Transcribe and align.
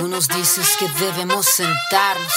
Tú 0.00 0.08
nos 0.08 0.28
dices 0.28 0.78
que 0.78 0.88
debemos 0.98 1.44
sentarnos, 1.44 2.32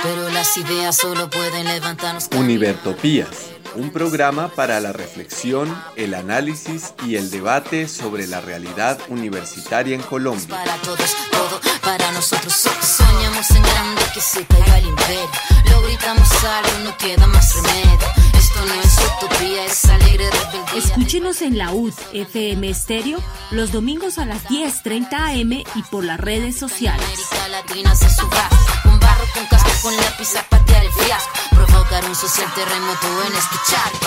pero 0.00 0.28
las 0.28 0.56
ideas 0.56 0.96
solo 0.96 1.28
pueden 1.28 1.66
levantarnos. 1.66 2.28
Univertopías, 2.36 3.26
un 3.74 3.90
programa 3.90 4.46
para 4.46 4.78
la 4.78 4.92
reflexión, 4.92 5.76
el 5.96 6.14
análisis 6.14 6.94
y 7.04 7.16
el 7.16 7.28
debate 7.28 7.88
sobre 7.88 8.28
la 8.28 8.40
realidad 8.40 9.00
universitaria 9.08 9.96
en 9.96 10.02
Colombia. 10.02 10.46
Para 10.48 10.76
todos, 10.76 11.16
todo 11.32 11.60
para 11.82 12.12
nosotros. 12.12 12.52
Soñamos 12.52 13.50
en 13.50 13.62
grande 13.64 14.02
que 14.14 14.20
se 14.20 14.46
caiga 14.46 14.78
el 14.78 14.86
imperio. 14.86 15.28
Lo 15.72 15.82
gritamos 15.82 16.30
algo, 16.44 16.84
no 16.84 16.96
queda 16.98 17.26
más 17.26 17.56
remedio. 17.56 18.31
Esto 18.62 18.74
no 18.74 18.80
es 18.80 18.98
utopía, 19.16 19.66
es 19.66 19.84
alegre 19.86 20.30
rebeldía. 20.30 20.78
Escúchenos 20.78 21.42
en 21.42 21.58
la 21.58 21.72
UD 21.72 21.94
FM 22.12 22.68
Estéreo 22.68 23.18
los 23.50 23.72
domingos 23.72 24.18
a 24.18 24.24
las 24.24 24.44
10:30 24.44 25.40
am 25.40 25.52
y 25.52 25.82
por 25.90 26.04
las 26.04 26.20
redes 26.20 26.58
sociales. 26.58 27.04
América 27.04 27.48
Latina 27.48 27.94
se 27.96 28.08
suba 28.08 28.48
con 28.84 29.00
barro, 29.00 29.24
con 29.34 29.46
casco, 29.46 29.70
con 29.82 29.96
lápiz 29.96 30.36
a 30.36 30.44
patear 30.48 30.84
el 30.84 30.92
fiasco. 30.92 31.32
Provocar 31.50 32.04
un 32.04 32.14
social 32.14 32.48
terremoto 32.54 33.06
en 33.26 33.32
charco. 33.68 34.06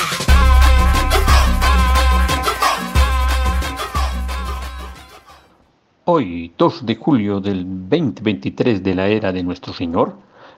Hoy, 6.05 6.53
2 6.57 6.85
de 6.85 6.95
julio 6.95 7.41
del 7.41 7.89
2023 7.89 8.81
de 8.83 8.95
la 8.95 9.07
era 9.07 9.33
de 9.33 9.43
nuestro 9.43 9.73
Señor, 9.73 10.15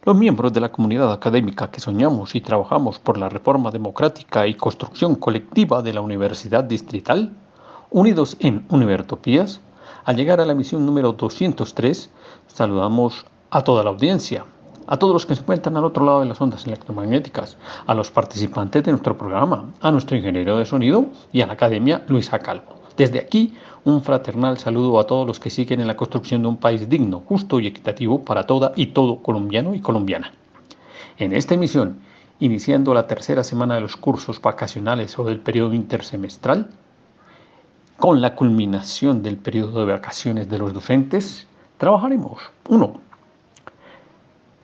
los 0.08 0.16
miembros 0.16 0.54
de 0.54 0.62
la 0.62 0.72
comunidad 0.72 1.12
académica 1.12 1.70
que 1.70 1.82
soñamos 1.82 2.34
y 2.34 2.40
trabajamos 2.40 2.98
por 2.98 3.18
la 3.18 3.28
reforma 3.28 3.72
democrática 3.72 4.48
y 4.48 4.54
construcción 4.54 5.16
colectiva 5.16 5.82
de 5.82 5.92
la 5.92 6.00
Universidad 6.00 6.64
Distrital, 6.64 7.34
unidos 7.90 8.38
en 8.40 8.66
Univertopías, 8.70 9.60
al 10.06 10.16
llegar 10.16 10.40
a 10.40 10.46
la 10.46 10.56
misión 10.56 10.86
número 10.86 11.12
203, 11.12 12.10
saludamos 12.48 13.26
a 13.50 13.66
toda 13.66 13.84
la 13.84 13.90
audiencia, 13.90 14.46
a 14.88 14.96
todos 14.96 15.12
los 15.12 15.26
que 15.26 15.36
se 15.36 15.42
encuentran 15.42 15.76
al 15.76 15.84
otro 15.84 16.06
lado 16.06 16.22
de 16.22 16.28
las 16.28 16.40
ondas 16.40 16.66
electromagnéticas, 16.66 17.58
a 17.86 17.94
los 17.94 18.10
participantes 18.10 18.86
de 18.86 18.92
nuestro 18.92 19.18
programa, 19.18 19.74
a 19.82 19.92
nuestro 19.92 20.16
ingeniero 20.16 20.58
de 20.58 20.66
sonido 20.66 21.08
y 21.34 21.42
a 21.42 21.48
la 21.48 21.54
Academia 21.54 22.06
Luisa 22.08 22.40
Calvo. 22.40 22.78
Desde 22.96 23.20
aquí, 23.20 23.56
un 23.88 24.04
fraternal 24.04 24.58
saludo 24.58 25.00
a 25.00 25.08
todos 25.08 25.26
los 25.26 25.40
que 25.40 25.50
siguen 25.50 25.80
en 25.80 25.88
la 25.88 25.96
construcción 25.96 26.42
de 26.42 26.50
un 26.50 26.58
país 26.58 26.90
digno, 26.90 27.22
justo 27.26 27.58
y 27.62 27.68
equitativo 27.68 28.26
para 28.26 28.46
toda 28.46 28.74
y 28.76 28.88
todo 28.88 29.22
colombiano 29.24 29.74
y 29.74 29.80
colombiana. 29.80 30.34
En 31.18 31.32
esta 31.32 31.54
emisión, 31.54 32.00
iniciando 32.40 32.94
la 32.94 33.08
tercera 33.08 33.46
semana 33.46 33.76
de 33.76 33.82
los 33.82 33.96
cursos 33.96 34.42
vacacionales 34.42 35.18
o 35.18 35.24
del 35.24 35.40
periodo 35.40 35.74
intersemestral, 35.74 36.70
con 37.98 38.20
la 38.20 38.36
culminación 38.36 39.24
del 39.24 39.38
periodo 39.38 39.86
de 39.86 39.94
vacaciones 39.94 40.50
de 40.50 40.58
los 40.58 40.74
docentes, 40.74 41.48
trabajaremos 41.78 42.42
1. 42.68 43.00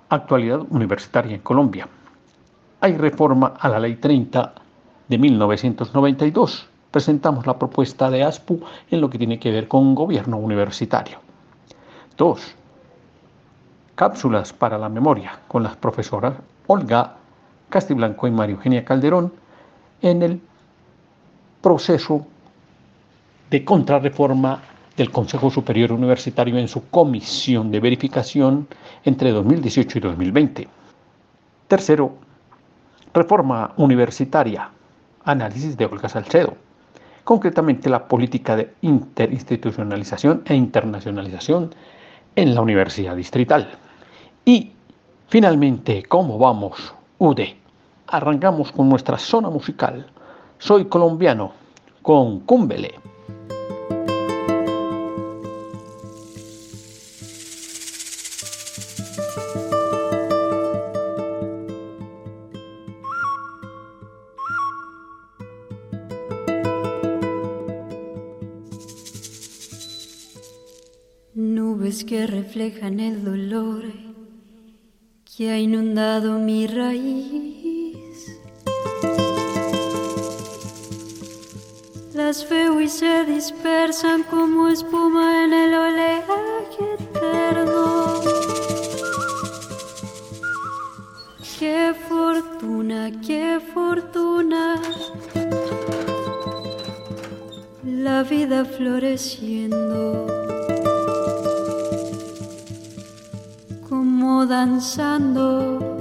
Actualidad 0.09 0.63
universitaria 0.69 1.35
en 1.35 1.41
Colombia. 1.41 1.87
Hay 2.81 2.97
reforma 2.97 3.53
a 3.57 3.69
la 3.69 3.79
Ley 3.79 3.95
30 3.95 4.53
de 5.07 5.17
1992 5.17 6.72
presentamos 6.93 7.47
la 7.47 7.57
propuesta 7.57 8.11
de 8.11 8.23
ASPU 8.23 8.61
en 8.91 9.01
lo 9.01 9.09
que 9.09 9.17
tiene 9.17 9.39
que 9.39 9.49
ver 9.49 9.67
con 9.67 9.95
gobierno 9.95 10.37
universitario. 10.37 11.17
2. 12.17 12.55
Cápsulas 13.95 14.53
para 14.53 14.77
la 14.77 14.89
memoria 14.89 15.39
con 15.47 15.63
las 15.63 15.75
profesoras 15.75 16.35
Olga 16.67 17.15
Castiblanco 17.69 18.27
y 18.27 18.31
María 18.31 18.55
Eugenia 18.55 18.85
Calderón 18.85 19.33
en 20.03 20.21
el 20.21 20.39
proceso 21.61 22.27
de 23.49 23.65
contrarreforma 23.65 24.61
del 24.95 25.09
Consejo 25.09 25.49
Superior 25.49 25.93
Universitario 25.93 26.59
en 26.59 26.67
su 26.67 26.89
comisión 26.89 27.71
de 27.71 27.79
verificación 27.79 28.67
entre 29.03 29.31
2018 29.31 29.97
y 29.97 30.01
2020. 30.01 30.67
Tercero, 31.67 32.13
reforma 33.15 33.73
universitaria, 33.77 34.69
análisis 35.25 35.75
de 35.75 35.85
Olga 35.85 36.07
Salcedo 36.07 36.55
concretamente 37.23 37.89
la 37.89 38.07
política 38.07 38.55
de 38.55 38.73
interinstitucionalización 38.81 40.43
e 40.45 40.55
internacionalización 40.55 41.73
en 42.35 42.55
la 42.55 42.61
Universidad 42.61 43.15
Distrital. 43.15 43.69
Y 44.45 44.71
finalmente, 45.27 46.03
¿cómo 46.03 46.37
vamos? 46.37 46.93
UD. 47.19 47.39
Arrancamos 48.07 48.71
con 48.71 48.89
nuestra 48.89 49.17
zona 49.17 49.49
musical. 49.49 50.05
Soy 50.57 50.85
colombiano 50.85 51.53
con 52.01 52.41
Cumbele. 52.41 52.95
Que 72.01 72.25
reflejan 72.25 72.99
el 72.99 73.23
dolor 73.23 73.83
que 75.23 75.51
ha 75.51 75.59
inundado 75.59 76.39
mi 76.39 76.65
raíz. 76.65 78.35
Las 82.15 82.49
veo 82.49 82.81
y 82.81 82.89
se 82.89 83.25
dispersan 83.25 84.23
como 84.23 84.69
espuma 84.69 85.45
en 85.45 85.53
el 85.53 85.73
oleaje 85.75 86.95
eterno. 86.99 88.21
Qué 91.59 91.93
fortuna, 92.09 93.11
qué 93.25 93.61
fortuna. 93.73 94.81
La 97.83 98.23
vida 98.23 98.65
floreciendo. 98.65 100.52
Danzando 104.53 105.97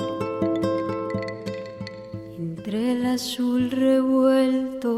entre 2.39 2.93
el 2.93 3.07
azul 3.07 3.71
revuelto. 3.71 4.93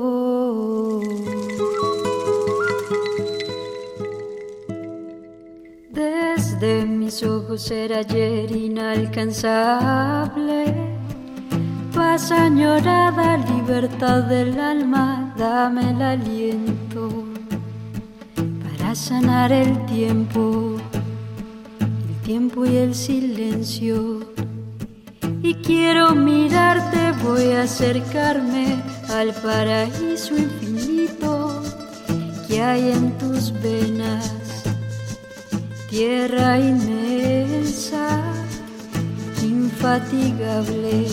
Desde 5.93 6.85
mis 6.85 7.23
ojos 7.23 7.71
era 7.71 7.99
ayer 7.99 8.51
inalcanzable. 8.51 10.75
Paz 11.95 12.33
añorada, 12.33 13.37
libertad 13.37 14.25
del 14.25 14.59
alma, 14.59 15.33
dame 15.39 15.93
el 15.93 16.03
aliento 16.03 17.09
para 18.65 18.97
sanar 18.97 19.53
el 19.53 19.87
tiempo 19.87 20.74
tiempo 22.35 22.67
y 22.67 22.77
el 22.79 22.97
silencio. 22.97 24.27
Y 25.41 25.55
quiero 25.67 26.17
mirarte, 26.17 27.13
voy 27.23 27.53
a 27.53 27.63
acercarme 27.63 28.83
al 29.09 29.33
paraíso 29.35 30.37
infinito 30.37 31.63
que 32.49 32.61
hay 32.61 32.91
en 32.91 33.17
tus 33.19 33.53
venas. 33.63 34.33
Tierra 35.89 36.59
inmensa, 36.59 38.21
infatigable, 39.45 41.07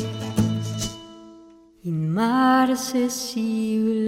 inmarcesible. 1.83 4.00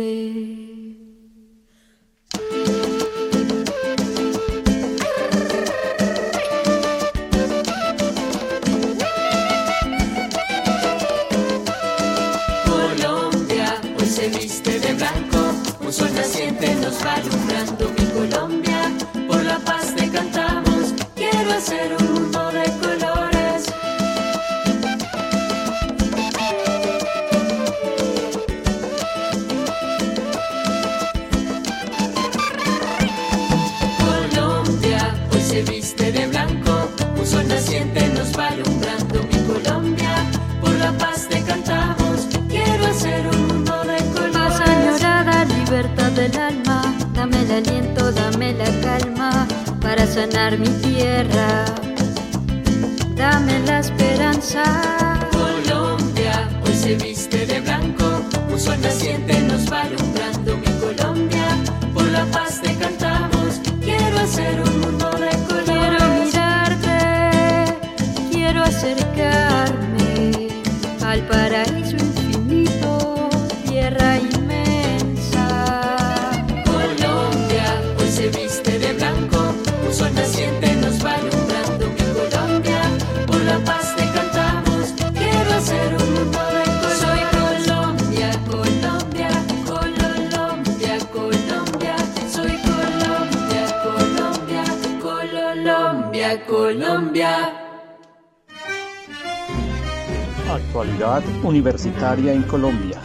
Actualidad 100.84 101.24
universitaria 101.46 102.34
en 102.34 102.44
Colombia. 102.44 103.00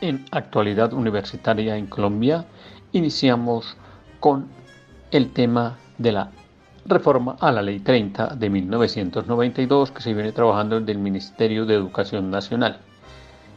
En 0.00 0.24
actualidad 0.30 0.94
universitaria 0.94 1.76
en 1.76 1.84
Colombia 1.84 2.46
iniciamos 2.92 3.76
con 4.20 4.46
el 5.10 5.34
tema 5.34 5.76
de 5.98 6.12
la 6.12 6.30
reforma 6.86 7.36
a 7.40 7.52
la 7.52 7.60
Ley 7.60 7.80
30 7.80 8.36
de 8.36 8.48
1992 8.48 9.90
que 9.90 10.00
se 10.00 10.14
viene 10.14 10.32
trabajando 10.32 10.80
desde 10.80 10.92
el 10.92 11.00
Ministerio 11.00 11.66
de 11.66 11.74
Educación 11.74 12.30
Nacional. 12.30 12.78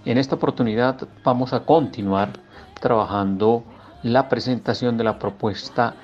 En 0.04 0.18
esta 0.18 0.36
oportunidad 0.36 1.08
vamos 1.24 1.54
a 1.54 1.62
continuar 1.62 2.34
trabajando 2.82 3.64
la 4.04 4.28
presentación 4.28 4.98
de 4.98 5.06
la 5.06 5.18
propuesta 5.18 5.96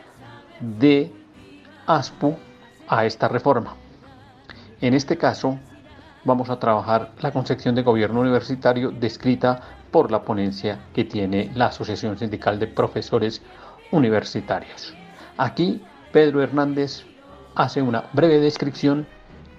de 0.61 1.11
ASPU 1.87 2.37
a 2.87 3.05
esta 3.05 3.27
reforma. 3.27 3.75
En 4.81 4.93
este 4.93 5.17
caso, 5.17 5.57
vamos 6.25 6.49
a 6.49 6.59
trabajar 6.59 7.11
la 7.21 7.31
concepción 7.31 7.75
de 7.75 7.83
gobierno 7.83 8.21
universitario 8.21 8.91
descrita 8.91 9.61
por 9.91 10.11
la 10.11 10.23
ponencia 10.23 10.79
que 10.93 11.05
tiene 11.05 11.51
la 11.55 11.67
Asociación 11.67 12.17
Sindical 12.17 12.59
de 12.59 12.67
Profesores 12.67 13.41
Universitarios. 13.91 14.93
Aquí, 15.37 15.81
Pedro 16.11 16.41
Hernández 16.41 17.05
hace 17.55 17.81
una 17.81 18.09
breve 18.13 18.39
descripción 18.39 19.05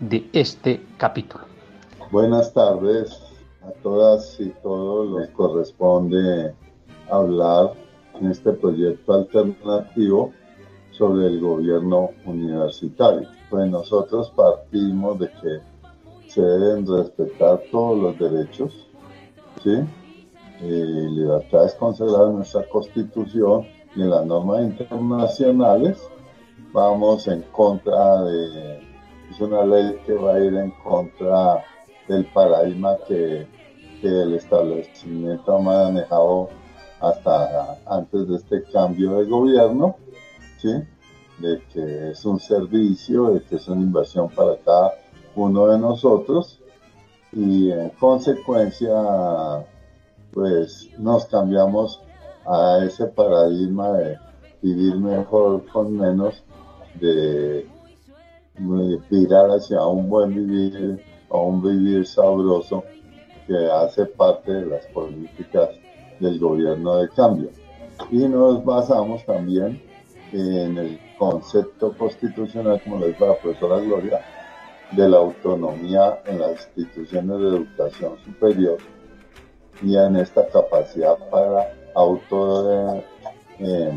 de 0.00 0.28
este 0.32 0.84
capítulo. 0.98 1.44
Buenas 2.10 2.52
tardes 2.52 3.20
a 3.62 3.70
todas 3.82 4.38
y 4.40 4.50
todos. 4.62 5.08
Nos 5.10 5.28
corresponde 5.30 6.54
hablar 7.10 7.72
en 8.20 8.30
este 8.30 8.52
proyecto 8.52 9.14
alternativo 9.14 10.32
sobre 10.96 11.26
el 11.26 11.40
gobierno 11.40 12.10
universitario. 12.24 13.28
Pues 13.50 13.68
nosotros 13.68 14.32
partimos 14.34 15.18
de 15.18 15.30
que 15.30 15.58
se 16.28 16.42
deben 16.42 16.86
respetar 16.86 17.62
todos 17.70 17.98
los 17.98 18.18
derechos, 18.18 18.88
¿sí? 19.62 19.76
Eh, 20.60 21.08
libertades 21.10 21.74
consagradas 21.74 22.30
en 22.30 22.36
nuestra 22.36 22.68
constitución 22.68 23.66
y 23.94 24.02
en 24.02 24.10
las 24.10 24.24
normas 24.24 24.62
internacionales. 24.62 26.02
Vamos 26.72 27.28
en 27.28 27.42
contra 27.52 28.22
de, 28.22 28.78
es 29.30 29.40
una 29.40 29.64
ley 29.64 29.96
que 30.06 30.14
va 30.14 30.34
a 30.34 30.40
ir 30.40 30.54
en 30.54 30.70
contra 30.82 31.64
del 32.08 32.24
paradigma 32.26 32.96
que, 33.06 33.46
que 34.00 34.08
el 34.08 34.34
establecimiento 34.34 35.56
ha 35.56 35.60
manejado 35.60 36.50
hasta 37.00 37.78
antes 37.86 38.28
de 38.28 38.36
este 38.36 38.62
cambio 38.72 39.18
de 39.18 39.26
gobierno, 39.26 39.96
de 40.68 41.62
que 41.72 42.10
es 42.10 42.24
un 42.24 42.40
servicio, 42.40 43.34
de 43.34 43.42
que 43.42 43.56
es 43.56 43.68
una 43.68 43.82
inversión 43.82 44.28
para 44.30 44.56
cada 44.58 44.94
uno 45.34 45.66
de 45.66 45.78
nosotros 45.78 46.60
y 47.32 47.70
en 47.70 47.90
consecuencia 47.90 48.94
pues 50.32 50.88
nos 50.98 51.26
cambiamos 51.26 52.00
a 52.46 52.84
ese 52.84 53.06
paradigma 53.06 53.92
de 53.92 54.18
vivir 54.62 54.96
mejor 54.96 55.64
con 55.66 55.96
menos, 55.96 56.42
de 57.00 57.66
virar 59.10 59.50
hacia 59.50 59.84
un 59.86 60.08
buen 60.08 60.34
vivir 60.34 61.04
o 61.28 61.48
un 61.48 61.62
vivir 61.62 62.06
sabroso 62.06 62.84
que 63.46 63.70
hace 63.70 64.06
parte 64.06 64.52
de 64.52 64.66
las 64.66 64.86
políticas 64.86 65.70
del 66.20 66.38
gobierno 66.38 66.96
de 66.96 67.08
cambio. 67.10 67.50
Y 68.10 68.26
nos 68.28 68.64
basamos 68.64 69.24
también 69.24 69.80
en 70.34 70.78
el 70.78 71.00
concepto 71.18 71.92
constitucional, 71.96 72.80
como 72.82 72.98
lo 72.98 73.06
dijo 73.06 73.26
la 73.26 73.36
profesora 73.36 73.78
Gloria, 73.78 74.20
de 74.92 75.08
la 75.08 75.18
autonomía 75.18 76.20
en 76.26 76.40
las 76.40 76.68
instituciones 76.76 77.38
de 77.40 77.48
educación 77.48 78.18
superior 78.24 78.78
y 79.82 79.96
en 79.96 80.16
esta 80.16 80.46
capacidad 80.48 81.16
para 81.30 81.72
eh, 83.60 83.92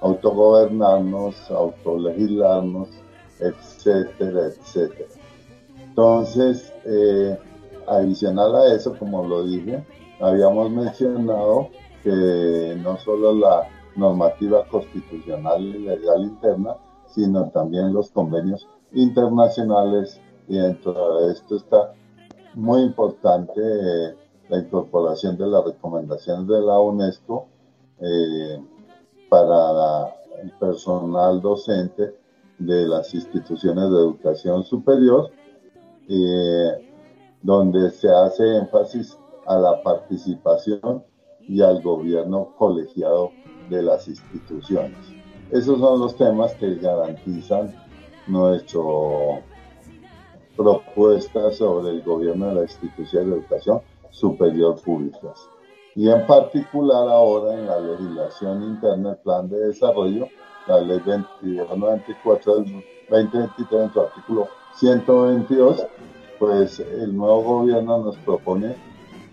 autogobernarnos, 0.00 1.50
autolegislarnos, 1.50 2.88
etcétera, 3.40 4.46
etcétera. 4.46 5.08
Entonces, 5.76 6.72
eh, 6.84 7.36
adicional 7.86 8.54
a 8.56 8.74
eso, 8.74 8.96
como 8.96 9.26
lo 9.26 9.44
dije, 9.44 9.84
habíamos 10.20 10.70
mencionado 10.70 11.68
que 12.02 12.76
no 12.82 12.96
solo 12.98 13.32
la 13.34 13.68
normativa 13.96 14.64
constitucional 14.68 15.62
y 15.62 15.78
legal 15.78 16.22
interna, 16.22 16.76
sino 17.06 17.50
también 17.50 17.92
los 17.92 18.10
convenios 18.10 18.68
internacionales. 18.92 20.20
Y 20.48 20.56
dentro 20.56 21.20
de 21.20 21.32
esto 21.32 21.56
está 21.56 21.92
muy 22.54 22.82
importante 22.82 23.60
eh, 23.60 24.14
la 24.48 24.58
incorporación 24.58 25.36
de 25.36 25.46
las 25.46 25.64
recomendaciones 25.64 26.46
de 26.46 26.60
la 26.60 26.78
UNESCO 26.80 27.46
eh, 28.00 28.62
para 29.28 30.14
el 30.42 30.50
personal 30.58 31.40
docente 31.40 32.14
de 32.58 32.86
las 32.86 33.14
instituciones 33.14 33.90
de 33.90 33.96
educación 33.96 34.64
superior, 34.64 35.30
eh, 36.08 36.88
donde 37.40 37.90
se 37.90 38.10
hace 38.10 38.56
énfasis 38.56 39.18
a 39.46 39.56
la 39.56 39.82
participación 39.82 41.04
y 41.40 41.60
al 41.60 41.82
gobierno 41.82 42.54
colegiado 42.56 43.30
de 43.68 43.82
las 43.82 44.08
instituciones. 44.08 44.98
Esos 45.50 45.78
son 45.78 46.00
los 46.00 46.16
temas 46.16 46.54
que 46.54 46.76
garantizan 46.76 47.74
nuestra 48.26 48.80
propuesta 50.56 51.52
sobre 51.52 51.90
el 51.90 52.02
gobierno 52.02 52.48
de 52.48 52.54
la 52.54 52.62
institución 52.62 53.30
de 53.30 53.36
educación 53.36 53.80
superior 54.10 54.80
públicas. 54.80 55.48
Y 55.94 56.08
en 56.08 56.26
particular 56.26 57.08
ahora 57.08 57.54
en 57.54 57.66
la 57.66 57.80
legislación 57.80 58.62
interna, 58.62 59.10
el 59.10 59.16
plan 59.18 59.48
de 59.48 59.58
desarrollo, 59.58 60.28
la 60.66 60.80
ley 60.80 61.00
2294 61.04 62.54
del 62.56 62.84
2023, 63.10 63.82
en 63.82 63.92
su 63.92 64.00
artículo 64.00 64.48
122, 64.76 65.86
pues 66.38 66.80
el 66.80 67.14
nuevo 67.14 67.42
gobierno 67.42 67.98
nos 67.98 68.16
propone 68.18 68.74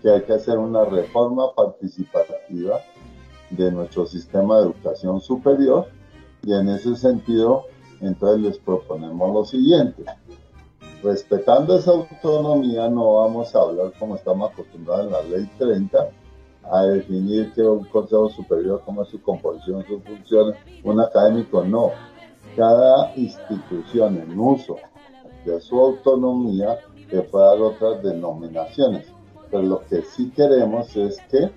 que 0.02 0.10
hay 0.10 0.22
que 0.22 0.34
hacer 0.34 0.58
una 0.58 0.84
reforma 0.84 1.52
participativa 1.54 2.80
de 3.50 3.70
nuestro 3.72 4.06
sistema 4.06 4.58
de 4.58 4.64
educación 4.64 5.20
superior 5.20 5.88
y 6.42 6.52
en 6.52 6.68
ese 6.68 6.96
sentido 6.96 7.64
entonces 8.00 8.40
les 8.40 8.58
proponemos 8.58 9.34
lo 9.34 9.44
siguiente. 9.44 10.04
Respetando 11.02 11.76
esa 11.76 11.92
autonomía 11.92 12.88
no 12.88 13.16
vamos 13.16 13.54
a 13.54 13.60
hablar 13.60 13.92
como 13.98 14.16
estamos 14.16 14.52
acostumbrados 14.52 15.06
en 15.06 15.12
la 15.12 15.22
ley 15.22 15.50
30 15.58 16.10
a 16.70 16.82
definir 16.84 17.52
que 17.52 17.62
un 17.62 17.84
consejo 17.84 18.28
superior, 18.28 18.82
cómo 18.84 19.02
es 19.02 19.08
su 19.08 19.20
composición, 19.20 19.84
sus 19.86 20.02
funciones, 20.02 20.56
un 20.84 21.00
académico, 21.00 21.64
no. 21.64 21.90
Cada 22.56 23.14
institución 23.16 24.18
en 24.18 24.38
uso 24.38 24.76
de 25.44 25.60
su 25.60 25.78
autonomía 25.78 26.78
que 27.08 27.22
pueda 27.22 27.50
dar 27.50 27.60
otras 27.60 28.02
denominaciones. 28.02 29.06
Pero 29.50 29.62
lo 29.62 29.80
que 29.86 30.02
sí 30.02 30.30
queremos 30.30 30.94
es 30.96 31.18
que 31.30 31.50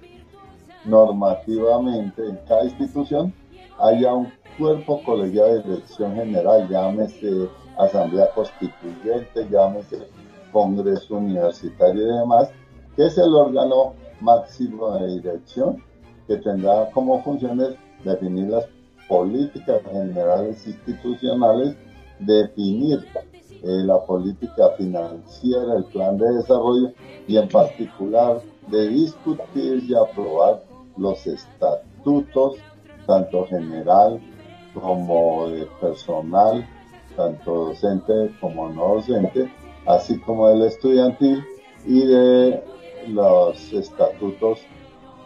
normativamente 0.86 2.25
en 2.25 2.38
cada 2.48 2.66
institución 2.66 3.34
haya 3.80 4.13
un 4.13 4.32
cuerpo 4.58 5.02
colegiado 5.04 5.56
de 5.56 5.63
dirección 5.63 6.16
general, 6.16 6.68
llámese 6.70 7.50
asamblea 7.78 8.30
constituyente, 8.36 9.48
llámese 9.50 10.08
congreso 10.52 11.16
universitario 11.16 12.02
y 12.04 12.20
demás, 12.20 12.50
que 12.96 13.08
es 13.08 13.18
el 13.18 13.34
órgano 13.34 13.94
máximo 14.22 14.98
de 15.00 15.08
dirección 15.16 15.82
que 16.28 16.38
tendrá 16.38 16.90
como 16.92 17.22
funciones 17.24 17.75
definir 18.04 18.50
las 18.50 18.66
políticas 19.08 19.82
generales 19.92 20.66
institucionales, 20.66 21.75
definir 22.20 23.06
eh, 23.63 23.84
la 23.84 24.00
política 24.06 24.70
financiera, 24.78 25.75
el 25.78 25.86
plan 25.86 26.18
de 26.18 26.32
desarrollo 26.34 26.92
y 27.28 27.38
en 27.38 27.48
particular 27.50 28.42
de 28.68 28.88
discutir 28.90 29.84
y 29.88 29.94
aprobar 29.94 30.62
los 30.97 31.25
estatutos, 31.27 32.57
tanto 33.05 33.45
general 33.47 34.19
como 34.73 35.50
de 35.50 35.65
personal, 35.79 36.67
tanto 37.15 37.65
docente 37.65 38.31
como 38.39 38.69
no 38.69 38.95
docente, 38.95 39.51
así 39.85 40.19
como 40.19 40.50
del 40.50 40.63
estudiantil 40.63 41.43
y 41.85 42.05
de 42.05 42.63
los 43.07 43.73
estatutos 43.73 44.59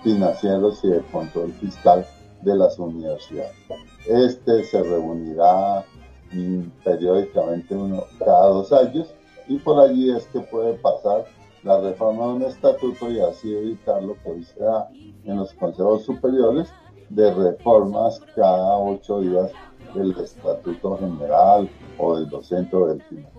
financieros 0.03 0.83
y 0.83 0.89
de 0.89 1.01
control 1.12 1.51
fiscal 1.53 2.05
de 2.41 2.55
las 2.55 2.77
universidades. 2.79 3.55
Este 4.05 4.63
se 4.63 4.83
reunirá 4.83 5.86
periódicamente 6.83 7.75
uno 7.75 8.03
cada 8.19 8.47
dos 8.47 8.71
años 8.74 9.07
y 9.47 9.57
por 9.57 9.79
allí 9.79 10.12
es 10.12 10.25
que 10.27 10.41
puede 10.41 10.74
pasar 10.74 11.25
la 11.67 11.81
reforma 11.81 12.27
de 12.27 12.33
un 12.33 12.43
estatuto 12.43 13.12
y 13.12 13.19
así 13.19 13.53
evitar 13.53 14.01
lo 14.01 14.15
que 14.15 14.29
hoy 14.29 14.47
en 15.25 15.36
los 15.36 15.53
consejos 15.53 16.03
superiores 16.03 16.69
de 17.09 17.33
reformas 17.33 18.21
cada 18.36 18.77
ocho 18.77 19.19
días 19.19 19.51
del 19.93 20.17
estatuto 20.17 20.97
general 20.97 21.69
o 21.97 22.15
del 22.15 22.29
docente 22.29 22.74
o 22.74 22.88
del 22.88 23.01
final. 23.03 23.31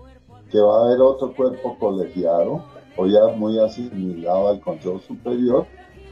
Que 0.51 0.59
va 0.59 0.77
a 0.77 0.85
haber 0.85 1.01
otro 1.01 1.33
cuerpo 1.35 1.75
colegiado 1.79 2.63
o 2.97 3.07
ya 3.07 3.27
muy 3.35 3.59
asimilado 3.59 4.49
al 4.49 4.59
Consejo 4.59 4.99
Superior, 4.99 5.65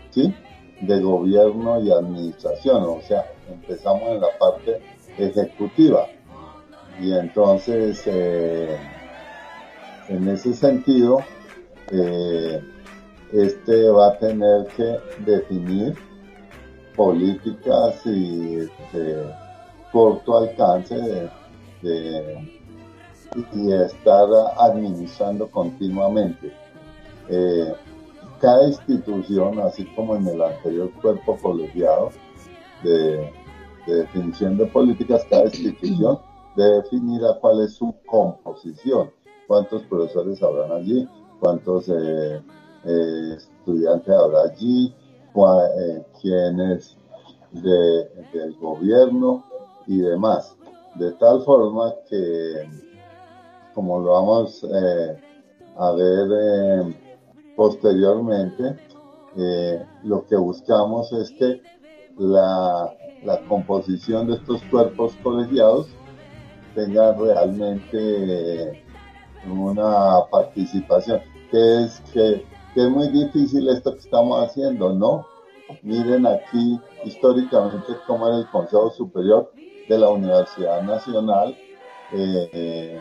¿sí? 0.09 0.33
De 0.81 0.99
gobierno 0.99 1.79
y 1.79 1.91
administración, 1.91 2.83
o 2.83 3.01
sea, 3.01 3.25
empezamos 3.47 4.03
en 4.09 4.21
la 4.21 4.29
parte 4.39 4.81
ejecutiva. 5.19 6.07
Y 6.99 7.13
entonces, 7.13 8.01
eh, 8.07 8.75
en 10.09 10.27
ese 10.29 10.53
sentido, 10.53 11.19
eh, 11.91 12.61
este 13.33 13.89
va 13.89 14.07
a 14.07 14.17
tener 14.17 14.67
que 14.67 14.97
definir 15.25 15.95
políticas 16.95 18.05
y 18.05 18.55
de 18.93 19.33
corto 19.91 20.37
alcance 20.37 21.29
y 23.53 23.71
estar 23.71 24.27
administrando 24.57 25.49
continuamente. 25.49 26.51
Eh, 27.29 27.73
cada 28.39 28.67
institución, 28.67 29.59
así 29.59 29.85
como 29.95 30.15
en 30.15 30.27
el 30.27 30.41
anterior 30.41 30.91
cuerpo 31.01 31.37
colegiado 31.41 32.11
de, 32.83 33.31
definición 33.85 34.57
de 34.57 34.65
políticas, 34.65 35.25
cada 35.29 35.45
institución 35.45 36.19
debe 36.55 36.81
definir 36.81 37.21
cuál 37.39 37.61
es 37.61 37.75
su 37.75 37.95
composición, 38.05 39.11
cuántos 39.47 39.83
profesores 39.83 40.43
habrán 40.43 40.71
allí, 40.73 41.07
cuántos 41.39 41.89
eh, 41.89 42.41
eh, 42.85 43.33
estudiantes 43.35 44.13
habrá 44.13 44.43
allí, 44.43 44.93
eh, 45.35 46.05
quiénes 46.21 46.97
de, 47.51 48.09
del 48.33 48.55
gobierno 48.59 49.43
y 49.85 49.99
demás. 49.99 50.55
De 50.95 51.11
tal 51.13 51.43
forma 51.43 51.93
que, 52.09 52.67
como 53.75 53.99
lo 53.99 54.11
vamos 54.13 54.65
a 55.77 55.91
ver 55.91 56.95
posteriormente, 57.55 58.77
lo 60.03 60.25
que 60.25 60.35
buscamos 60.35 61.11
es 61.13 61.29
que 61.31 61.61
la, 62.17 62.91
la 63.23 63.39
composición 63.47 64.25
de 64.27 64.33
estos 64.33 64.63
cuerpos 64.71 65.13
colegiados 65.21 65.87
tenga 66.73 67.13
realmente 67.13 68.83
una 69.51 70.25
participación, 70.31 71.21
que 71.51 71.83
es 71.83 72.01
que, 72.13 72.45
es 72.75 72.89
muy 72.89 73.07
difícil 73.07 73.67
esto 73.69 73.93
que 73.93 73.99
estamos 73.99 74.45
haciendo, 74.45 74.93
¿no? 74.93 75.25
Miren 75.81 76.27
aquí 76.27 76.79
históricamente 77.05 77.93
cómo 78.05 78.27
era 78.27 78.37
el 78.37 78.47
Consejo 78.51 78.91
Superior 78.91 79.51
de 79.89 79.97
la 79.97 80.09
Universidad 80.09 80.83
Nacional, 80.83 81.57
eh, 82.13 82.99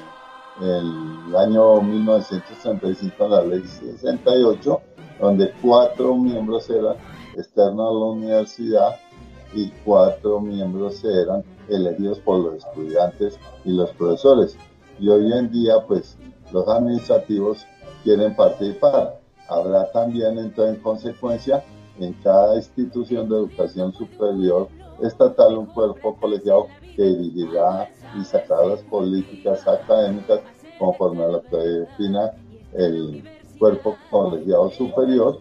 el 0.61 1.37
año 1.37 1.83
1935, 1.83 3.29
la 3.29 3.43
ley 3.43 3.63
68, 3.67 4.81
donde 5.21 5.53
cuatro 5.61 6.15
miembros 6.17 6.71
eran 6.71 6.97
externos 7.37 7.91
a 7.91 7.99
la 7.99 8.05
universidad 8.07 8.97
y 9.55 9.71
cuatro 9.85 10.41
miembros 10.41 11.05
eran 11.05 11.45
elegidos 11.69 12.19
por 12.21 12.39
los 12.39 12.65
estudiantes 12.65 13.39
y 13.65 13.73
los 13.73 13.91
profesores. 13.93 14.57
Y 14.99 15.09
hoy 15.09 15.33
en 15.33 15.51
día, 15.51 15.85
pues, 15.87 16.17
los 16.53 16.69
administrativos 16.69 17.67
quieren 18.05 18.35
participar. 18.35 19.21
Habrá 19.49 19.91
también, 19.93 20.39
entonces, 20.39 20.77
en 20.77 20.83
consecuencia, 20.83 21.65
en 21.99 22.13
cada 22.15 22.57
institución 22.57 23.29
de 23.29 23.37
educación 23.37 23.93
superior 23.93 24.69
estatal 25.03 25.59
un 25.59 25.67
cuerpo 25.67 26.17
colegiado 26.17 26.67
que 26.95 27.03
dirigirá 27.03 27.89
y 28.19 28.25
sacará 28.25 28.67
las 28.67 28.83
políticas 28.83 29.67
académicas 29.67 30.41
conforme 30.79 31.25
a 31.25 31.29
lo 31.29 31.43
que 31.43 31.57
defina 31.57 32.33
el 32.73 33.25
cuerpo 33.59 33.97
colegiado 34.11 34.71
superior 34.71 35.39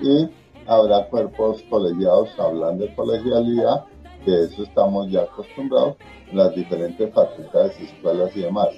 y 0.00 0.28
habrá 0.66 1.08
cuerpos 1.08 1.62
colegiados 1.70 2.30
hablando 2.38 2.84
de 2.84 2.94
colegialidad, 2.94 3.84
que 4.24 4.44
eso 4.44 4.62
estamos 4.62 5.10
ya 5.10 5.22
acostumbrados 5.22 5.96
en 6.30 6.38
las 6.38 6.54
diferentes 6.54 7.12
facultades, 7.12 7.80
escuelas 7.80 8.36
y 8.36 8.42
demás. 8.42 8.68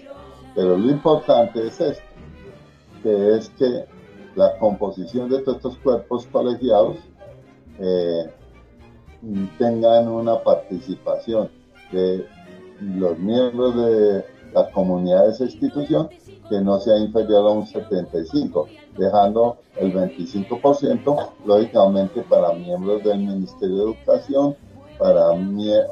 Pero 0.55 0.77
lo 0.77 0.91
importante 0.91 1.67
es 1.67 1.81
esto, 1.81 2.05
que 3.03 3.37
es 3.37 3.49
que 3.51 3.85
la 4.35 4.59
composición 4.59 5.29
de 5.29 5.41
todos 5.41 5.57
estos 5.57 5.77
cuerpos 5.79 6.27
colegiados 6.27 6.97
eh, 7.79 8.31
tengan 9.59 10.09
una 10.09 10.43
participación 10.43 11.51
de 11.93 12.27
los 12.81 13.19
miembros 13.19 13.77
de 13.77 14.25
la 14.53 14.71
comunidad 14.71 15.27
de 15.27 15.33
esa 15.33 15.45
institución 15.45 16.09
que 16.49 16.61
no 16.61 16.81
sea 16.81 16.99
inferior 16.99 17.47
a 17.47 17.51
un 17.51 17.67
75, 17.67 18.67
dejando 18.99 19.59
el 19.77 19.93
25% 19.95 21.29
lógicamente 21.45 22.23
para 22.23 22.53
miembros 22.53 23.05
del 23.05 23.19
Ministerio 23.19 23.77
de 23.77 23.83
Educación, 23.83 24.57
para 24.99 25.31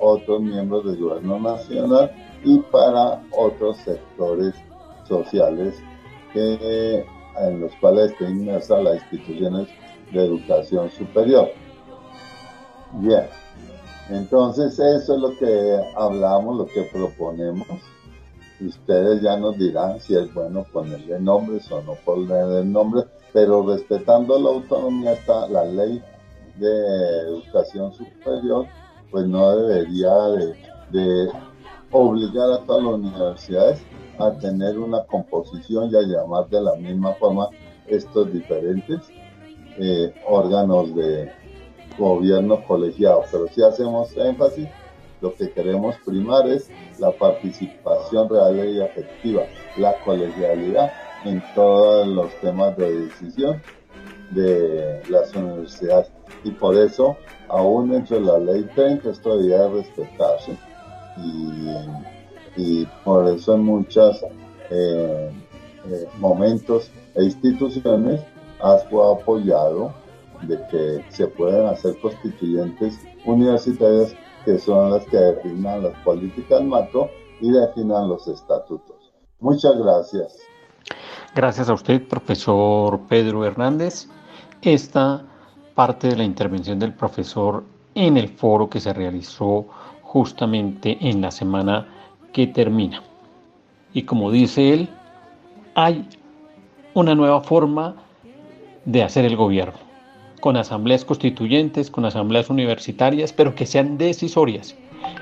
otros 0.00 0.40
miembros 0.40 0.84
del 0.84 0.96
Gobierno 0.98 1.38
Nacional 1.38 2.10
y 2.44 2.58
para 2.58 3.22
otros 3.32 3.76
sectores 3.78 4.54
sociales 5.06 5.74
que, 6.32 7.04
en 7.40 7.60
los 7.60 7.72
cuales 7.76 8.12
está 8.12 8.28
inmersa 8.28 8.80
las 8.80 8.96
instituciones 9.02 9.68
de 10.12 10.24
educación 10.24 10.90
superior. 10.90 11.50
Bien, 12.94 13.26
entonces 14.10 14.78
eso 14.78 15.14
es 15.14 15.20
lo 15.20 15.36
que 15.36 15.80
hablamos, 15.96 16.56
lo 16.56 16.66
que 16.66 16.82
proponemos. 16.92 17.66
Ustedes 18.60 19.22
ya 19.22 19.36
nos 19.36 19.56
dirán 19.56 20.00
si 20.00 20.16
es 20.16 20.32
bueno 20.34 20.64
ponerle 20.72 21.20
nombres 21.20 21.70
o 21.70 21.80
no 21.82 21.94
ponerle 22.04 22.64
nombres, 22.64 23.04
pero 23.32 23.64
respetando 23.66 24.38
la 24.38 24.48
autonomía 24.48 25.12
está 25.12 25.48
la 25.48 25.64
ley 25.64 26.02
de 26.56 27.20
educación 27.28 27.92
superior, 27.92 28.66
pues 29.10 29.26
no 29.26 29.56
debería 29.56 30.12
de 30.90 31.28
obligar 31.90 32.50
a 32.52 32.58
todas 32.64 32.82
las 32.82 32.94
universidades 32.94 33.82
a 34.18 34.32
tener 34.32 34.78
una 34.78 35.04
composición 35.04 35.90
y 35.90 35.96
a 35.96 36.02
llamar 36.02 36.48
de 36.48 36.60
la 36.60 36.74
misma 36.74 37.14
forma 37.14 37.48
estos 37.86 38.32
diferentes 38.32 39.00
eh, 39.78 40.12
órganos 40.26 40.94
de 40.94 41.30
gobierno 41.96 42.64
colegiado. 42.66 43.24
Pero 43.30 43.46
si 43.48 43.62
hacemos 43.62 44.14
énfasis, 44.16 44.68
lo 45.20 45.34
que 45.34 45.50
queremos 45.50 45.96
primar 46.04 46.48
es 46.48 46.68
la 46.98 47.10
participación 47.12 48.28
real 48.28 48.56
y 48.68 48.80
efectiva, 48.80 49.42
la 49.76 49.94
colegialidad 50.04 50.92
en 51.24 51.42
todos 51.54 52.06
los 52.06 52.32
temas 52.40 52.76
de 52.76 53.06
decisión 53.06 53.62
de 54.30 55.00
las 55.08 55.34
universidades. 55.34 56.10
Y 56.44 56.50
por 56.50 56.76
eso, 56.76 57.16
aún 57.48 57.90
dentro 57.90 58.18
de 58.18 58.26
la 58.26 58.38
ley 58.38 58.68
30, 58.74 59.10
esto 59.10 59.38
debería 59.38 59.68
respetarse 59.68 60.56
y, 62.56 62.86
por 63.04 63.28
eso 63.28 63.54
en 63.54 63.64
muchos 63.64 64.20
eh, 64.70 65.30
eh, 65.86 66.08
momentos 66.18 66.90
e 67.14 67.24
instituciones 67.24 68.20
ASCO 68.60 69.04
ha 69.04 69.20
apoyado 69.20 69.92
de 70.42 70.56
que 70.68 71.04
se 71.10 71.26
pueden 71.28 71.66
hacer 71.66 71.98
constituyentes 72.00 72.98
universitarias 73.24 74.14
que 74.44 74.58
son 74.58 74.90
las 74.90 75.04
que 75.06 75.16
definan 75.16 75.84
las 75.84 75.96
políticas 76.04 76.62
macro 76.62 77.10
y 77.40 77.50
definan 77.50 78.08
los 78.08 78.26
estatutos. 78.26 78.96
Muchas 79.40 79.76
gracias. 79.78 80.38
Gracias 81.34 81.68
a 81.68 81.74
usted, 81.74 82.06
profesor 82.08 83.00
Pedro 83.08 83.44
Hernández. 83.44 84.08
Esta 84.62 85.24
parte 85.74 86.08
de 86.08 86.16
la 86.16 86.24
intervención 86.24 86.78
del 86.78 86.94
profesor 86.94 87.62
en 87.94 88.16
el 88.16 88.28
foro 88.28 88.68
que 88.68 88.80
se 88.80 88.92
realizó 88.92 89.66
justamente 90.08 90.96
en 91.00 91.20
la 91.20 91.30
semana 91.30 91.86
que 92.32 92.46
termina. 92.46 93.02
Y 93.92 94.02
como 94.04 94.30
dice 94.30 94.72
él, 94.72 94.88
hay 95.74 96.08
una 96.94 97.14
nueva 97.14 97.42
forma 97.42 97.94
de 98.86 99.02
hacer 99.02 99.26
el 99.26 99.36
gobierno, 99.36 99.78
con 100.40 100.56
asambleas 100.56 101.04
constituyentes, 101.04 101.90
con 101.90 102.06
asambleas 102.06 102.48
universitarias, 102.48 103.34
pero 103.34 103.54
que 103.54 103.66
sean 103.66 103.98
decisorias. 103.98 104.74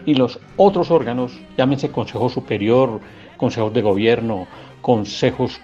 Y 0.06 0.14
los 0.14 0.38
otros 0.56 0.92
órganos, 0.92 1.32
llámense 1.56 1.90
Consejo 1.90 2.28
Superior, 2.28 3.00
consejos 3.38 3.74
de 3.74 3.82
gobierno, 3.82 4.46
consejos 4.82 5.60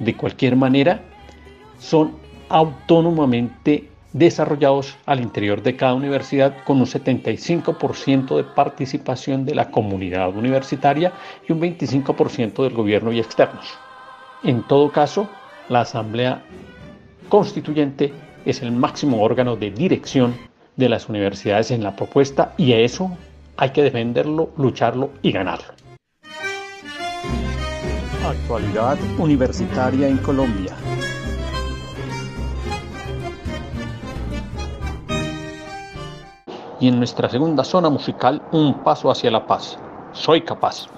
de 0.00 0.16
cualquier 0.16 0.56
manera, 0.56 1.00
son 1.78 2.10
autónomamente 2.48 3.88
desarrollados 4.18 4.96
al 5.06 5.20
interior 5.20 5.62
de 5.62 5.76
cada 5.76 5.94
universidad 5.94 6.64
con 6.64 6.78
un 6.78 6.86
75% 6.86 8.36
de 8.36 8.44
participación 8.44 9.44
de 9.44 9.54
la 9.54 9.70
comunidad 9.70 10.36
universitaria 10.36 11.12
y 11.48 11.52
un 11.52 11.60
25% 11.60 12.62
del 12.62 12.74
gobierno 12.74 13.12
y 13.12 13.20
externos. 13.20 13.78
En 14.42 14.62
todo 14.62 14.90
caso, 14.90 15.28
la 15.68 15.82
Asamblea 15.82 16.42
Constituyente 17.28 18.12
es 18.44 18.62
el 18.62 18.72
máximo 18.72 19.22
órgano 19.22 19.56
de 19.56 19.70
dirección 19.70 20.34
de 20.76 20.88
las 20.88 21.08
universidades 21.08 21.70
en 21.70 21.82
la 21.82 21.94
propuesta 21.94 22.54
y 22.56 22.72
a 22.72 22.78
eso 22.78 23.16
hay 23.56 23.70
que 23.70 23.82
defenderlo, 23.82 24.50
lucharlo 24.56 25.10
y 25.22 25.32
ganarlo. 25.32 25.74
Actualidad 28.24 28.98
universitaria 29.18 30.08
en 30.08 30.18
Colombia. 30.18 30.74
Y 36.80 36.88
en 36.88 36.98
nuestra 36.98 37.28
segunda 37.28 37.64
zona 37.64 37.90
musical 37.90 38.42
Un 38.52 38.82
paso 38.82 39.10
hacia 39.10 39.30
la 39.30 39.46
paz. 39.46 39.76
Soy 40.12 40.42
capaz. 40.42 40.97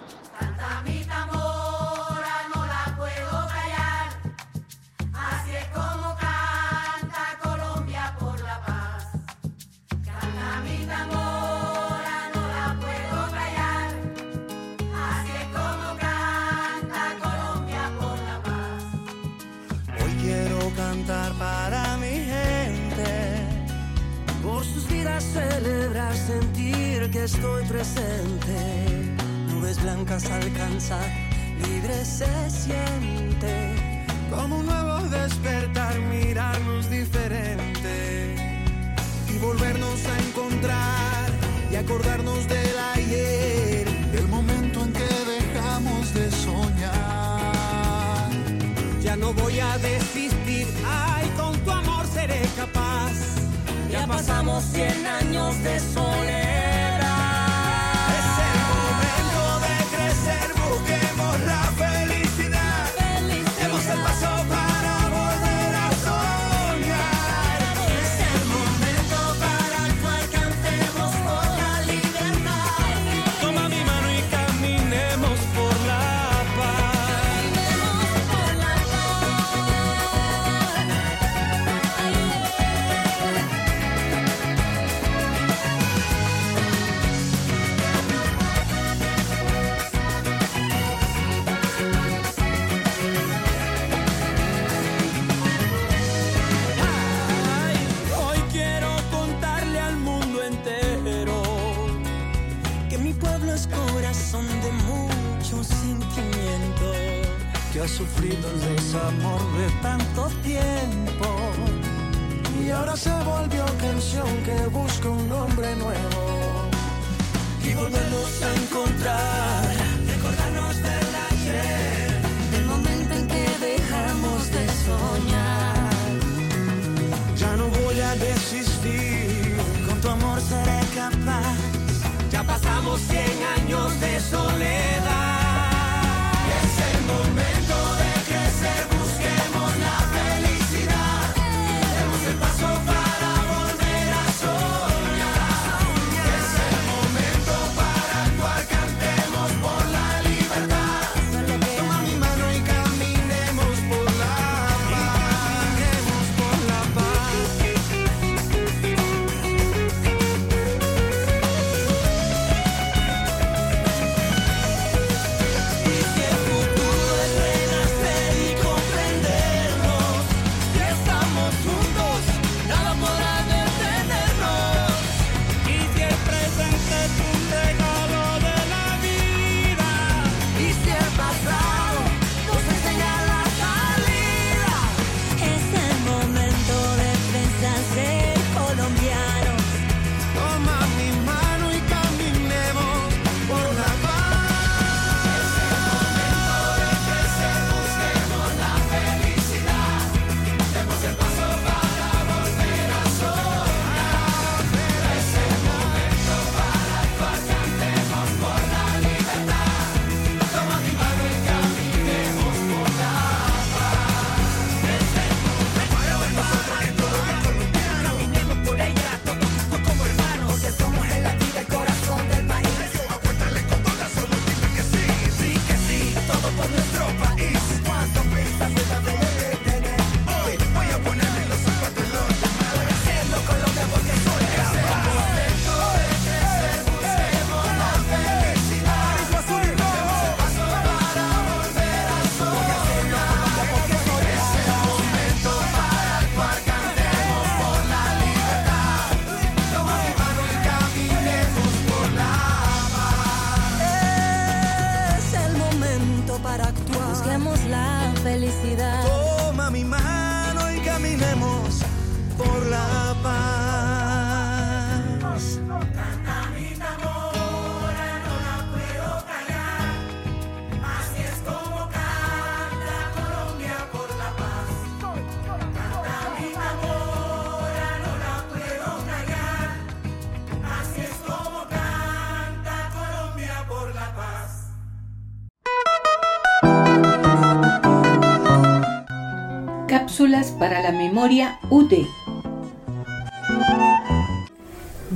Para 290.61 290.83
la 290.83 290.93
memoria 290.93 291.59
UD. 291.71 292.05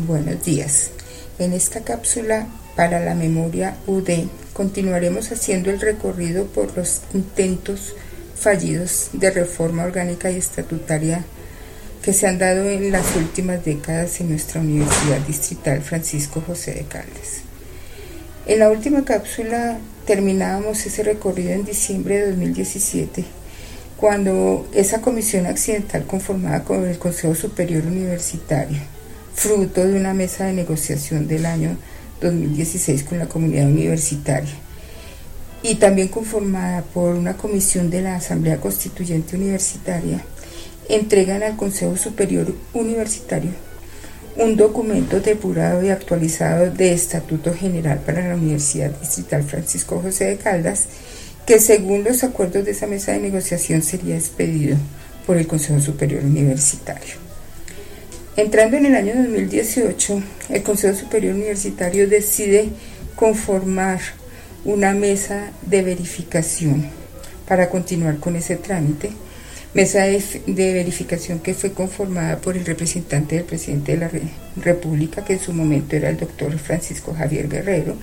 Buenos 0.07 0.43
días. 0.43 0.91
En 1.39 1.53
esta 1.53 1.83
cápsula 1.83 2.47
para 2.77 2.99
la 3.01 3.15
memoria 3.15 3.77
UD 3.87 4.09
continuaremos 4.55 5.31
haciendo 5.33 5.69
el 5.69 5.83
recorrido 5.83 6.47
por 6.47 6.75
los 6.75 7.03
intentos 7.13 7.95
fallidos 8.35 9.11
de 9.13 9.31
reforma 9.31 9.85
orgánica 9.85 10.31
y 10.31 10.37
estatutaria 10.37 11.27
que 12.01 12.15
se 12.15 12.27
han 12.27 12.39
dado 12.39 12.71
en 12.71 12.91
las 12.91 13.15
últimas 13.15 13.63
décadas 13.63 14.23
en 14.23 14.31
nuestra 14.31 14.63
Universidad 14.63 15.21
Distrital 15.27 15.83
Francisco 15.83 16.41
José 16.41 16.73
de 16.73 16.85
Caldas. 16.85 17.43
En 18.47 18.61
la 18.61 18.71
última 18.71 19.05
cápsula 19.05 19.77
terminábamos 20.07 20.87
ese 20.87 21.03
recorrido 21.03 21.51
en 21.51 21.67
diciembre 21.67 22.17
de 22.17 22.31
2017, 22.31 23.27
cuando 24.05 24.69
esa 24.75 25.01
comisión 25.01 25.47
accidental 25.47 26.05
conformada 26.05 26.63
con 26.63 26.87
el 26.87 26.99
Consejo 26.99 27.35
Superior 27.35 27.87
Universitario, 27.87 28.77
fruto 29.35 29.83
de 29.83 29.99
una 29.99 30.13
mesa 30.13 30.45
de 30.45 30.53
negociación 30.53 31.27
del 31.27 31.47
año 31.47 31.79
2016 32.21 33.05
con 33.05 33.19
la 33.19 33.31
comunidad 33.31 33.65
universitaria, 33.65 34.53
y 35.63 35.77
también 35.77 36.09
conformada 36.09 36.83
por 36.83 37.15
una 37.15 37.39
comisión 37.39 37.89
de 37.89 38.03
la 38.03 38.17
Asamblea 38.17 38.61
Constituyente 38.61 39.37
Universitaria, 39.37 40.21
entregan 40.91 41.43
al 41.43 41.57
Consejo 41.57 41.97
Superior 41.97 42.55
Universitario 42.75 43.53
un 44.37 44.55
documento 44.55 45.21
depurado 45.21 45.83
y 45.83 45.89
actualizado 45.89 46.71
de 46.71 46.93
Estatuto 46.93 47.55
General 47.55 48.01
para 48.01 48.29
la 48.29 48.35
Universidad 48.35 48.91
Distrital 49.01 49.45
Francisco 49.45 49.99
José 50.03 50.27
de 50.27 50.37
Caldas, 50.37 50.89
que 51.47 51.61
según 51.61 52.05
los 52.05 52.25
acuerdos 52.25 52.65
de 52.65 52.71
esa 52.73 52.87
mesa 52.87 53.13
de 53.13 53.19
negociación 53.19 53.83
sería 53.83 54.17
expedido 54.17 54.77
por 55.27 55.37
el 55.37 55.47
Consejo 55.47 55.81
Superior 55.81 56.25
Universitario. 56.25 57.15
Entrando 58.37 58.77
en 58.77 58.87
el 58.87 58.95
año 58.95 59.15
2018, 59.15 60.23
el 60.51 60.63
Consejo 60.63 60.99
Superior 60.99 61.35
Universitario 61.35 62.09
decide 62.09 62.69
conformar 63.15 64.01
una 64.65 64.93
mesa 64.93 65.51
de 65.63 65.83
verificación 65.83 66.87
para 67.47 67.69
continuar 67.69 68.19
con 68.19 68.37
ese 68.37 68.57
trámite 68.57 69.11
mesa 69.75 70.05
de, 70.05 70.23
verificación 70.47 71.41
que 71.41 71.53
fue 71.53 71.73
conformada 71.73 72.39
por 72.39 72.57
el 72.57 72.65
representante 72.65 73.37
del 73.37 73.45
presidente 73.45 73.93
de 73.93 73.99
la 73.99 74.11
República, 74.57 75.25
que 75.25 75.35
en 75.35 75.41
su 75.41 75.53
momento 75.53 75.97
era 75.97 76.09
el 76.09 76.17
doctor 76.17 76.57
Francisco 76.59 77.13
Javier 77.13 77.49
Guerrero, 77.49 77.97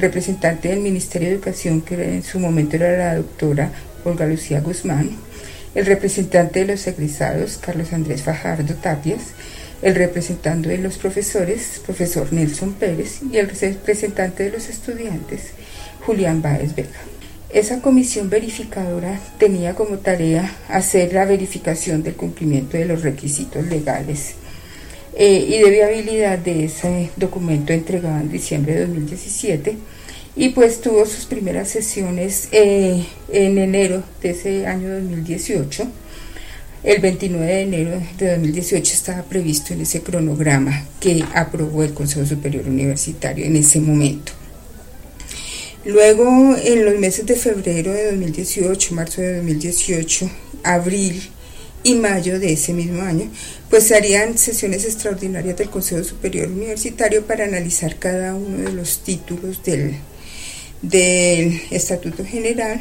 representante 0.00 0.68
del 0.68 0.80
Ministerio 0.80 1.28
de 1.28 1.34
Educación, 1.34 1.82
que 1.82 1.94
en 2.14 2.22
su 2.22 2.38
momento 2.38 2.76
era 2.76 2.96
la 2.96 3.16
doctora 3.16 3.70
Olga 4.04 4.26
Lucía 4.26 4.60
Guzmán, 4.60 5.10
el 5.74 5.86
representante 5.86 6.60
de 6.60 6.72
los 6.72 6.86
egresados, 6.86 7.58
Carlos 7.58 7.92
Andrés 7.92 8.22
Fajardo 8.22 8.74
Tapias, 8.74 9.22
el 9.82 9.94
representante 9.94 10.68
de 10.68 10.78
los 10.78 10.96
profesores, 10.96 11.80
profesor 11.84 12.32
Nelson 12.32 12.74
Pérez, 12.74 13.20
y 13.30 13.38
el 13.38 13.48
representante 13.48 14.44
de 14.44 14.50
los 14.50 14.68
estudiantes, 14.68 15.50
Julián 16.06 16.40
Báez 16.40 16.74
Vega. 16.74 17.00
Esa 17.52 17.82
comisión 17.82 18.30
verificadora 18.30 19.20
tenía 19.38 19.74
como 19.74 19.98
tarea 19.98 20.50
hacer 20.68 21.12
la 21.12 21.26
verificación 21.26 22.02
del 22.02 22.14
cumplimiento 22.14 22.78
de 22.78 22.86
los 22.86 23.02
requisitos 23.02 23.66
legales 23.66 24.36
eh, 25.14 25.46
y 25.48 25.58
de 25.58 25.70
viabilidad 25.70 26.38
de 26.38 26.64
ese 26.64 27.10
documento 27.16 27.72
entregado 27.72 28.20
en 28.20 28.30
diciembre 28.30 28.74
de 28.74 28.86
2017 28.86 29.76
y 30.34 30.48
pues 30.50 30.80
tuvo 30.80 31.04
sus 31.04 31.26
primeras 31.26 31.68
sesiones 31.68 32.48
eh, 32.52 33.04
en 33.30 33.58
enero 33.58 34.02
de 34.22 34.30
ese 34.30 34.66
año 34.66 34.90
2018. 34.90 35.86
El 36.84 37.00
29 37.00 37.46
de 37.46 37.60
enero 37.62 38.02
de 38.18 38.30
2018 38.32 38.92
estaba 38.92 39.22
previsto 39.22 39.72
en 39.72 39.82
ese 39.82 40.02
cronograma 40.02 40.84
que 40.98 41.24
aprobó 41.34 41.84
el 41.84 41.94
Consejo 41.94 42.26
Superior 42.26 42.66
Universitario 42.66 43.44
en 43.44 43.56
ese 43.56 43.78
momento. 43.78 44.32
Luego, 45.84 46.56
en 46.56 46.84
los 46.84 46.98
meses 46.98 47.26
de 47.26 47.36
febrero 47.36 47.92
de 47.92 48.12
2018, 48.12 48.94
marzo 48.94 49.20
de 49.20 49.36
2018, 49.36 50.30
abril 50.64 51.22
y 51.84 51.94
mayo 51.94 52.38
de 52.38 52.52
ese 52.52 52.72
mismo 52.72 53.02
año, 53.02 53.30
pues 53.72 53.84
se 53.84 53.96
harían 53.96 54.36
sesiones 54.36 54.84
extraordinarias 54.84 55.56
del 55.56 55.70
Consejo 55.70 56.04
Superior 56.04 56.48
Universitario 56.48 57.24
para 57.24 57.44
analizar 57.44 57.98
cada 57.98 58.34
uno 58.34 58.58
de 58.58 58.70
los 58.70 58.98
títulos 58.98 59.64
del, 59.64 59.94
del 60.82 61.58
Estatuto 61.70 62.22
General 62.22 62.78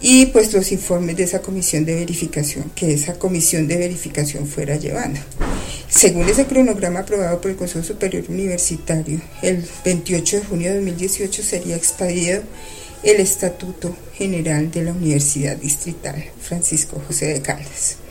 y 0.00 0.26
pues 0.26 0.52
los 0.52 0.70
informes 0.70 1.16
de 1.16 1.24
esa 1.24 1.42
comisión 1.42 1.84
de 1.84 1.96
verificación, 1.96 2.70
que 2.72 2.94
esa 2.94 3.18
comisión 3.18 3.66
de 3.66 3.78
verificación 3.78 4.46
fuera 4.46 4.76
llevando. 4.76 5.18
Según 5.88 6.28
ese 6.28 6.46
cronograma 6.46 7.00
aprobado 7.00 7.40
por 7.40 7.50
el 7.50 7.56
Consejo 7.56 7.84
Superior 7.84 8.22
Universitario, 8.28 9.20
el 9.42 9.68
28 9.84 10.36
de 10.36 10.44
junio 10.44 10.68
de 10.68 10.76
2018 10.76 11.42
sería 11.42 11.74
expedido 11.74 12.42
el 13.02 13.16
Estatuto 13.16 13.96
General 14.14 14.70
de 14.70 14.84
la 14.84 14.92
Universidad 14.92 15.56
Distrital 15.56 16.24
Francisco 16.40 17.02
José 17.08 17.26
de 17.26 17.42
Caldas. 17.42 18.01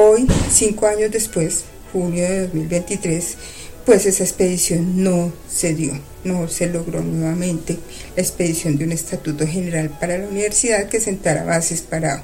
Hoy, 0.00 0.28
cinco 0.52 0.86
años 0.86 1.10
después, 1.10 1.64
junio 1.92 2.22
de 2.22 2.42
2023, 2.42 3.36
pues 3.84 4.06
esa 4.06 4.22
expedición 4.22 5.02
no 5.02 5.32
se 5.52 5.74
dio, 5.74 5.92
no 6.22 6.46
se 6.46 6.68
logró 6.68 7.02
nuevamente 7.02 7.76
la 8.14 8.22
expedición 8.22 8.78
de 8.78 8.84
un 8.84 8.92
estatuto 8.92 9.44
general 9.44 9.90
para 9.98 10.16
la 10.16 10.28
universidad 10.28 10.88
que 10.88 11.00
sentara 11.00 11.42
bases 11.42 11.82
para 11.82 12.22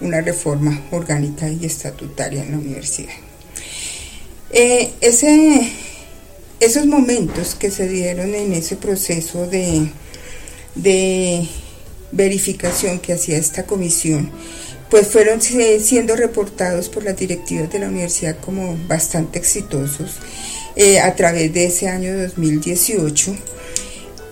una 0.00 0.22
reforma 0.22 0.86
orgánica 0.90 1.50
y 1.50 1.66
estatutaria 1.66 2.44
en 2.44 2.52
la 2.52 2.56
universidad. 2.56 3.12
Eh, 4.50 4.92
ese, 5.02 5.70
esos 6.60 6.86
momentos 6.86 7.54
que 7.56 7.70
se 7.70 7.88
dieron 7.88 8.34
en 8.34 8.54
ese 8.54 8.76
proceso 8.76 9.46
de, 9.46 9.86
de 10.76 11.46
verificación 12.10 13.00
que 13.00 13.12
hacía 13.12 13.36
esta 13.36 13.66
comisión, 13.66 14.30
pues 14.92 15.08
fueron 15.08 15.40
siendo 15.40 16.16
reportados 16.16 16.90
por 16.90 17.02
las 17.02 17.16
directivas 17.16 17.72
de 17.72 17.78
la 17.78 17.88
universidad 17.88 18.36
como 18.38 18.76
bastante 18.86 19.38
exitosos 19.38 20.18
eh, 20.76 21.00
a 21.00 21.16
través 21.16 21.50
de 21.54 21.64
ese 21.64 21.88
año 21.88 22.14
2018 22.14 23.34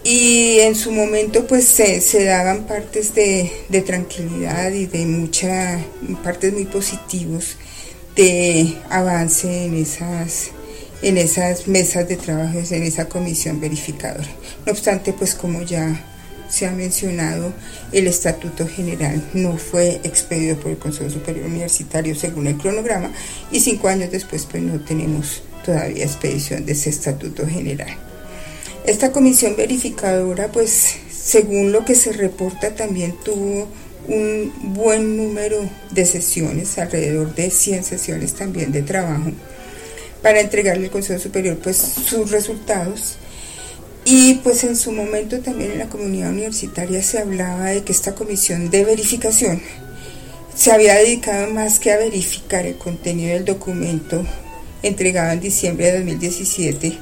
y 0.04 0.58
en 0.58 0.74
su 0.74 0.92
momento 0.92 1.46
pues 1.46 1.64
se, 1.64 2.02
se 2.02 2.24
daban 2.24 2.66
partes 2.66 3.14
de, 3.14 3.50
de, 3.70 3.80
tranquilidad 3.80 4.70
y 4.72 4.84
de 4.84 5.06
mucha 5.06 5.82
partes 6.22 6.52
muy 6.52 6.66
positivos 6.66 7.56
de 8.14 8.76
avance 8.90 9.64
en 9.64 9.76
esas, 9.76 10.50
en 11.00 11.16
esas 11.16 11.68
mesas 11.68 12.06
de 12.06 12.16
trabajo, 12.16 12.58
en 12.70 12.82
esa 12.82 13.08
comisión 13.08 13.62
verificadora. 13.62 14.28
No 14.66 14.72
obstante, 14.72 15.14
pues 15.14 15.34
como 15.34 15.62
ya 15.62 16.09
se 16.50 16.66
ha 16.66 16.72
mencionado, 16.72 17.52
el 17.92 18.06
Estatuto 18.06 18.66
General 18.66 19.22
no 19.34 19.56
fue 19.56 20.00
expedido 20.04 20.56
por 20.56 20.72
el 20.72 20.78
Consejo 20.78 21.08
Superior 21.08 21.46
Universitario 21.46 22.14
según 22.14 22.46
el 22.46 22.56
cronograma 22.56 23.10
y 23.50 23.60
cinco 23.60 23.88
años 23.88 24.10
después 24.10 24.46
pues 24.50 24.62
no 24.62 24.80
tenemos 24.80 25.42
todavía 25.64 26.04
expedición 26.04 26.66
de 26.66 26.72
ese 26.72 26.90
Estatuto 26.90 27.46
General. 27.46 27.96
Esta 28.84 29.12
comisión 29.12 29.56
verificadora 29.56 30.48
pues 30.48 30.96
según 31.10 31.72
lo 31.72 31.84
que 31.84 31.94
se 31.94 32.12
reporta 32.12 32.74
también 32.74 33.14
tuvo 33.24 33.68
un 34.08 34.52
buen 34.74 35.16
número 35.16 35.58
de 35.90 36.04
sesiones, 36.04 36.78
alrededor 36.78 37.34
de 37.34 37.50
100 37.50 37.84
sesiones 37.84 38.34
también 38.34 38.72
de 38.72 38.82
trabajo, 38.82 39.30
para 40.22 40.40
entregarle 40.40 40.86
al 40.86 40.90
Consejo 40.90 41.20
Superior 41.20 41.58
pues 41.62 41.76
sus 41.76 42.30
resultados. 42.30 43.16
Y 44.12 44.34
pues 44.42 44.64
en 44.64 44.74
su 44.74 44.90
momento 44.90 45.38
también 45.38 45.70
en 45.70 45.78
la 45.78 45.88
comunidad 45.88 46.30
universitaria 46.30 47.00
se 47.00 47.20
hablaba 47.20 47.66
de 47.66 47.84
que 47.84 47.92
esta 47.92 48.12
comisión 48.12 48.68
de 48.68 48.84
verificación 48.84 49.62
se 50.52 50.72
había 50.72 50.96
dedicado 50.96 51.48
más 51.52 51.78
que 51.78 51.92
a 51.92 51.96
verificar 51.96 52.66
el 52.66 52.76
contenido 52.76 53.34
del 53.34 53.44
documento 53.44 54.26
entregado 54.82 55.30
en 55.30 55.38
diciembre 55.38 55.92
de 55.92 55.98
2017. 55.98 56.98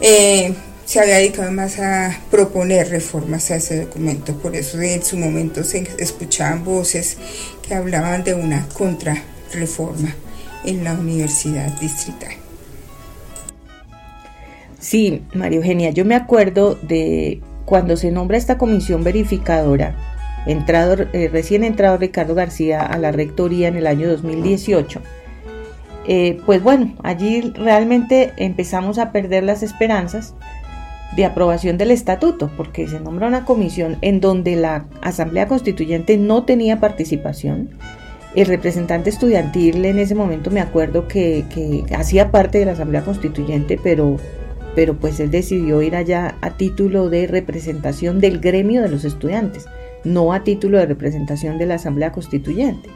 Eh, 0.00 0.52
se 0.84 0.98
había 0.98 1.18
dedicado 1.18 1.52
más 1.52 1.78
a 1.78 2.20
proponer 2.32 2.88
reformas 2.88 3.52
a 3.52 3.56
ese 3.56 3.84
documento, 3.84 4.36
por 4.36 4.56
eso 4.56 4.80
en 4.80 5.04
su 5.04 5.16
momento 5.16 5.62
se 5.62 5.88
escuchaban 5.98 6.64
voces 6.64 7.16
que 7.62 7.74
hablaban 7.74 8.24
de 8.24 8.34
una 8.34 8.68
contrarreforma 8.70 10.12
en 10.64 10.82
la 10.82 10.94
universidad 10.94 11.68
distrital. 11.78 12.43
Sí, 14.84 15.22
María 15.32 15.56
Eugenia, 15.56 15.92
yo 15.92 16.04
me 16.04 16.14
acuerdo 16.14 16.74
de 16.74 17.40
cuando 17.64 17.96
se 17.96 18.10
nombra 18.10 18.36
esta 18.36 18.58
comisión 18.58 19.02
verificadora, 19.02 19.96
entrado, 20.44 21.06
eh, 21.14 21.30
recién 21.32 21.64
entrado 21.64 21.96
Ricardo 21.96 22.34
García 22.34 22.82
a 22.82 22.98
la 22.98 23.10
rectoría 23.10 23.68
en 23.68 23.76
el 23.76 23.86
año 23.86 24.10
2018. 24.10 25.00
Eh, 26.06 26.38
pues 26.44 26.62
bueno, 26.62 26.92
allí 27.02 27.40
realmente 27.56 28.34
empezamos 28.36 28.98
a 28.98 29.10
perder 29.10 29.44
las 29.44 29.62
esperanzas 29.62 30.34
de 31.16 31.24
aprobación 31.24 31.78
del 31.78 31.90
estatuto, 31.90 32.50
porque 32.54 32.86
se 32.86 33.00
nombra 33.00 33.26
una 33.26 33.46
comisión 33.46 33.96
en 34.02 34.20
donde 34.20 34.54
la 34.54 34.84
Asamblea 35.00 35.48
Constituyente 35.48 36.18
no 36.18 36.44
tenía 36.44 36.78
participación 36.78 37.70
el 38.34 38.48
representante 38.48 39.10
estudiantil 39.10 39.84
en 39.84 39.98
ese 39.98 40.14
momento 40.16 40.50
me 40.50 40.60
acuerdo 40.60 41.06
que, 41.06 41.44
que 41.54 41.84
hacía 41.94 42.32
parte 42.32 42.58
de 42.58 42.64
la 42.64 42.72
Asamblea 42.72 43.02
Constituyente, 43.02 43.78
pero, 43.80 44.16
pero 44.74 44.94
pues 44.94 45.20
él 45.20 45.30
decidió 45.30 45.82
ir 45.82 45.96
allá 45.96 46.36
a 46.40 46.56
título 46.56 47.08
de 47.08 47.26
representación 47.26 48.20
del 48.20 48.40
gremio 48.40 48.82
de 48.82 48.88
los 48.88 49.04
estudiantes, 49.04 49.66
no 50.04 50.32
a 50.32 50.44
título 50.44 50.78
de 50.78 50.86
representación 50.86 51.58
de 51.58 51.66
la 51.66 51.76
Asamblea 51.76 52.12
Constituyente. 52.12 52.88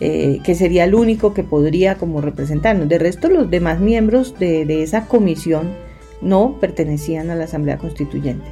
Eh, 0.00 0.40
que 0.42 0.56
sería 0.56 0.84
el 0.84 0.94
único 0.94 1.34
que 1.34 1.44
podría 1.44 1.94
como 1.94 2.20
representarnos. 2.20 2.88
De 2.88 2.98
resto, 2.98 3.28
los 3.28 3.48
demás 3.48 3.78
miembros 3.78 4.36
de, 4.40 4.82
esa 4.82 5.06
comisión 5.06 5.72
no 6.20 6.58
pertenecían 6.60 7.30
a 7.30 7.36
la 7.36 7.44
Asamblea 7.44 7.78
Constituyente. 7.78 8.44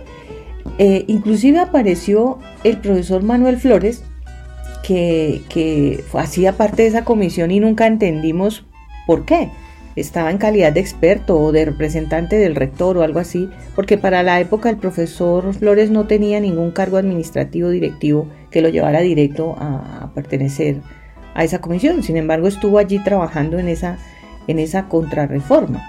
Eh, 0.78 1.04
inclusive 1.08 1.58
apareció 1.58 2.38
el 2.62 2.78
profesor 2.78 3.24
Manuel 3.24 3.56
Flores, 3.56 4.04
que, 4.84 5.42
que 5.48 6.04
hacía 6.14 6.56
parte 6.56 6.82
de 6.82 6.88
esa 6.88 7.04
comisión 7.04 7.50
y 7.50 7.58
nunca 7.58 7.88
entendimos 7.88 8.64
por 9.06 9.24
qué. 9.24 9.50
Estaba 9.94 10.30
en 10.30 10.38
calidad 10.38 10.72
de 10.72 10.80
experto 10.80 11.38
o 11.38 11.52
de 11.52 11.66
representante 11.66 12.36
del 12.36 12.54
rector 12.54 12.96
o 12.96 13.02
algo 13.02 13.18
así, 13.18 13.50
porque 13.74 13.98
para 13.98 14.22
la 14.22 14.40
época 14.40 14.70
el 14.70 14.78
profesor 14.78 15.52
Flores 15.52 15.90
no 15.90 16.06
tenía 16.06 16.40
ningún 16.40 16.70
cargo 16.70 16.96
administrativo 16.96 17.68
directivo 17.68 18.26
que 18.50 18.62
lo 18.62 18.70
llevara 18.70 19.00
directo 19.00 19.54
a, 19.58 20.10
pertenecer 20.14 20.76
a 21.34 21.44
esa 21.44 21.60
comisión. 21.60 22.02
Sin 22.02 22.16
embargo, 22.16 22.48
estuvo 22.48 22.78
allí 22.78 22.98
trabajando 23.04 23.58
en 23.58 23.68
esa, 23.68 23.98
en 24.46 24.58
esa 24.58 24.88
contrarreforma. 24.88 25.82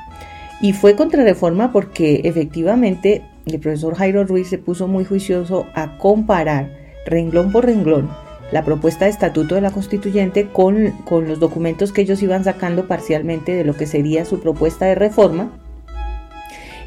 Y 0.62 0.74
fue 0.74 0.96
contrarreforma 0.96 1.72
porque 1.72 2.22
efectivamente 2.26 3.24
el 3.46 3.60
profesor 3.60 3.96
Jairo 3.96 4.26
Ruiz 4.26 4.50
se 4.50 4.58
puso 4.58 4.88
muy 4.88 5.06
juicioso 5.06 5.66
a 5.74 5.98
comparar 5.98 6.78
renglón 7.06 7.52
por 7.52 7.66
renglón 7.66 8.23
la 8.54 8.64
propuesta 8.64 9.06
de 9.06 9.12
estatuto 9.12 9.56
de 9.56 9.62
la 9.62 9.72
constituyente 9.72 10.48
con, 10.48 10.92
con 11.06 11.28
los 11.28 11.40
documentos 11.40 11.92
que 11.92 12.02
ellos 12.02 12.22
iban 12.22 12.44
sacando 12.44 12.88
parcialmente 12.88 13.54
de 13.54 13.64
lo 13.64 13.76
que 13.76 13.88
sería 13.88 14.26
su 14.26 14.40
propuesta 14.40 14.86
de 14.86 14.94
reforma. 14.94 15.52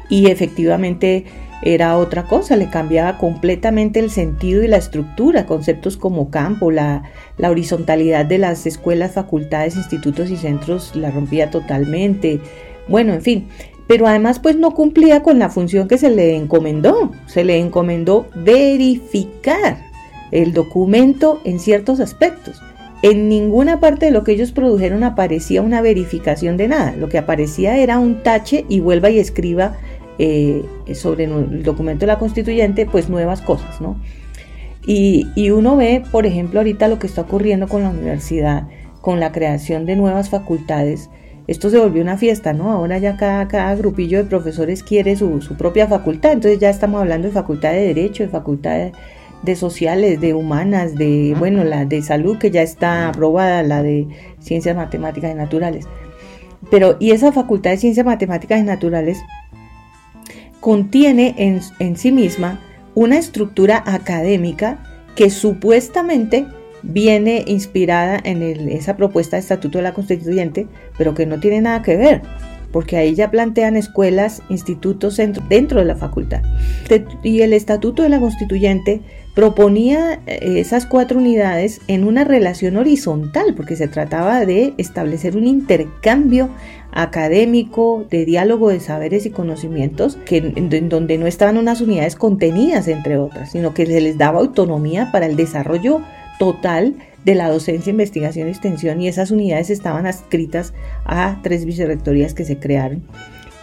Y 0.09 0.31
efectivamente 0.31 1.25
era 1.61 1.97
otra 1.97 2.23
cosa, 2.23 2.55
le 2.55 2.69
cambiaba 2.69 3.17
completamente 3.17 3.99
el 3.99 4.09
sentido 4.11 4.63
y 4.63 4.69
la 4.69 4.77
estructura, 4.77 5.45
conceptos 5.45 5.97
como 5.97 6.29
campo, 6.29 6.71
la, 6.71 7.03
la, 7.37 7.51
horizontalidad 7.51 8.25
de 8.25 8.37
las 8.37 8.65
escuelas, 8.65 9.11
facultades, 9.11 9.75
institutos 9.75 10.29
y 10.29 10.37
centros 10.37 10.95
la 10.95 11.11
rompía 11.11 11.51
totalmente, 11.51 12.39
bueno, 12.87 13.13
en 13.13 13.21
fin, 13.21 13.47
pero 13.87 14.07
además 14.07 14.39
pues 14.39 14.55
no 14.55 14.71
cumplía 14.71 15.21
con 15.21 15.39
la 15.39 15.49
función 15.49 15.89
que 15.89 15.97
se 15.97 16.11
le 16.11 16.37
encomendó, 16.37 17.11
se 17.25 17.43
le 17.43 17.57
encomendó 17.57 18.27
verificar 18.35 19.86
el 20.31 20.53
documento 20.53 21.41
en 21.43 21.59
ciertos 21.59 21.99
aspectos. 21.99 22.61
En 23.03 23.29
ninguna 23.29 23.79
parte 23.79 24.07
de 24.07 24.11
lo 24.11 24.23
que 24.23 24.31
ellos 24.31 24.51
produjeron 24.51 25.03
aparecía 25.03 25.61
una 25.61 25.81
verificación 25.81 26.57
de 26.57 26.67
nada, 26.67 26.95
lo 26.95 27.09
que 27.09 27.19
aparecía 27.19 27.77
era 27.77 27.99
un 27.99 28.23
tache 28.23 28.65
y 28.69 28.79
vuelva 28.79 29.11
y 29.11 29.19
escriba 29.19 29.77
eh, 30.17 30.65
sobre 30.95 31.25
el 31.25 31.61
documento 31.61 32.01
de 32.01 32.07
la 32.07 32.17
constituyente, 32.17 32.87
pues 32.87 33.07
nuevas 33.07 33.41
cosas, 33.41 33.79
¿no? 33.81 34.01
Y, 34.85 35.27
y, 35.35 35.51
uno 35.51 35.75
ve, 35.75 36.01
por 36.11 36.25
ejemplo, 36.25 36.59
ahorita 36.59 36.87
lo 36.87 36.97
que 36.97 37.07
está 37.07 37.21
ocurriendo 37.21 37.67
con 37.67 37.83
la 37.83 37.89
universidad, 37.89 38.67
con 39.01 39.19
la 39.19 39.31
creación 39.31 39.85
de 39.85 39.95
nuevas 39.95 40.29
facultades. 40.29 41.09
Esto 41.45 41.69
se 41.69 41.77
volvió 41.77 42.01
una 42.01 42.17
fiesta, 42.17 42.53
¿no? 42.53 42.71
Ahora 42.71 42.97
ya 42.97 43.15
cada, 43.15 43.47
cada 43.47 43.75
grupillo 43.75 44.17
de 44.17 44.23
profesores 44.23 44.83
quiere 44.83 45.15
su, 45.15 45.41
su, 45.41 45.55
propia 45.55 45.87
facultad, 45.87 46.31
entonces 46.31 46.59
ya 46.59 46.69
estamos 46.69 47.01
hablando 47.01 47.27
de 47.27 47.33
facultad 47.33 47.73
de 47.73 47.93
Derecho, 47.93 48.23
de 48.23 48.29
facultad 48.29 48.71
de, 48.71 48.91
de 49.43 49.55
Sociales, 49.55 50.19
de 50.19 50.33
Humanas, 50.33 50.95
de, 50.95 51.35
bueno, 51.37 51.63
la 51.63 51.85
de 51.85 52.01
Salud, 52.01 52.37
que 52.37 52.51
ya 52.51 52.61
está 52.61 53.07
aprobada, 53.07 53.63
la 53.63 53.83
de 53.83 54.07
Ciencias 54.39 54.75
Matemáticas 54.75 55.31
y 55.31 55.35
Naturales. 55.35 55.85
Pero, 56.69 56.97
y 56.99 57.11
esa 57.11 57.31
facultad 57.31 57.71
de 57.71 57.77
Ciencias 57.77 58.05
Matemáticas 58.05 58.59
y 58.59 58.63
Naturales 58.63 59.19
contiene 60.59 61.35
en, 61.37 61.61
en 61.79 61.95
sí 61.97 62.11
misma 62.11 62.59
una 62.95 63.17
estructura 63.17 63.83
académica 63.85 64.83
que 65.15 65.29
supuestamente 65.29 66.45
viene 66.83 67.43
inspirada 67.47 68.19
en 68.23 68.41
el, 68.41 68.69
esa 68.69 68.97
propuesta 68.97 69.35
de 69.35 69.41
estatuto 69.41 69.77
de 69.77 69.83
la 69.83 69.93
constituyente, 69.93 70.67
pero 70.97 71.13
que 71.13 71.25
no 71.25 71.39
tiene 71.39 71.61
nada 71.61 71.81
que 71.81 71.95
ver, 71.95 72.21
porque 72.71 72.97
ahí 72.97 73.15
ya 73.15 73.31
plantean 73.31 73.75
escuelas, 73.75 74.41
institutos 74.49 75.17
dentro, 75.49 75.79
de 75.79 75.85
la 75.85 75.95
facultad. 75.95 76.41
Y 77.23 77.41
el 77.41 77.53
estatuto 77.53 78.03
de 78.03 78.09
la 78.09 78.19
constituyente 78.19 79.01
proponía 79.33 80.19
eh, 80.25 80.59
esas 80.59 80.85
cuatro 80.85 81.19
unidades 81.19 81.81
en 81.87 82.03
una 82.03 82.23
relación 82.23 82.77
horizontal, 82.77 83.53
porque 83.55 83.75
se 83.75 83.87
trataba 83.87 84.45
de 84.45 84.73
establecer 84.77 85.37
un 85.37 85.45
intercambio 85.47 86.49
académico, 86.91 88.05
de 88.09 88.25
diálogo 88.25 88.69
de 88.69 88.79
saberes 88.79 89.25
y 89.25 89.29
conocimientos, 89.29 90.17
que, 90.25 90.37
en, 90.37 90.89
donde 90.89 91.17
no 91.17 91.27
estaban 91.27 91.57
unas 91.57 91.81
unidades 91.81 92.15
contenidas, 92.15 92.87
entre 92.87 93.17
otras, 93.17 93.51
sino 93.51 93.73
que 93.73 93.85
se 93.85 94.01
les 94.01 94.17
daba 94.17 94.39
autonomía 94.39 95.11
para 95.11 95.27
el 95.27 95.35
desarrollo 95.35 96.01
total 96.39 96.95
de 97.23 97.35
la 97.35 97.49
docencia, 97.49 97.91
investigación 97.91 98.47
y 98.47 98.51
extensión, 98.51 99.01
y 99.01 99.07
esas 99.07 99.31
unidades 99.31 99.69
estaban 99.69 100.05
adscritas 100.05 100.73
a 101.05 101.39
tres 101.43 101.65
vicerrectorías 101.65 102.33
que 102.33 102.45
se 102.45 102.57
crearon. 102.57 103.03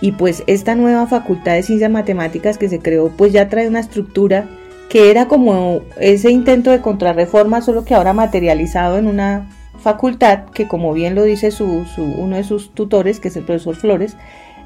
Y 0.00 0.12
pues 0.12 0.42
esta 0.46 0.74
nueva 0.74 1.06
facultad 1.06 1.54
de 1.54 1.62
ciencias 1.62 1.90
matemáticas 1.90 2.58
que 2.58 2.68
se 2.68 2.80
creó, 2.80 3.10
pues 3.16 3.32
ya 3.32 3.48
trae 3.48 3.68
una 3.68 3.80
estructura 3.80 4.48
que 4.90 5.10
era 5.10 5.28
como 5.28 5.80
ese 5.98 6.30
intento 6.30 6.70
de 6.70 6.80
contrarreforma, 6.80 7.62
solo 7.62 7.84
que 7.84 7.94
ahora 7.94 8.12
materializado 8.12 8.98
en 8.98 9.06
una 9.06 9.48
facultad 9.78 10.44
que 10.46 10.68
como 10.68 10.92
bien 10.92 11.14
lo 11.14 11.22
dice 11.22 11.50
uno 11.96 12.37
de 12.37 12.44
sus 12.44 12.74
tutores, 12.74 13.18
que 13.18 13.28
es 13.28 13.37
el 13.37 13.44
profesor 13.44 13.76
Flores, 13.76 14.16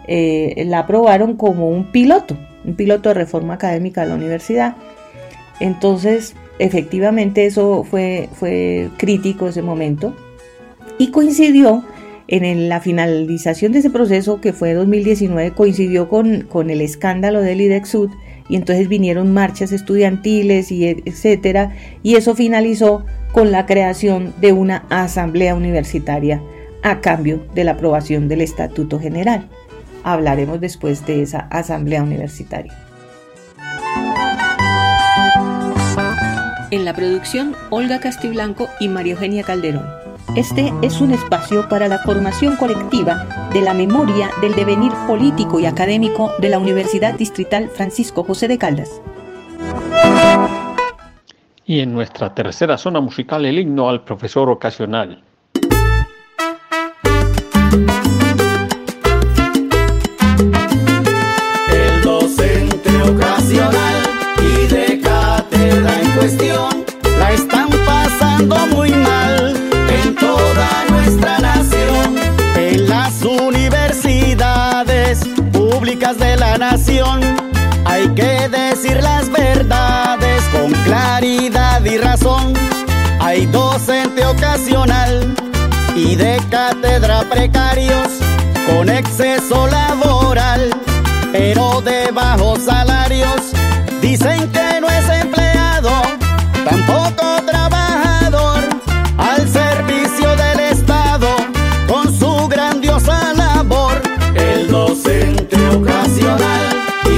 eh, 0.06 0.64
la 0.66 0.80
aprobaron 0.80 1.36
como 1.36 1.68
un 1.68 1.92
piloto, 1.92 2.36
un 2.64 2.74
piloto 2.74 3.10
de 3.10 3.14
reforma 3.14 3.54
académica 3.54 4.02
de 4.02 4.08
la 4.08 4.14
universidad. 4.14 4.76
Entonces, 5.60 6.34
efectivamente 6.58 7.46
eso 7.46 7.84
fue, 7.84 8.28
fue 8.34 8.88
crítico 8.96 9.48
ese 9.48 9.62
momento 9.62 10.14
y 10.98 11.10
coincidió 11.10 11.84
en 12.28 12.68
la 12.68 12.80
finalización 12.80 13.72
de 13.72 13.78
ese 13.78 13.88
proceso, 13.88 14.40
que 14.40 14.52
fue 14.52 14.74
2019, 14.74 15.52
coincidió 15.52 16.08
con, 16.08 16.42
con 16.42 16.68
el 16.68 16.82
escándalo 16.82 17.40
del 17.40 17.62
IDEXUD 17.62 18.10
y 18.50 18.56
entonces 18.56 18.88
vinieron 18.88 19.32
marchas 19.32 19.72
estudiantiles 19.72 20.70
y 20.70 20.86
etcétera 20.86 21.72
y 22.02 22.16
eso 22.16 22.34
finalizó 22.34 23.04
con 23.32 23.50
la 23.50 23.66
creación 23.66 24.34
de 24.40 24.52
una 24.52 24.84
asamblea 24.90 25.54
universitaria 25.54 26.42
a 26.82 27.00
cambio 27.00 27.42
de 27.54 27.64
la 27.64 27.72
aprobación 27.72 28.28
del 28.28 28.40
Estatuto 28.40 28.98
General. 28.98 29.48
Hablaremos 30.04 30.60
después 30.60 31.04
de 31.06 31.22
esa 31.22 31.40
asamblea 31.50 32.02
universitaria. 32.02 32.87
En 36.70 36.84
la 36.84 36.92
producción, 36.92 37.56
Olga 37.70 37.98
Castiblanco 37.98 38.68
y 38.78 38.88
María 38.88 39.14
Eugenia 39.14 39.42
Calderón. 39.42 39.86
Este 40.36 40.70
es 40.82 41.00
un 41.00 41.12
espacio 41.12 41.66
para 41.66 41.88
la 41.88 41.98
formación 42.00 42.56
colectiva 42.56 43.48
de 43.54 43.62
la 43.62 43.72
memoria 43.72 44.28
del 44.42 44.54
devenir 44.54 44.92
político 45.06 45.58
y 45.58 45.64
académico 45.64 46.30
de 46.40 46.50
la 46.50 46.58
Universidad 46.58 47.14
Distrital 47.14 47.70
Francisco 47.70 48.22
José 48.22 48.48
de 48.48 48.58
Caldas. 48.58 49.00
Y 51.64 51.80
en 51.80 51.94
nuestra 51.94 52.34
tercera 52.34 52.76
zona 52.76 53.00
musical, 53.00 53.46
el 53.46 53.58
himno 53.58 53.88
al 53.88 54.04
profesor 54.04 54.50
ocasional. 54.50 55.22
Están 67.38 67.70
pasando 67.86 68.56
muy 68.68 68.90
mal 68.90 69.54
en 70.02 70.14
toda 70.14 70.68
nuestra 70.90 71.38
nación. 71.38 72.16
En 72.56 72.88
las 72.88 73.22
universidades 73.22 75.20
públicas 75.52 76.18
de 76.18 76.36
la 76.36 76.58
nación 76.58 77.20
hay 77.84 78.08
que 78.08 78.48
decir 78.48 79.02
las 79.02 79.30
verdades 79.30 80.42
con 80.52 80.72
claridad 80.84 81.84
y 81.84 81.98
razón. 81.98 82.54
Hay 83.20 83.46
docente 83.46 84.24
ocasional 84.24 85.34
y 85.94 86.16
de 86.16 86.40
cátedra 86.50 87.22
precarios 87.30 88.08
con 88.66 88.88
exceso 88.88 89.66
laboral, 89.66 90.70
pero 91.32 91.80
de 91.82 92.10
bajos 92.12 92.60
salarios. 92.64 93.52
Dicen 94.00 94.50
que 94.52 94.77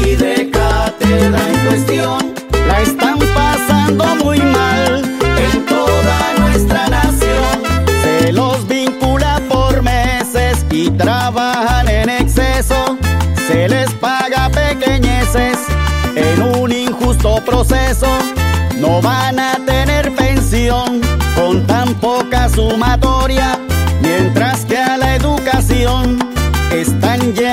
y 0.03 0.15
de 0.17 0.51
cátedra 0.51 1.41
en 1.49 1.59
cuestión. 1.67 2.35
La 2.67 2.81
están 2.81 3.19
pasando 3.35 4.05
muy 4.25 4.41
mal 4.41 5.03
en 5.39 5.67
toda 5.67 6.35
nuestra 6.39 6.89
nación. 6.89 7.63
Se 8.03 8.33
los 8.33 8.67
vincula 8.69 9.41
por 9.49 9.83
meses 9.83 10.65
y 10.71 10.91
trabajan 10.91 11.89
en 11.89 12.09
exceso. 12.09 12.97
Se 13.49 13.69
les 13.69 13.91
paga 13.95 14.51
pequeñeces 14.51 15.59
en 16.15 16.43
un 16.43 16.73
injusto 16.73 17.43
proceso. 17.45 18.09
No 18.79 19.03
van 19.03 19.39
a 19.39 19.57
tener 19.67 20.15
pensión 20.15 21.01
con 21.35 21.67
tan 21.67 21.95
poca 21.95 22.49
sumatoria, 22.49 23.59
mientras 24.01 24.65
que 24.65 24.79
a 24.79 24.97
la 24.97 25.17
educación 25.17 26.19
están 26.73 27.35
llenos 27.35 27.50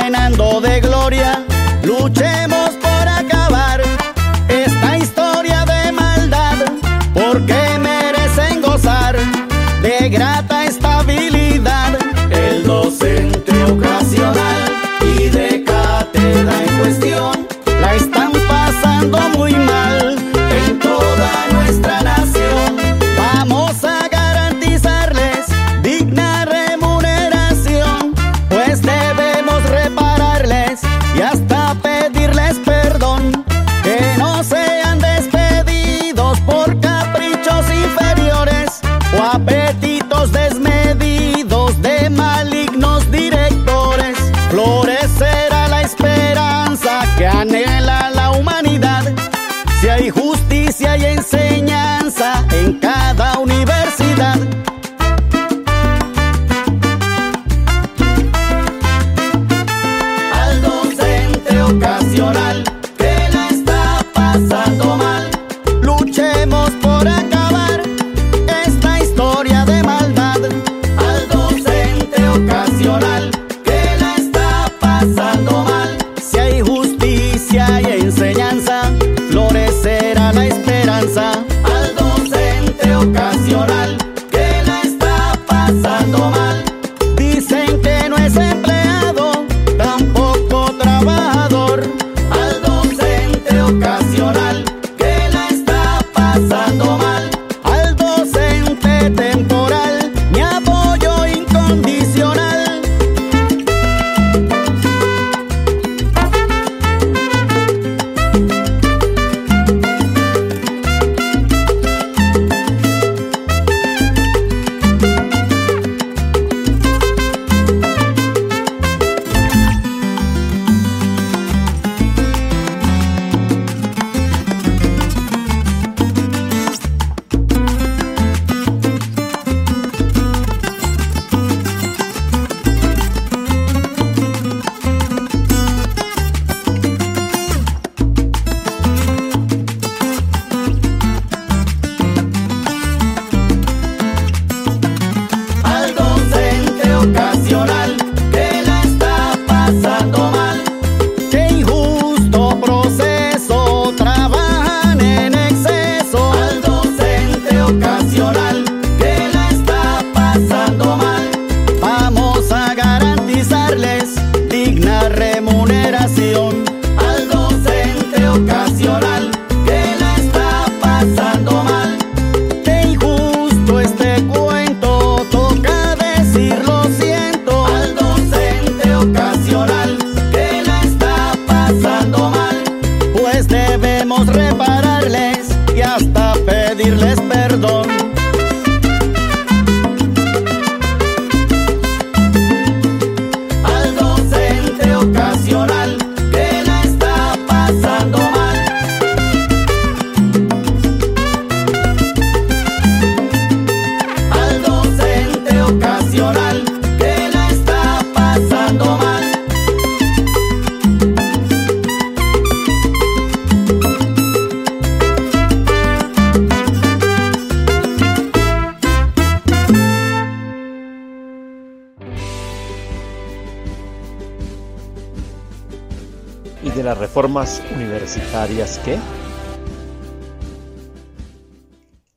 universitarias 227.76 228.80
que... 228.80 228.98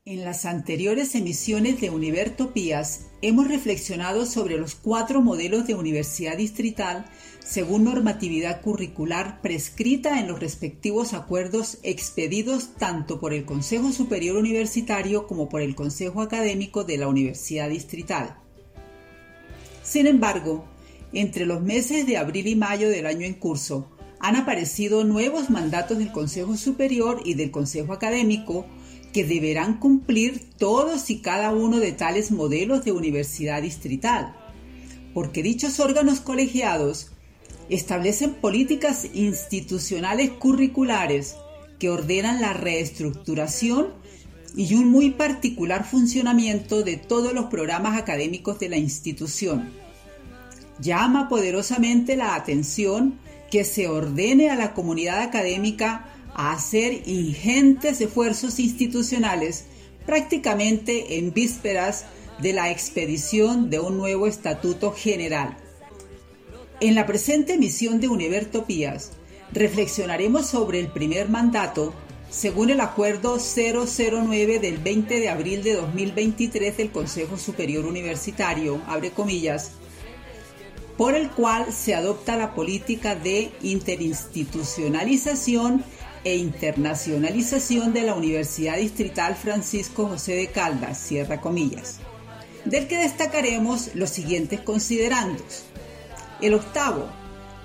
En 0.03 0.25
las 0.25 0.45
anteriores 0.45 1.15
emisiones 1.15 1.79
de 1.79 1.89
Univertopías 1.89 3.07
hemos 3.21 3.47
reflexionado 3.47 4.25
sobre 4.25 4.57
los 4.57 4.75
cuatro 4.75 5.21
modelos 5.21 5.67
de 5.67 5.75
universidad 5.75 6.35
distrital 6.35 7.05
según 7.39 7.85
normatividad 7.85 8.61
curricular 8.61 9.41
prescrita 9.41 10.19
en 10.19 10.27
los 10.27 10.39
respectivos 10.39 11.13
acuerdos 11.13 11.79
expedidos 11.83 12.75
tanto 12.75 13.19
por 13.19 13.33
el 13.33 13.45
Consejo 13.45 13.91
Superior 13.91 14.37
Universitario 14.37 15.27
como 15.27 15.49
por 15.49 15.61
el 15.61 15.75
Consejo 15.75 16.21
Académico 16.21 16.83
de 16.83 16.97
la 16.97 17.07
Universidad 17.07 17.69
Distrital. 17.69 18.37
Sin 19.83 20.07
embargo, 20.07 20.65
entre 21.13 21.45
los 21.45 21.61
meses 21.61 22.05
de 22.05 22.17
abril 22.17 22.47
y 22.47 22.55
mayo 22.55 22.89
del 22.89 23.05
año 23.05 23.25
en 23.25 23.33
curso, 23.33 23.89
han 24.21 24.35
aparecido 24.35 25.03
nuevos 25.03 25.49
mandatos 25.49 25.97
del 25.97 26.11
Consejo 26.11 26.55
Superior 26.55 27.21
y 27.25 27.33
del 27.33 27.49
Consejo 27.49 27.91
Académico 27.91 28.65
que 29.13 29.25
deberán 29.25 29.79
cumplir 29.79 30.41
todos 30.57 31.09
y 31.09 31.19
cada 31.19 31.51
uno 31.51 31.79
de 31.79 31.91
tales 31.91 32.31
modelos 32.31 32.85
de 32.85 32.91
universidad 32.91 33.61
distrital, 33.61 34.35
porque 35.13 35.43
dichos 35.43 35.79
órganos 35.79 36.21
colegiados 36.21 37.11
establecen 37.69 38.35
políticas 38.35 39.07
institucionales 39.13 40.29
curriculares 40.29 41.35
que 41.79 41.89
ordenan 41.89 42.41
la 42.41 42.53
reestructuración 42.53 43.87
y 44.55 44.75
un 44.75 44.91
muy 44.91 45.11
particular 45.11 45.83
funcionamiento 45.83 46.83
de 46.83 46.97
todos 46.97 47.33
los 47.33 47.45
programas 47.45 47.97
académicos 47.97 48.59
de 48.59 48.69
la 48.69 48.77
institución. 48.77 49.71
Llama 50.79 51.27
poderosamente 51.27 52.15
la 52.15 52.35
atención 52.35 53.19
que 53.51 53.63
se 53.63 53.87
ordene 53.87 54.49
a 54.49 54.55
la 54.55 54.73
comunidad 54.73 55.21
académica 55.21 56.07
a 56.33 56.53
hacer 56.53 57.07
ingentes 57.07 58.01
esfuerzos 58.01 58.59
institucionales 58.59 59.65
prácticamente 60.05 61.19
en 61.19 61.33
vísperas 61.33 62.05
de 62.39 62.53
la 62.53 62.71
expedición 62.71 63.69
de 63.69 63.79
un 63.79 63.97
nuevo 63.97 64.25
estatuto 64.25 64.93
general. 64.93 65.57
En 66.79 66.95
la 66.95 67.05
presente 67.05 67.53
emisión 67.53 67.99
de 67.99 68.07
Univertopías, 68.07 69.11
reflexionaremos 69.51 70.47
sobre 70.47 70.79
el 70.79 70.87
primer 70.87 71.29
mandato 71.29 71.93
según 72.31 72.69
el 72.69 72.79
acuerdo 72.79 73.37
009 73.37 74.59
del 74.59 74.77
20 74.77 75.19
de 75.19 75.27
abril 75.27 75.63
de 75.63 75.73
2023 75.73 76.77
del 76.77 76.89
Consejo 76.89 77.37
Superior 77.37 77.85
Universitario, 77.85 78.81
abre 78.87 79.11
comillas, 79.11 79.73
por 81.01 81.15
el 81.15 81.31
cual 81.31 81.73
se 81.73 81.95
adopta 81.95 82.37
la 82.37 82.53
política 82.53 83.15
de 83.15 83.51
interinstitucionalización 83.63 85.83
e 86.23 86.35
internacionalización 86.35 87.91
de 87.91 88.03
la 88.03 88.13
Universidad 88.13 88.77
Distrital 88.77 89.35
Francisco 89.35 90.05
José 90.05 90.35
de 90.35 90.49
Caldas, 90.49 90.99
cierra 90.99 91.41
comillas, 91.41 91.97
del 92.65 92.87
que 92.87 92.99
destacaremos 92.99 93.95
los 93.95 94.11
siguientes 94.11 94.61
considerandos. 94.61 95.63
El 96.39 96.53
octavo 96.53 97.07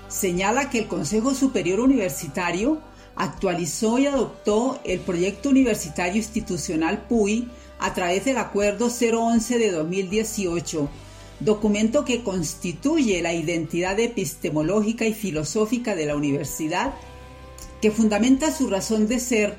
señala 0.07 0.71
que 0.71 0.79
el 0.79 0.87
Consejo 0.87 1.35
Superior 1.35 1.79
Universitario 1.79 2.81
actualizó 3.15 3.99
y 3.99 4.07
adoptó 4.07 4.79
el 4.83 4.99
proyecto 5.01 5.49
universitario 5.49 6.17
institucional 6.17 7.05
PUI 7.07 7.51
a 7.77 7.93
través 7.93 8.25
del 8.25 8.39
Acuerdo 8.39 8.87
011 8.87 9.59
de 9.59 9.69
2018, 9.69 10.89
documento 11.39 12.05
que 12.05 12.23
constituye 12.23 13.21
la 13.21 13.33
identidad 13.33 13.99
epistemológica 13.99 15.05
y 15.05 15.13
filosófica 15.13 15.95
de 15.95 16.05
la 16.05 16.15
universidad, 16.15 16.93
que 17.81 17.91
fundamenta 17.91 18.51
su 18.51 18.69
razón 18.69 19.07
de 19.07 19.19
ser, 19.19 19.55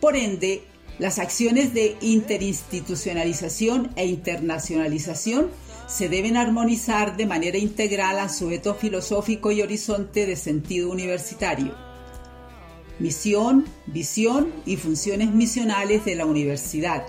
por 0.00 0.16
ende, 0.16 0.62
las 0.98 1.18
acciones 1.18 1.72
de 1.72 1.96
interinstitucionalización 2.00 3.90
e 3.96 4.06
internacionalización 4.06 5.50
se 5.88 6.08
deben 6.08 6.36
armonizar 6.36 7.16
de 7.16 7.26
manera 7.26 7.58
integral 7.58 8.18
a 8.18 8.28
su 8.28 8.50
eto 8.50 8.74
filosófico 8.74 9.50
y 9.50 9.62
horizonte 9.62 10.26
de 10.26 10.36
sentido 10.36 10.90
universitario 10.90 11.90
misión, 13.00 13.64
visión 13.86 14.52
y 14.66 14.76
funciones 14.76 15.32
misionales 15.32 16.04
de 16.04 16.14
la 16.14 16.26
universidad. 16.26 17.06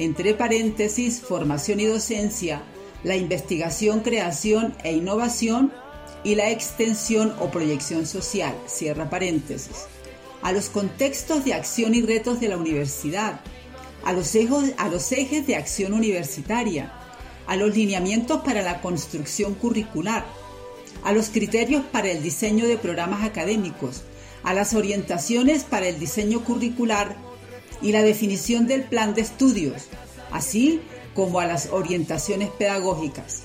Entre 0.00 0.32
paréntesis, 0.32 1.20
formación 1.20 1.78
y 1.78 1.84
docencia, 1.84 2.62
la 3.04 3.16
investigación, 3.16 4.00
creación 4.00 4.74
e 4.82 4.94
innovación 4.94 5.70
y 6.24 6.36
la 6.36 6.48
extensión 6.48 7.34
o 7.38 7.50
proyección 7.50 8.06
social, 8.06 8.56
cierra 8.64 9.10
paréntesis, 9.10 9.88
a 10.40 10.52
los 10.52 10.70
contextos 10.70 11.44
de 11.44 11.52
acción 11.52 11.94
y 11.94 12.00
retos 12.00 12.40
de 12.40 12.48
la 12.48 12.56
universidad, 12.56 13.40
a 14.02 14.14
los, 14.14 14.34
ejes, 14.34 14.72
a 14.78 14.88
los 14.88 15.12
ejes 15.12 15.46
de 15.46 15.56
acción 15.56 15.92
universitaria, 15.92 16.90
a 17.46 17.56
los 17.56 17.76
lineamientos 17.76 18.40
para 18.40 18.62
la 18.62 18.80
construcción 18.80 19.52
curricular, 19.52 20.24
a 21.04 21.12
los 21.12 21.28
criterios 21.28 21.84
para 21.92 22.10
el 22.10 22.22
diseño 22.22 22.66
de 22.66 22.78
programas 22.78 23.22
académicos, 23.22 24.04
a 24.44 24.54
las 24.54 24.72
orientaciones 24.72 25.64
para 25.64 25.88
el 25.88 26.00
diseño 26.00 26.42
curricular 26.42 27.16
y 27.82 27.92
la 27.92 28.02
definición 28.02 28.66
del 28.66 28.82
plan 28.82 29.14
de 29.14 29.22
estudios, 29.22 29.88
así 30.30 30.80
como 31.14 31.40
a 31.40 31.46
las 31.46 31.68
orientaciones 31.72 32.50
pedagógicas. 32.50 33.42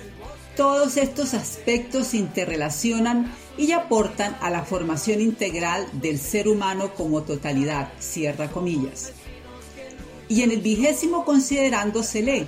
Todos 0.55 0.97
estos 0.97 1.33
aspectos 1.33 2.07
se 2.07 2.17
interrelacionan 2.17 3.31
y 3.57 3.71
aportan 3.71 4.37
a 4.41 4.49
la 4.49 4.63
formación 4.63 5.19
integral 5.19 5.85
del 5.93 6.17
ser 6.17 6.47
humano 6.47 6.93
como 6.93 7.23
totalidad, 7.23 7.91
cierra 7.99 8.49
comillas. 8.49 9.11
Y 10.29 10.43
en 10.43 10.51
el 10.51 10.61
vigésimo 10.61 11.25
considerando 11.25 12.03
se 12.03 12.23
lee, 12.23 12.47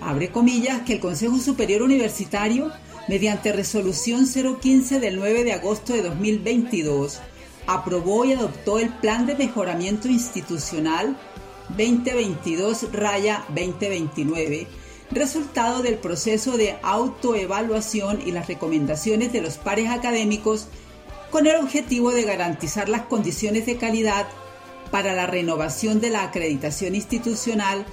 abre 0.00 0.30
comillas, 0.30 0.82
que 0.82 0.94
el 0.94 1.00
Consejo 1.00 1.38
Superior 1.38 1.82
Universitario 1.82 2.70
mediante 3.08 3.52
resolución 3.52 4.26
015 4.26 5.00
del 5.00 5.16
9 5.16 5.44
de 5.44 5.52
agosto 5.52 5.92
de 5.92 6.02
2022, 6.02 7.20
aprobó 7.66 8.24
y 8.24 8.32
adoptó 8.32 8.78
el 8.78 8.88
Plan 8.88 9.26
de 9.26 9.36
Mejoramiento 9.36 10.08
Institucional 10.08 11.14
2022-2029, 11.76 14.66
resultado 15.10 15.82
del 15.82 15.98
proceso 15.98 16.56
de 16.56 16.78
autoevaluación 16.82 18.26
y 18.26 18.32
las 18.32 18.48
recomendaciones 18.48 19.30
de 19.32 19.42
los 19.42 19.58
pares 19.58 19.90
académicos 19.90 20.68
con 21.30 21.46
el 21.46 21.56
objetivo 21.56 22.12
de 22.12 22.22
garantizar 22.24 22.88
las 22.88 23.02
condiciones 23.02 23.66
de 23.66 23.76
calidad 23.76 24.26
para 24.90 25.12
la 25.14 25.26
renovación 25.26 26.00
de 26.00 26.08
la 26.10 26.22
acreditación 26.24 26.94
institucional, 26.94 27.84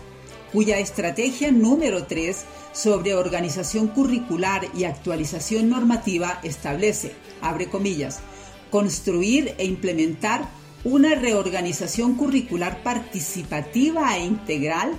cuya 0.52 0.80
estrategia 0.80 1.52
número 1.52 2.06
3 2.06 2.44
sobre 2.74 3.16
organización 3.16 3.88
curricular 3.88 4.68
y 4.76 4.84
actualización 4.84 5.70
normativa 5.70 6.42
establece, 6.44 7.14
abre 7.42 7.70
comillas, 7.70 8.20
construir 8.70 9.56
e 9.58 9.66
implementar 9.66 10.50
una 10.84 11.16
reorganización 11.16 12.16
curricular 12.16 12.84
participativa 12.84 14.18
e 14.18 14.26
integral 14.26 14.94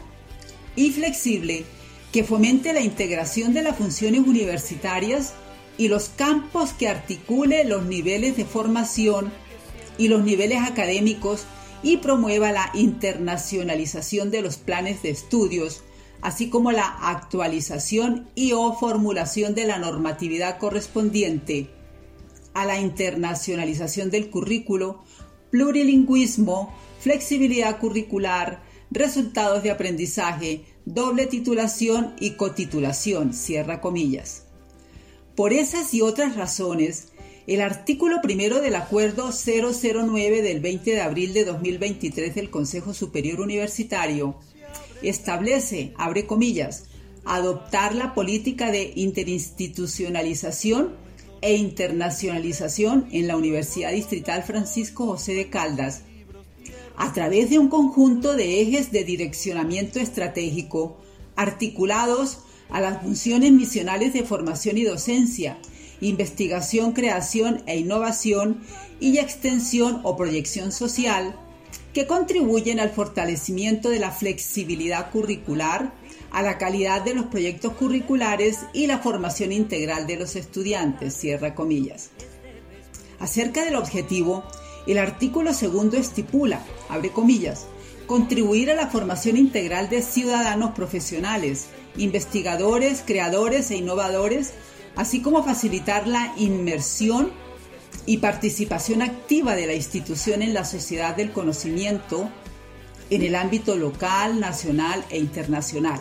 y 0.76 0.90
flexible 0.90 1.64
que 2.12 2.24
fomente 2.24 2.72
la 2.72 2.80
integración 2.80 3.54
de 3.54 3.62
las 3.62 3.76
funciones 3.76 4.20
universitarias 4.20 5.32
y 5.78 5.88
los 5.88 6.10
campos 6.10 6.72
que 6.72 6.88
articule 6.88 7.64
los 7.64 7.84
niveles 7.84 8.36
de 8.36 8.44
formación 8.44 9.32
y 9.96 10.08
los 10.08 10.22
niveles 10.22 10.60
académicos 10.62 11.44
y 11.82 11.98
promueva 11.98 12.52
la 12.52 12.70
internacionalización 12.74 14.30
de 14.30 14.42
los 14.42 14.58
planes 14.58 15.02
de 15.02 15.10
estudios, 15.10 15.82
así 16.20 16.50
como 16.50 16.72
la 16.72 16.86
actualización 16.86 18.28
y 18.34 18.52
o 18.52 18.74
formulación 18.74 19.54
de 19.54 19.64
la 19.64 19.78
normatividad 19.78 20.58
correspondiente 20.58 21.70
a 22.55 22.64
la 22.64 22.80
internacionalización 22.80 24.11
del 24.11 24.30
currículo, 24.30 25.05
plurilingüismo, 25.51 26.74
flexibilidad 27.01 27.78
curricular, 27.78 28.62
resultados 28.90 29.62
de 29.62 29.70
aprendizaje, 29.70 30.64
doble 30.84 31.26
titulación 31.26 32.14
y 32.20 32.32
cotitulación, 32.32 33.34
cierra 33.34 33.80
comillas. 33.80 34.44
Por 35.36 35.53
esas 35.53 35.94
y 35.94 36.03
otras 36.03 36.36
razones, 36.36 37.09
el 37.46 37.62
artículo 37.62 38.20
primero 38.22 38.61
del 38.61 38.76
Acuerdo 38.76 39.30
009 39.32 40.42
del 40.42 40.61
20 40.61 40.90
de 40.90 41.01
abril 41.01 41.32
de 41.32 41.44
2023 41.44 42.34
del 42.34 42.51
Consejo 42.51 42.94
Superior 42.94 43.40
Universitario 43.40 44.36
establece, 45.03 45.94
abre 45.96 46.26
comillas, 46.26 46.84
adoptar 47.24 47.94
la 47.94 48.14
política 48.14 48.70
de 48.70 48.92
interinstitucionalización 48.94 50.94
e 51.43 51.57
internacionalización 51.57 53.07
en 53.12 53.26
la 53.26 53.36
Universidad 53.36 53.93
Distrital 53.93 54.43
Francisco 54.43 55.07
José 55.07 55.34
de 55.34 55.49
Caldas 55.49 56.03
a 56.97 57.12
través 57.12 57.49
de 57.49 57.59
un 57.59 57.68
conjunto 57.68 58.36
de 58.36 58.61
ejes 58.61 58.93
de 58.93 59.05
direccionamiento 59.05 59.99
estratégico 59.99 60.99
articulados 61.34 62.41
a 62.68 62.80
las 62.80 63.03
funciones 63.03 63.53
misionales 63.53 64.12
de 64.12 64.22
formación 64.22 64.76
y 64.76 64.84
docencia, 64.84 65.59
investigación, 66.01 66.93
creación 66.93 67.62
e 67.66 67.78
innovación 67.78 68.61
y 69.01 69.18
extensión 69.18 70.01
o 70.03 70.16
proyección 70.16 70.72
social 70.72 71.34
que 71.95 72.07
contribuyen 72.07 72.80
al 72.80 72.91
fortalecimiento 72.91 73.88
de 73.88 73.99
la 73.99 74.11
flexibilidad 74.11 75.11
curricular, 75.11 75.93
a 76.32 76.42
la 76.42 76.58
calidad 76.58 77.02
de 77.02 77.14
los 77.14 77.26
proyectos 77.26 77.72
curriculares 77.74 78.60
y 78.72 78.86
la 78.86 78.98
formación 78.98 79.52
integral 79.52 80.06
de 80.06 80.16
los 80.16 80.36
estudiantes, 80.36 81.14
cierra 81.14 81.54
comillas. 81.54 82.10
Acerca 83.18 83.64
del 83.64 83.76
objetivo, 83.76 84.44
el 84.86 84.98
artículo 84.98 85.52
segundo 85.52 85.96
estipula, 85.96 86.64
abre 86.88 87.10
comillas, 87.10 87.66
contribuir 88.06 88.70
a 88.70 88.74
la 88.74 88.88
formación 88.88 89.36
integral 89.36 89.88
de 89.88 90.02
ciudadanos 90.02 90.72
profesionales, 90.72 91.66
investigadores, 91.96 93.02
creadores 93.04 93.70
e 93.70 93.76
innovadores, 93.76 94.52
así 94.96 95.20
como 95.22 95.44
facilitar 95.44 96.06
la 96.08 96.32
inmersión 96.36 97.30
y 98.06 98.18
participación 98.18 99.02
activa 99.02 99.54
de 99.54 99.66
la 99.66 99.74
institución 99.74 100.42
en 100.42 100.54
la 100.54 100.64
sociedad 100.64 101.14
del 101.14 101.32
conocimiento 101.32 102.30
en 103.10 103.22
el 103.22 103.34
ámbito 103.34 103.76
local, 103.76 104.40
nacional 104.40 105.04
e 105.10 105.18
internacional. 105.18 106.00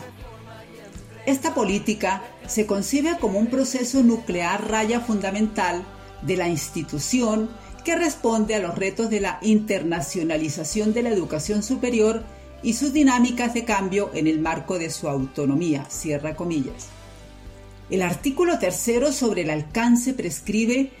Esta 1.26 1.54
política 1.54 2.22
se 2.46 2.66
concibe 2.66 3.16
como 3.20 3.38
un 3.38 3.48
proceso 3.48 4.02
nuclear 4.02 4.68
raya 4.70 5.00
fundamental 5.00 5.84
de 6.22 6.36
la 6.36 6.48
institución 6.48 7.50
que 7.84 7.96
responde 7.96 8.54
a 8.54 8.58
los 8.58 8.76
retos 8.76 9.10
de 9.10 9.20
la 9.20 9.38
internacionalización 9.42 10.92
de 10.92 11.02
la 11.02 11.10
educación 11.10 11.62
superior 11.62 12.24
y 12.62 12.74
sus 12.74 12.92
dinámicas 12.92 13.54
de 13.54 13.64
cambio 13.64 14.10
en 14.14 14.26
el 14.26 14.38
marco 14.38 14.78
de 14.78 14.90
su 14.90 15.08
autonomía. 15.08 15.86
Cierra 15.88 16.36
comillas. 16.36 16.88
El 17.90 18.02
artículo 18.02 18.58
tercero 18.58 19.12
sobre 19.12 19.42
el 19.42 19.50
alcance 19.50 20.14
prescribe 20.14 20.92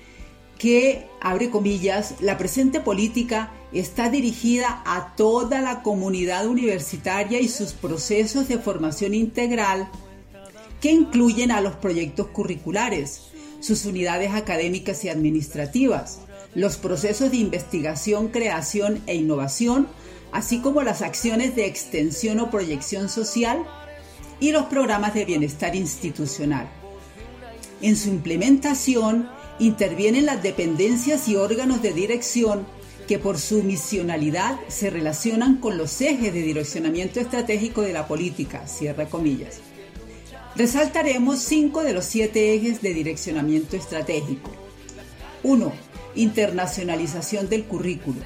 que, 0.58 1.06
abre 1.20 1.50
comillas, 1.50 2.16
la 2.20 2.36
presente 2.36 2.80
política 2.80 3.52
está 3.72 4.10
dirigida 4.10 4.82
a 4.84 5.14
toda 5.16 5.60
la 5.60 5.82
comunidad 5.82 6.46
universitaria 6.46 7.40
y 7.40 7.48
sus 7.48 7.72
procesos 7.72 8.48
de 8.48 8.58
formación 8.58 9.14
integral 9.14 9.88
que 10.80 10.90
incluyen 10.90 11.50
a 11.50 11.60
los 11.60 11.74
proyectos 11.76 12.28
curriculares, 12.28 13.22
sus 13.60 13.84
unidades 13.84 14.32
académicas 14.32 15.04
y 15.04 15.08
administrativas, 15.08 16.20
los 16.54 16.76
procesos 16.76 17.30
de 17.30 17.36
investigación, 17.36 18.28
creación 18.28 19.02
e 19.06 19.14
innovación, 19.14 19.88
así 20.32 20.60
como 20.60 20.82
las 20.82 21.02
acciones 21.02 21.54
de 21.54 21.66
extensión 21.66 22.40
o 22.40 22.50
proyección 22.50 23.08
social 23.08 23.64
y 24.40 24.52
los 24.52 24.66
programas 24.66 25.14
de 25.14 25.24
bienestar 25.24 25.76
institucional. 25.76 26.68
En 27.82 27.96
su 27.96 28.08
implementación 28.08 29.28
intervienen 29.58 30.26
las 30.26 30.42
dependencias 30.42 31.28
y 31.28 31.36
órganos 31.36 31.82
de 31.82 31.92
dirección 31.92 32.66
que 33.06 33.18
por 33.18 33.38
su 33.38 33.62
misionalidad 33.62 34.58
se 34.68 34.88
relacionan 34.88 35.56
con 35.56 35.76
los 35.76 36.00
ejes 36.00 36.32
de 36.32 36.42
direccionamiento 36.42 37.20
estratégico 37.20 37.82
de 37.82 37.92
la 37.92 38.06
política, 38.06 38.64
comillas. 39.10 39.60
Resaltaremos 40.56 41.38
cinco 41.38 41.84
de 41.84 41.92
los 41.92 42.04
siete 42.04 42.54
ejes 42.54 42.82
de 42.82 42.92
direccionamiento 42.92 43.76
estratégico. 43.76 44.50
1. 45.44 45.72
Internacionalización 46.16 47.48
del 47.48 47.64
currículo. 47.64 48.20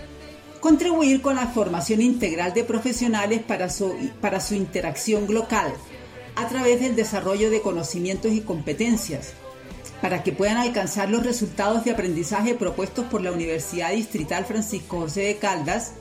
Contribuir 0.60 1.20
con 1.20 1.36
la 1.36 1.48
formación 1.48 2.00
integral 2.00 2.54
de 2.54 2.64
profesionales 2.64 3.42
para 3.42 3.68
su, 3.68 3.94
para 4.22 4.40
su 4.40 4.54
interacción 4.54 5.32
local 5.32 5.70
a 6.34 6.48
través 6.48 6.80
del 6.80 6.96
desarrollo 6.96 7.50
de 7.50 7.60
conocimientos 7.60 8.32
y 8.32 8.40
competencias, 8.40 9.34
para 10.00 10.22
que 10.22 10.32
puedan 10.32 10.56
alcanzar 10.56 11.10
los 11.10 11.24
resultados 11.24 11.84
de 11.84 11.90
aprendizaje 11.90 12.54
propuestos 12.54 13.04
por 13.04 13.20
la 13.20 13.32
Universidad 13.32 13.92
Distrital 13.92 14.46
Francisco 14.46 15.00
José 15.00 15.20
de 15.20 15.36
Caldas 15.36 15.92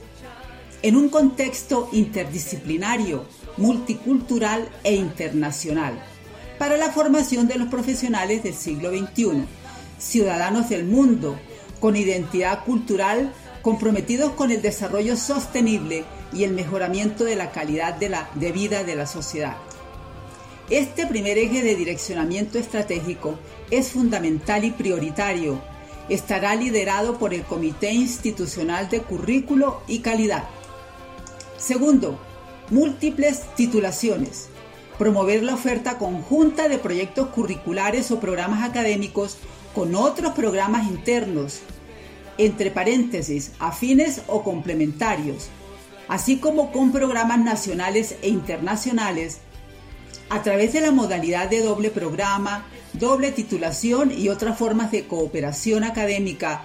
en 0.80 0.96
un 0.96 1.10
contexto 1.10 1.90
interdisciplinario, 1.92 3.26
multicultural 3.58 4.68
e 4.82 4.94
internacional 4.94 6.02
para 6.58 6.76
la 6.76 6.90
formación 6.90 7.48
de 7.48 7.56
los 7.56 7.68
profesionales 7.68 8.42
del 8.42 8.54
siglo 8.54 8.90
XXI, 8.90 9.44
ciudadanos 9.98 10.68
del 10.68 10.84
mundo, 10.84 11.38
con 11.80 11.96
identidad 11.96 12.64
cultural, 12.64 13.32
comprometidos 13.62 14.32
con 14.32 14.50
el 14.50 14.62
desarrollo 14.62 15.16
sostenible 15.16 16.04
y 16.32 16.44
el 16.44 16.52
mejoramiento 16.52 17.24
de 17.24 17.36
la 17.36 17.50
calidad 17.50 17.94
de, 17.94 18.08
la, 18.08 18.30
de 18.34 18.52
vida 18.52 18.84
de 18.84 18.96
la 18.96 19.06
sociedad. 19.06 19.56
Este 20.70 21.06
primer 21.06 21.38
eje 21.38 21.62
de 21.62 21.74
direccionamiento 21.74 22.58
estratégico 22.58 23.38
es 23.70 23.90
fundamental 23.90 24.64
y 24.64 24.70
prioritario. 24.70 25.60
Estará 26.08 26.54
liderado 26.54 27.18
por 27.18 27.34
el 27.34 27.42
Comité 27.42 27.92
Institucional 27.92 28.88
de 28.88 29.00
Currículo 29.00 29.82
y 29.86 30.00
Calidad. 30.00 30.44
Segundo, 31.58 32.18
múltiples 32.70 33.42
titulaciones 33.56 34.48
promover 35.04 35.42
la 35.42 35.52
oferta 35.52 35.98
conjunta 35.98 36.66
de 36.66 36.78
proyectos 36.78 37.28
curriculares 37.28 38.10
o 38.10 38.20
programas 38.20 38.64
académicos 38.64 39.36
con 39.74 39.94
otros 39.94 40.32
programas 40.32 40.86
internos, 40.86 41.60
entre 42.38 42.70
paréntesis, 42.70 43.52
afines 43.58 44.22
o 44.28 44.42
complementarios, 44.42 45.48
así 46.08 46.38
como 46.38 46.72
con 46.72 46.90
programas 46.90 47.38
nacionales 47.38 48.16
e 48.22 48.30
internacionales, 48.30 49.40
a 50.30 50.40
través 50.40 50.72
de 50.72 50.80
la 50.80 50.90
modalidad 50.90 51.50
de 51.50 51.60
doble 51.60 51.90
programa, 51.90 52.64
doble 52.94 53.30
titulación 53.30 54.10
y 54.10 54.30
otras 54.30 54.56
formas 54.56 54.90
de 54.90 55.06
cooperación 55.06 55.84
académica 55.84 56.62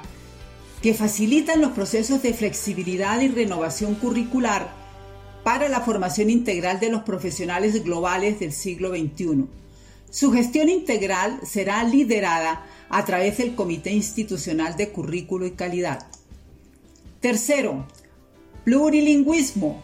que 0.82 0.94
facilitan 0.94 1.60
los 1.60 1.72
procesos 1.72 2.22
de 2.24 2.34
flexibilidad 2.34 3.20
y 3.20 3.28
renovación 3.28 3.96
curricular 3.96 4.79
para 5.50 5.68
la 5.68 5.82
formación 5.82 6.30
integral 6.30 6.80
de 6.80 6.92
los 6.92 7.02
profesionales 7.02 7.84
globales 7.84 8.40
del 8.40 8.54
siglo 8.54 8.90
XXI. 8.90 9.46
Su 10.12 10.32
gestión 10.32 10.70
integral 10.70 11.40
será 11.44 11.84
liderada 11.84 12.68
a 12.88 13.04
través 13.04 13.40
del 13.40 13.56
Comité 13.56 13.90
Institucional 13.90 14.78
de 14.78 14.90
Currículo 14.90 15.48
y 15.48 15.54
Calidad. 15.54 16.06
Tercero, 17.20 17.88
plurilingüismo. 18.64 19.82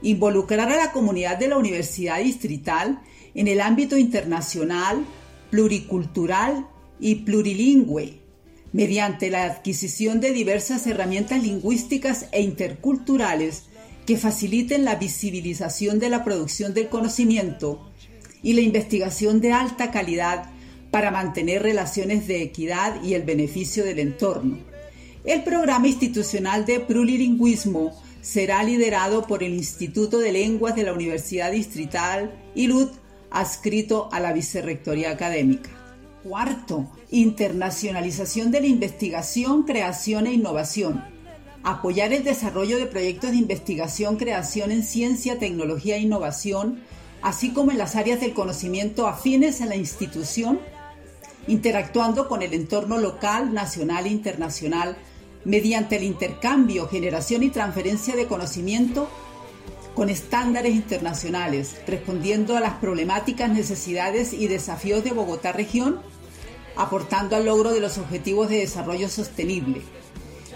Involucrar 0.00 0.72
a 0.72 0.76
la 0.76 0.92
comunidad 0.92 1.36
de 1.36 1.48
la 1.48 1.58
Universidad 1.58 2.22
Distrital 2.22 3.02
en 3.34 3.48
el 3.48 3.60
ámbito 3.60 3.98
internacional, 3.98 5.04
pluricultural 5.50 6.66
y 6.98 7.16
plurilingüe, 7.16 8.18
mediante 8.72 9.28
la 9.28 9.44
adquisición 9.44 10.22
de 10.22 10.32
diversas 10.32 10.86
herramientas 10.86 11.42
lingüísticas 11.42 12.28
e 12.32 12.40
interculturales 12.40 13.64
que 14.06 14.16
faciliten 14.16 14.84
la 14.84 14.96
visibilización 14.96 15.98
de 15.98 16.08
la 16.08 16.24
producción 16.24 16.74
del 16.74 16.88
conocimiento 16.88 17.90
y 18.42 18.54
la 18.54 18.60
investigación 18.60 19.40
de 19.40 19.52
alta 19.52 19.90
calidad 19.90 20.50
para 20.90 21.10
mantener 21.10 21.62
relaciones 21.62 22.26
de 22.26 22.42
equidad 22.42 23.02
y 23.02 23.14
el 23.14 23.22
beneficio 23.22 23.84
del 23.84 24.00
entorno. 24.00 24.58
El 25.24 25.44
programa 25.44 25.86
institucional 25.86 26.66
de 26.66 26.80
plurilingüismo 26.80 27.96
será 28.20 28.62
liderado 28.64 29.26
por 29.26 29.42
el 29.42 29.54
Instituto 29.54 30.18
de 30.18 30.32
Lenguas 30.32 30.74
de 30.74 30.82
la 30.82 30.92
Universidad 30.92 31.52
Distrital 31.52 32.34
ILUT, 32.54 32.92
adscrito 33.30 34.08
a 34.12 34.20
la 34.20 34.32
Vicerrectoría 34.32 35.10
Académica. 35.10 35.70
Cuarto, 36.22 36.90
internacionalización 37.10 38.50
de 38.50 38.60
la 38.60 38.66
investigación, 38.66 39.62
creación 39.62 40.26
e 40.26 40.32
innovación 40.32 41.11
apoyar 41.62 42.12
el 42.12 42.24
desarrollo 42.24 42.78
de 42.78 42.86
proyectos 42.86 43.30
de 43.30 43.36
investigación, 43.36 44.16
creación 44.16 44.72
en 44.72 44.82
ciencia, 44.82 45.38
tecnología 45.38 45.96
e 45.96 46.00
innovación, 46.00 46.80
así 47.22 47.52
como 47.52 47.70
en 47.70 47.78
las 47.78 47.94
áreas 47.94 48.20
del 48.20 48.34
conocimiento 48.34 49.06
afines 49.06 49.60
a 49.60 49.66
la 49.66 49.76
institución, 49.76 50.60
interactuando 51.46 52.28
con 52.28 52.42
el 52.42 52.52
entorno 52.54 52.98
local, 52.98 53.54
nacional 53.54 54.06
e 54.06 54.10
internacional, 54.10 54.96
mediante 55.44 55.96
el 55.96 56.04
intercambio, 56.04 56.88
generación 56.88 57.42
y 57.42 57.50
transferencia 57.50 58.16
de 58.16 58.26
conocimiento 58.26 59.08
con 59.94 60.08
estándares 60.08 60.74
internacionales, 60.74 61.76
respondiendo 61.86 62.56
a 62.56 62.60
las 62.60 62.74
problemáticas, 62.74 63.50
necesidades 63.50 64.32
y 64.32 64.46
desafíos 64.48 65.04
de 65.04 65.12
Bogotá 65.12 65.52
región, 65.52 66.00
aportando 66.76 67.36
al 67.36 67.44
logro 67.44 67.72
de 67.72 67.80
los 67.80 67.98
objetivos 67.98 68.48
de 68.48 68.58
desarrollo 68.58 69.08
sostenible 69.08 69.82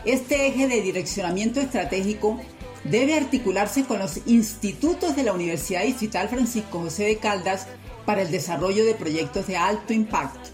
este 0.07 0.47
eje 0.47 0.69
de 0.69 0.81
direccionamiento 0.83 1.61
estratégico 1.61 2.41
debe 2.85 3.15
articularse 3.15 3.85
con 3.85 3.99
los 3.99 4.21
institutos 4.27 5.17
de 5.17 5.25
la 5.25 5.33
Universidad 5.33 5.83
Distrital 5.83 6.29
Francisco 6.29 6.79
José 6.79 7.05
de 7.05 7.17
Caldas 7.19 7.67
para 8.05 8.23
el 8.23 8.31
desarrollo 8.31 8.85
de 8.85 8.95
proyectos 8.95 9.49
de 9.49 9.57
alto 9.57 9.93
impacto. 9.93 10.49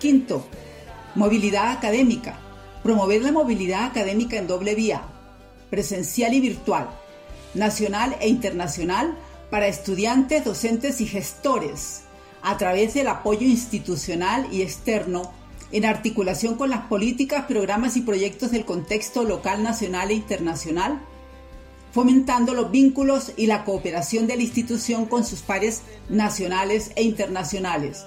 Quinto, 0.00 0.44
movilidad 1.14 1.70
académica. 1.70 2.40
Promover 2.82 3.22
la 3.22 3.30
movilidad 3.30 3.84
académica 3.84 4.36
en 4.36 4.48
doble 4.48 4.74
vía, 4.74 5.02
presencial 5.70 6.34
y 6.34 6.40
virtual, 6.40 6.88
nacional 7.54 8.16
e 8.20 8.28
internacional 8.28 9.16
para 9.50 9.68
estudiantes, 9.68 10.44
docentes 10.44 11.00
y 11.00 11.06
gestores, 11.06 12.02
a 12.42 12.56
través 12.56 12.94
del 12.94 13.08
apoyo 13.08 13.46
institucional 13.46 14.48
y 14.52 14.62
externo 14.62 15.32
en 15.72 15.84
articulación 15.84 16.56
con 16.56 16.70
las 16.70 16.86
políticas, 16.86 17.44
programas 17.46 17.96
y 17.96 18.00
proyectos 18.00 18.50
del 18.50 18.64
contexto 18.64 19.24
local, 19.24 19.62
nacional 19.62 20.10
e 20.10 20.14
internacional, 20.14 21.00
fomentando 21.92 22.54
los 22.54 22.70
vínculos 22.70 23.32
y 23.36 23.46
la 23.46 23.64
cooperación 23.64 24.26
de 24.26 24.36
la 24.36 24.42
institución 24.42 25.06
con 25.06 25.24
sus 25.24 25.40
pares 25.40 25.82
nacionales 26.08 26.92
e 26.96 27.02
internacionales, 27.02 28.06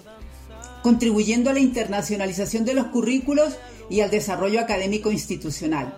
contribuyendo 0.84 1.50
a 1.50 1.54
la 1.54 1.60
internacionalización 1.60 2.66
de 2.66 2.74
los 2.74 2.88
currículos 2.88 3.58
y 3.90 4.02
al 4.02 4.10
desarrollo 4.10 4.60
académico 4.60 5.12
institucional. 5.12 5.98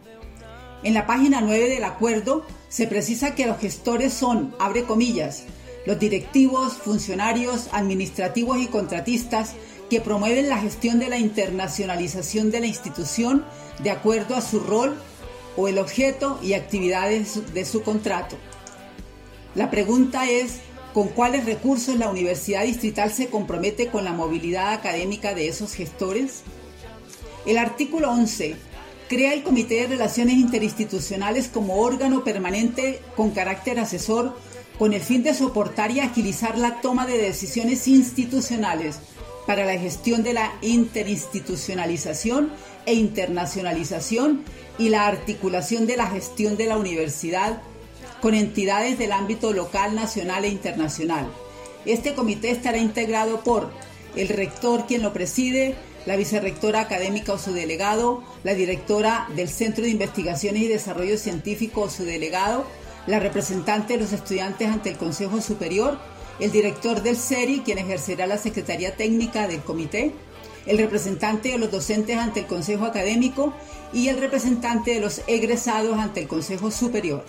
En 0.84 0.94
la 0.94 1.06
página 1.06 1.40
9 1.40 1.70
del 1.70 1.84
acuerdo 1.86 2.46
se 2.68 2.88
precisa 2.88 3.36
que 3.36 3.46
los 3.46 3.60
gestores 3.60 4.14
son, 4.14 4.54
abre 4.60 4.84
comillas, 4.84 5.46
los 5.86 6.00
directivos, 6.00 6.74
funcionarios, 6.74 7.70
administrativos 7.72 8.60
y 8.60 8.68
contratistas 8.68 9.54
que 9.94 10.02
promueven 10.02 10.50
la 10.50 10.58
gestión 10.58 10.98
de 10.98 11.08
la 11.08 11.20
internacionalización 11.20 12.50
de 12.50 12.62
la 12.62 12.66
institución 12.66 13.46
de 13.84 13.92
acuerdo 13.92 14.36
a 14.36 14.42
su 14.42 14.60
rol 14.60 14.98
o 15.56 15.68
el 15.68 15.78
objeto 15.78 16.40
y 16.42 16.54
actividades 16.54 17.54
de 17.54 17.64
su 17.64 17.84
contrato. 17.84 18.36
La 19.54 19.70
pregunta 19.70 20.28
es, 20.28 20.62
¿con 20.96 21.10
cuáles 21.10 21.46
recursos 21.46 21.96
la 21.96 22.10
Universidad 22.10 22.64
Distrital 22.64 23.12
se 23.12 23.28
compromete 23.28 23.90
con 23.90 24.04
la 24.04 24.14
movilidad 24.14 24.74
académica 24.74 25.36
de 25.36 25.48
esos 25.48 25.76
gestores? 25.76 26.42
El 27.46 27.60
artículo 27.60 28.10
11 28.10 28.56
crea 29.08 29.36
el 29.36 29.44
Comité 29.44 29.76
de 29.76 29.90
Relaciones 29.90 30.38
Interinstitucionales 30.38 31.50
como 31.50 31.82
órgano 31.82 32.24
permanente 32.24 33.00
con 33.16 33.30
carácter 33.30 33.80
asesor 33.80 34.36
con 34.80 34.94
el 34.94 35.02
fin 35.02 35.22
de 35.22 35.36
soportar 35.36 35.92
y 35.92 36.00
agilizar 36.00 36.58
la 36.58 36.82
toma 36.82 37.06
de 37.06 37.20
decisiones 37.20 37.88
institucionales 37.88 38.98
para 39.46 39.66
la 39.66 39.78
gestión 39.78 40.24
de 40.24 40.34
la 40.34 40.54
interinstitucionalización 40.62 42.52
e 42.86 42.94
internacionalización 42.94 44.44
y 44.78 44.90
la 44.90 45.08
articulación 45.08 45.86
de 45.88 45.98
la 45.98 46.08
gestión 46.08 46.58
de 46.58 46.68
la 46.68 46.78
universidad 46.78 47.62
con 48.22 48.34
entidades 48.34 48.98
del 48.98 49.12
ámbito 49.12 49.52
local, 49.54 49.96
nacional 49.96 50.46
e 50.46 50.50
internacional. 50.50 51.28
Este 51.86 52.14
comité 52.14 52.52
estará 52.52 52.78
integrado 52.78 53.42
por 53.42 53.70
el 54.16 54.30
rector, 54.30 54.86
quien 54.88 55.02
lo 55.02 55.12
preside, 55.12 55.76
la 56.06 56.16
vicerrectora 56.16 56.82
académica 56.82 57.34
o 57.34 57.38
su 57.38 57.54
delegado, 57.54 58.24
la 58.44 58.54
directora 58.54 59.28
del 59.36 59.50
Centro 59.50 59.84
de 59.84 59.90
Investigaciones 59.90 60.64
y 60.64 60.68
Desarrollo 60.68 61.18
Científico 61.18 61.82
o 61.82 61.90
su 61.90 62.04
delegado, 62.06 62.66
la 63.08 63.20
representante 63.20 63.94
de 63.94 64.04
los 64.04 64.14
estudiantes 64.14 64.70
ante 64.70 64.90
el 64.90 64.98
Consejo 64.98 65.42
Superior, 65.42 66.00
el 66.40 66.52
director 66.52 67.02
del 67.02 67.18
CERI, 67.18 67.62
quien 67.62 67.78
ejercerá 67.78 68.28
la 68.28 68.38
Secretaría 68.38 68.96
Técnica 68.96 69.48
del 69.48 69.62
Comité, 69.62 70.14
el 70.66 70.78
representante 70.78 71.50
de 71.50 71.58
los 71.58 71.72
docentes 71.72 72.18
ante 72.18 72.42
el 72.42 72.46
Consejo 72.48 72.86
Académico 72.86 73.54
y 73.92 74.08
el 74.08 74.20
representante 74.20 74.94
de 74.94 75.00
los 75.00 75.22
egresados 75.28 75.98
ante 75.98 76.22
el 76.22 76.28
Consejo 76.28 76.72
Superior. 76.72 77.26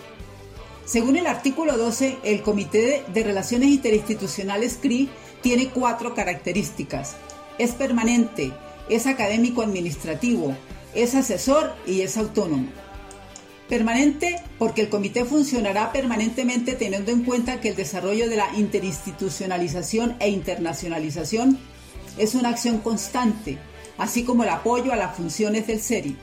Según 0.85 1.17
el 1.17 1.27
artículo 1.27 1.77
12, 1.77 2.17
el 2.23 2.41
Comité 2.41 3.03
de 3.13 3.23
Relaciones 3.23 3.69
Interinstitucionales 3.69 4.77
CRI 4.81 5.09
tiene 5.41 5.69
cuatro 5.69 6.13
características. 6.13 7.15
Es 7.57 7.71
permanente, 7.71 8.51
es 8.89 9.07
académico 9.07 9.61
administrativo, 9.61 10.55
es 10.93 11.15
asesor 11.15 11.73
y 11.87 12.01
es 12.01 12.17
autónomo. 12.17 12.67
Permanente 13.69 14.35
porque 14.59 14.81
el 14.81 14.89
comité 14.89 15.25
funcionará 15.25 15.91
permanentemente 15.91 16.73
teniendo 16.73 17.11
en 17.11 17.23
cuenta 17.23 17.61
que 17.61 17.69
el 17.69 17.75
desarrollo 17.75 18.29
de 18.29 18.35
la 18.35 18.53
interinstitucionalización 18.55 20.15
e 20.19 20.29
internacionalización 20.29 21.57
es 22.17 22.35
una 22.35 22.49
acción 22.49 22.79
constante, 22.79 23.57
así 23.97 24.23
como 24.23 24.43
el 24.43 24.49
apoyo 24.49 24.93
a 24.93 24.95
las 24.95 25.15
funciones 25.15 25.65
del 25.65 25.81
CERI. 25.81 26.15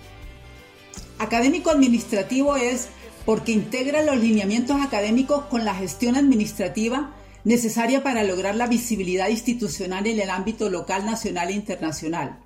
Académico 1.18 1.70
administrativo 1.70 2.56
es 2.56 2.88
porque 3.26 3.52
integra 3.52 4.02
los 4.02 4.16
lineamientos 4.16 4.80
académicos 4.80 5.44
con 5.46 5.64
la 5.64 5.74
gestión 5.74 6.16
administrativa 6.16 7.14
necesaria 7.44 8.04
para 8.04 8.22
lograr 8.22 8.54
la 8.54 8.68
visibilidad 8.68 9.28
institucional 9.28 10.06
en 10.06 10.20
el 10.20 10.30
ámbito 10.30 10.70
local, 10.70 11.04
nacional 11.04 11.50
e 11.50 11.54
internacional. 11.54 12.38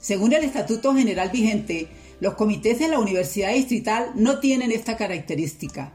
Según 0.00 0.34
el 0.34 0.44
Estatuto 0.44 0.94
General 0.94 1.30
vigente, 1.30 1.88
los 2.20 2.34
comités 2.34 2.78
de 2.78 2.88
la 2.88 2.98
Universidad 2.98 3.52
Distrital 3.52 4.12
no 4.14 4.40
tienen 4.40 4.72
esta 4.72 4.96
característica. 4.96 5.92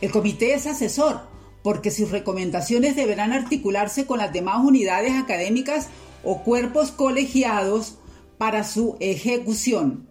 El 0.00 0.10
comité 0.10 0.54
es 0.54 0.66
asesor, 0.66 1.20
porque 1.62 1.90
sus 1.90 2.10
recomendaciones 2.10 2.96
deberán 2.96 3.32
articularse 3.32 4.06
con 4.06 4.18
las 4.18 4.32
demás 4.32 4.64
unidades 4.64 5.12
académicas 5.12 5.88
o 6.24 6.42
cuerpos 6.42 6.90
colegiados 6.90 7.98
para 8.38 8.64
su 8.64 8.96
ejecución. 8.98 10.08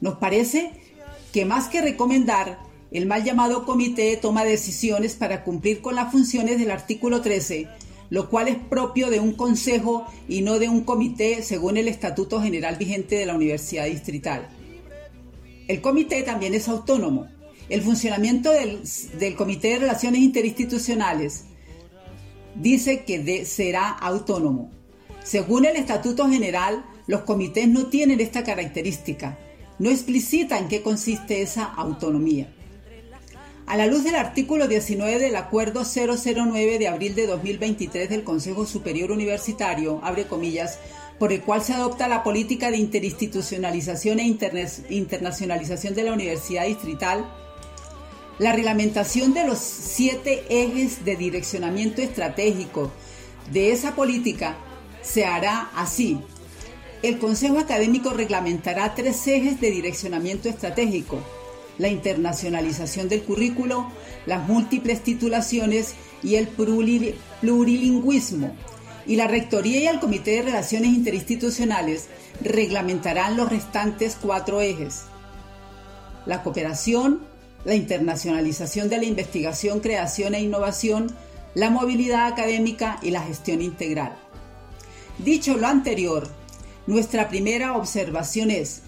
Nos 0.00 0.16
parece 0.16 0.72
que 1.32 1.44
más 1.44 1.68
que 1.68 1.80
recomendar, 1.80 2.58
el 2.90 3.06
mal 3.06 3.22
llamado 3.22 3.64
comité 3.64 4.16
toma 4.16 4.44
decisiones 4.44 5.14
para 5.14 5.44
cumplir 5.44 5.80
con 5.80 5.94
las 5.94 6.10
funciones 6.10 6.58
del 6.58 6.72
artículo 6.72 7.20
13, 7.20 7.68
lo 8.10 8.28
cual 8.28 8.48
es 8.48 8.56
propio 8.56 9.08
de 9.08 9.20
un 9.20 9.32
consejo 9.32 10.06
y 10.28 10.42
no 10.42 10.58
de 10.58 10.68
un 10.68 10.82
comité 10.82 11.42
según 11.42 11.76
el 11.76 11.88
Estatuto 11.88 12.42
General 12.42 12.76
vigente 12.76 13.16
de 13.16 13.26
la 13.26 13.34
Universidad 13.34 13.86
Distrital. 13.86 14.48
El 15.68 15.80
comité 15.80 16.22
también 16.22 16.54
es 16.54 16.68
autónomo. 16.68 17.28
El 17.68 17.82
funcionamiento 17.82 18.50
del, 18.50 18.82
Comité 19.36 19.68
de 19.68 19.78
Relaciones 19.78 20.20
Interinstitucionales 20.20 21.44
dice 22.56 23.04
que 23.04 23.46
será 23.46 23.90
autónomo. 23.90 24.70
Según 25.22 25.64
el 25.64 25.76
Estatuto 25.76 26.28
General, 26.28 26.84
los 27.06 27.22
comités 27.22 27.68
no 27.68 27.86
tienen 27.86 28.20
esta 28.20 28.42
característica 28.42 29.38
no 29.80 29.88
explicita 29.88 30.58
en 30.58 30.68
qué 30.68 30.82
consiste 30.82 31.40
esa 31.40 31.64
autonomía. 31.64 32.54
A 33.70 33.76
la 33.76 33.86
luz 33.86 34.02
del 34.02 34.16
artículo 34.16 34.66
19 34.66 35.20
del 35.20 35.36
Acuerdo 35.36 35.84
009 35.84 36.80
de 36.80 36.88
abril 36.88 37.14
de 37.14 37.28
2023 37.28 38.08
del 38.08 38.24
Consejo 38.24 38.66
Superior 38.66 39.12
Universitario, 39.12 40.00
abre 40.02 40.26
comillas, 40.26 40.80
por 41.20 41.32
el 41.32 41.40
cual 41.42 41.62
se 41.62 41.74
adopta 41.74 42.08
la 42.08 42.24
política 42.24 42.72
de 42.72 42.78
interinstitucionalización 42.78 44.18
e 44.18 44.36
internacionalización 44.88 45.94
de 45.94 46.02
la 46.02 46.12
Universidad 46.12 46.66
Distrital, 46.66 47.24
la 48.40 48.52
reglamentación 48.52 49.34
de 49.34 49.46
los 49.46 49.58
siete 49.58 50.42
ejes 50.48 51.04
de 51.04 51.14
direccionamiento 51.14 52.02
estratégico 52.02 52.90
de 53.52 53.70
esa 53.70 53.94
política 53.94 54.56
se 55.00 55.26
hará 55.26 55.70
así, 55.76 56.18
el 57.04 57.20
Consejo 57.20 57.60
Académico 57.60 58.10
reglamentará 58.10 58.96
tres 58.96 59.24
ejes 59.28 59.60
de 59.60 59.70
direccionamiento 59.70 60.48
estratégico, 60.48 61.20
la 61.80 61.88
internacionalización 61.88 63.08
del 63.08 63.22
currículo, 63.22 63.90
las 64.26 64.46
múltiples 64.46 65.02
titulaciones 65.02 65.94
y 66.22 66.34
el 66.34 66.48
plurilingüismo. 66.48 68.54
Y 69.06 69.16
la 69.16 69.26
Rectoría 69.26 69.80
y 69.80 69.86
el 69.86 69.98
Comité 69.98 70.32
de 70.32 70.42
Relaciones 70.42 70.90
Interinstitucionales 70.90 72.08
reglamentarán 72.42 73.36
los 73.36 73.48
restantes 73.48 74.18
cuatro 74.20 74.60
ejes. 74.60 75.04
La 76.26 76.42
cooperación, 76.42 77.20
la 77.64 77.74
internacionalización 77.74 78.90
de 78.90 78.98
la 78.98 79.06
investigación, 79.06 79.80
creación 79.80 80.34
e 80.34 80.42
innovación, 80.42 81.10
la 81.54 81.70
movilidad 81.70 82.26
académica 82.26 82.98
y 83.02 83.10
la 83.10 83.22
gestión 83.22 83.62
integral. 83.62 84.16
Dicho 85.18 85.56
lo 85.56 85.66
anterior, 85.66 86.28
nuestra 86.86 87.30
primera 87.30 87.74
observación 87.74 88.50
es, 88.50 88.82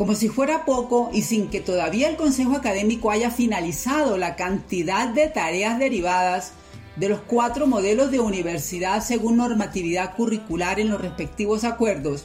como 0.00 0.14
si 0.14 0.30
fuera 0.30 0.64
poco 0.64 1.10
y 1.12 1.20
sin 1.20 1.48
que 1.48 1.60
todavía 1.60 2.08
el 2.08 2.16
Consejo 2.16 2.56
Académico 2.56 3.10
haya 3.10 3.30
finalizado 3.30 4.16
la 4.16 4.34
cantidad 4.34 5.08
de 5.08 5.28
tareas 5.28 5.78
derivadas 5.78 6.52
de 6.96 7.10
los 7.10 7.20
cuatro 7.20 7.66
modelos 7.66 8.10
de 8.10 8.18
universidad 8.18 9.04
según 9.04 9.36
normatividad 9.36 10.16
curricular 10.16 10.80
en 10.80 10.88
los 10.88 11.02
respectivos 11.02 11.64
acuerdos, 11.64 12.24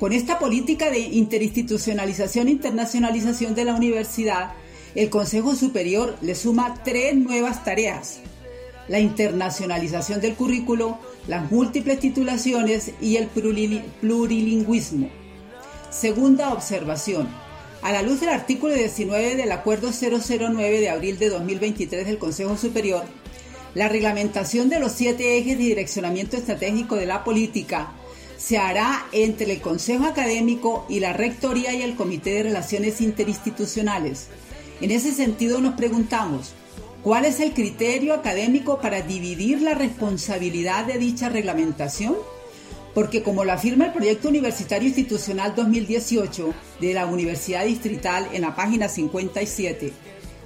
con 0.00 0.12
esta 0.12 0.40
política 0.40 0.90
de 0.90 0.98
interinstitucionalización 0.98 2.48
e 2.48 2.50
internacionalización 2.50 3.54
de 3.54 3.66
la 3.66 3.76
universidad, 3.76 4.50
el 4.96 5.08
Consejo 5.08 5.54
Superior 5.54 6.16
le 6.20 6.34
suma 6.34 6.82
tres 6.82 7.14
nuevas 7.14 7.62
tareas. 7.62 8.18
La 8.88 8.98
internacionalización 8.98 10.20
del 10.20 10.34
currículo, 10.34 10.98
las 11.28 11.48
múltiples 11.52 12.00
titulaciones 12.00 12.90
y 13.00 13.18
el 13.18 13.28
plurilingüismo. 13.28 15.19
Segunda 15.90 16.52
observación. 16.52 17.28
A 17.82 17.90
la 17.90 18.02
luz 18.02 18.20
del 18.20 18.28
artículo 18.28 18.74
19 18.74 19.34
del 19.34 19.50
Acuerdo 19.50 19.90
009 19.90 20.80
de 20.80 20.88
abril 20.88 21.18
de 21.18 21.28
2023 21.28 22.06
del 22.06 22.18
Consejo 22.18 22.56
Superior, 22.56 23.02
la 23.74 23.88
reglamentación 23.88 24.68
de 24.68 24.78
los 24.78 24.92
siete 24.92 25.36
ejes 25.36 25.58
de 25.58 25.64
direccionamiento 25.64 26.36
estratégico 26.36 26.94
de 26.94 27.06
la 27.06 27.24
política 27.24 27.92
se 28.36 28.56
hará 28.56 29.04
entre 29.12 29.52
el 29.52 29.60
Consejo 29.60 30.04
Académico 30.04 30.86
y 30.88 31.00
la 31.00 31.12
Rectoría 31.12 31.74
y 31.74 31.82
el 31.82 31.96
Comité 31.96 32.34
de 32.34 32.44
Relaciones 32.44 33.00
Interinstitucionales. 33.00 34.28
En 34.80 34.92
ese 34.92 35.12
sentido 35.12 35.60
nos 35.60 35.74
preguntamos, 35.74 36.54
¿Cuál 37.02 37.24
es 37.24 37.40
el 37.40 37.54
criterio 37.54 38.12
académico 38.12 38.78
para 38.78 39.00
dividir 39.00 39.62
la 39.62 39.72
responsabilidad 39.72 40.84
de 40.84 40.98
dicha 40.98 41.30
reglamentación? 41.30 42.14
Porque 43.00 43.22
como 43.22 43.46
lo 43.46 43.52
afirma 43.52 43.86
el 43.86 43.92
Proyecto 43.94 44.28
Universitario 44.28 44.86
Institucional 44.86 45.54
2018 45.54 46.52
de 46.82 46.92
la 46.92 47.06
Universidad 47.06 47.64
Distrital 47.64 48.28
en 48.34 48.42
la 48.42 48.54
página 48.54 48.90
57, 48.90 49.90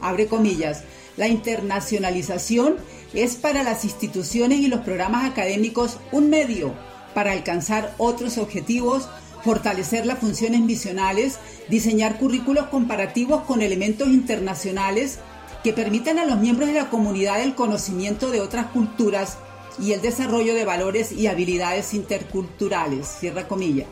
abre 0.01 0.29
comillas, 0.29 0.85
la 1.17 1.27
internacionalización 1.27 2.77
es 3.13 3.35
para 3.35 3.65
las 3.65 3.85
instituciones 3.85 4.61
y 4.61 4.69
los 4.69 4.83
programas 4.83 5.29
académicos 5.29 5.99
un 6.13 6.31
medio 6.31 6.73
para 7.13 7.33
alcanzar 7.33 7.93
otros 7.99 8.39
objetivos, 8.39 9.09
fortalecer 9.43 10.07
las 10.07 10.21
funciones 10.21 10.61
misionales, 10.61 11.41
diseñar 11.69 12.19
currículos 12.19 12.69
comparativos 12.69 13.43
con 13.43 13.63
elementos 13.63 14.07
internacionales, 14.07 15.19
que 15.65 15.73
permitan 15.73 16.21
a 16.21 16.25
los 16.25 16.39
miembros 16.39 16.69
de 16.69 16.77
la 16.77 16.89
comunidad 16.89 17.43
el 17.43 17.57
conocimiento 17.57 18.31
de 18.31 18.43
otras 18.43 18.67
culturas 18.67 19.39
y 19.79 19.93
el 19.93 20.01
desarrollo 20.01 20.55
de 20.55 20.65
valores 20.65 21.13
y 21.13 21.27
habilidades 21.27 21.95
interculturales, 21.95 23.07
cierra 23.07 23.49
comilla. 23.49 23.87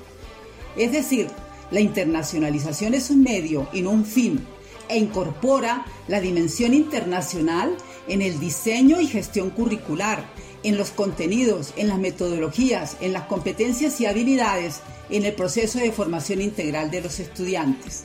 Es 0.77 0.93
decir, 0.93 1.29
la 1.71 1.81
internacionalización 1.81 2.95
es 2.95 3.11
un 3.11 3.23
medio 3.23 3.69
y 3.73 3.83
no 3.83 3.91
un 3.91 4.05
fin, 4.05 4.47
e 4.89 4.99
incorpora 4.99 5.87
la 6.09 6.21
dimensión 6.21 6.75
internacional 6.75 7.77
en 8.09 8.23
el 8.23 8.39
diseño 8.39 9.01
y 9.01 9.07
gestión 9.07 9.51
curricular, 9.51 10.25
en 10.63 10.77
los 10.77 10.91
contenidos, 10.91 11.73
en 11.77 11.89
las 11.89 11.99
metodologías, 11.99 12.97
en 13.01 13.13
las 13.13 13.25
competencias 13.25 14.01
y 14.01 14.07
habilidades, 14.07 14.81
en 15.11 15.25
el 15.25 15.35
proceso 15.35 15.79
de 15.79 15.93
formación 15.93 16.41
integral 16.41 16.91
de 16.91 17.01
los 17.01 17.19
estudiantes. 17.21 18.05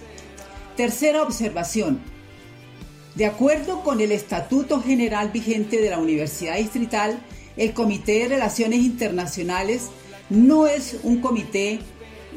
Tercera 0.75 1.23
observación, 1.23 1.99
de 3.15 3.25
acuerdo 3.25 3.83
con 3.83 3.99
el 3.99 4.11
Estatuto 4.11 4.81
General 4.81 5.29
vigente 5.31 5.81
de 5.81 5.89
la 5.89 5.97
Universidad 5.97 6.57
Distrital, 6.57 7.19
el 7.57 7.73
Comité 7.73 8.19
de 8.19 8.29
Relaciones 8.29 8.79
Internacionales 8.79 9.87
no 10.29 10.67
es 10.67 10.97
un 11.03 11.21
comité 11.21 11.79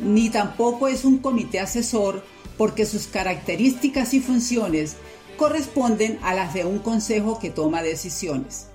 ni 0.02 0.30
tampoco 0.30 0.88
es 0.88 1.04
un 1.04 1.18
comité 1.18 1.60
asesor 1.60 2.24
porque 2.56 2.86
sus 2.86 3.06
características 3.06 4.14
y 4.14 4.20
funciones 4.20 4.96
corresponden 5.36 6.18
a 6.22 6.34
las 6.34 6.54
de 6.54 6.64
un 6.64 6.78
consejo 6.78 7.38
que 7.38 7.50
toma 7.50 7.82
decisiones. 7.82 8.66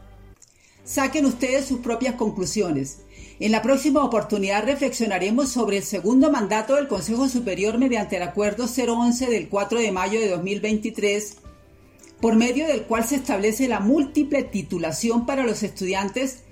Saquen 0.83 1.25
ustedes 1.25 1.65
sus 1.65 1.79
propias 1.79 2.15
conclusiones. 2.15 2.99
En 3.39 3.51
la 3.51 3.61
próxima 3.61 4.03
oportunidad 4.03 4.63
reflexionaremos 4.63 5.49
sobre 5.49 5.77
el 5.77 5.83
segundo 5.83 6.31
mandato 6.31 6.75
del 6.75 6.87
Consejo 6.87 7.27
Superior 7.27 7.77
mediante 7.77 8.17
el 8.17 8.23
Acuerdo 8.23 8.65
011 8.65 9.27
del 9.27 9.49
4 9.49 9.79
de 9.79 9.91
mayo 9.91 10.19
de 10.19 10.29
2023, 10.29 11.37
por 12.21 12.35
medio 12.35 12.67
del 12.67 12.83
cual 12.83 13.03
se 13.03 13.15
establece 13.15 13.67
la 13.67 13.79
múltiple 13.79 14.43
titulación 14.43 15.25
para 15.25 15.43
los 15.43 15.63
estudiantes 15.63 16.43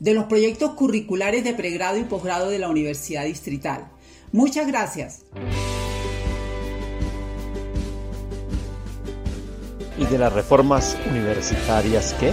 de 0.00 0.14
los 0.14 0.24
proyectos 0.24 0.72
curriculares 0.72 1.44
de 1.44 1.54
pregrado 1.54 1.96
y 1.98 2.04
posgrado 2.04 2.50
de 2.50 2.58
la 2.58 2.68
Universidad 2.68 3.24
Distrital. 3.24 3.88
Muchas 4.32 4.66
gracias. 4.66 5.24
¿Y 9.98 10.04
de 10.06 10.18
las 10.18 10.32
reformas 10.32 10.96
universitarias 11.08 12.14
qué? 12.18 12.32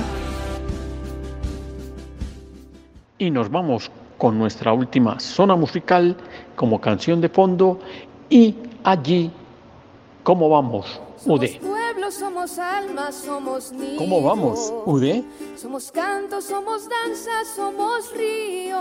Y 3.20 3.30
nos 3.30 3.52
vamos 3.52 3.92
con 4.18 4.40
nuestra 4.40 4.74
última 4.74 5.20
zona 5.20 5.56
musical 5.56 6.18
como 6.56 6.82
canción 6.82 7.22
de 7.22 7.30
fondo 7.30 7.80
y 8.30 8.56
allí, 8.84 9.32
¿cómo 10.24 10.50
vamos, 10.50 11.00
UD? 11.26 11.78
Somos 12.12 12.57
almas, 12.57 13.16
somos 13.16 13.72
niños. 13.72 13.97
¿Cómo 13.97 14.22
vamos, 14.22 14.74
UD? 14.86 15.24
Somos 15.55 15.91
canto, 15.91 16.41
somos 16.41 16.88
danza, 16.89 17.32
somos 17.55 18.12
ríos. 18.16 18.80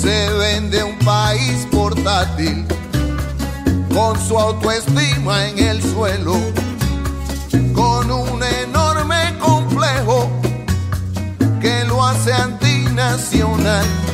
Se 0.00 0.32
vende 0.34 0.84
un 0.84 0.98
país 1.00 1.66
portátil 1.72 2.64
con 3.92 4.18
su 4.20 4.38
autoestima 4.38 5.48
en 5.48 5.58
el 5.58 5.82
suelo, 5.82 6.34
con 7.74 8.10
un 8.10 8.42
enorme 8.42 9.36
complejo 9.40 10.28
que 11.60 11.84
lo 11.84 12.04
hace 12.04 12.32
antinacional. 12.32 14.11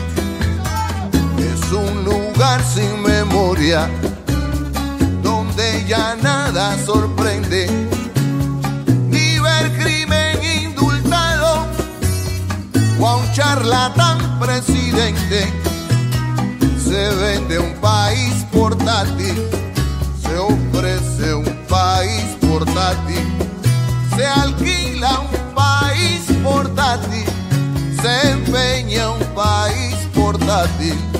Sin 2.74 3.02
memoria, 3.02 3.88
donde 5.22 5.84
ya 5.86 6.16
nada 6.22 6.76
sorprende, 6.84 7.66
ni 9.08 9.38
ver 9.38 9.72
crimen 9.78 10.38
indultado 10.62 11.66
o 13.00 13.06
a 13.06 13.16
un 13.16 13.32
charlatán 13.32 14.38
presidente. 14.38 15.52
Se 16.82 17.14
vende 17.16 17.58
un 17.58 17.74
país 17.80 18.44
portátil 18.52 19.58
se 20.28 20.38
ofrece 20.38 21.34
un 21.34 21.66
país 21.68 22.36
portátil, 22.40 23.24
se 24.14 24.26
alquila 24.26 25.20
un 25.20 25.54
país 25.54 26.20
portátil, 26.44 27.24
se 28.00 28.30
empeña 28.30 29.10
un 29.10 29.24
país 29.34 29.94
portátil. 30.14 31.17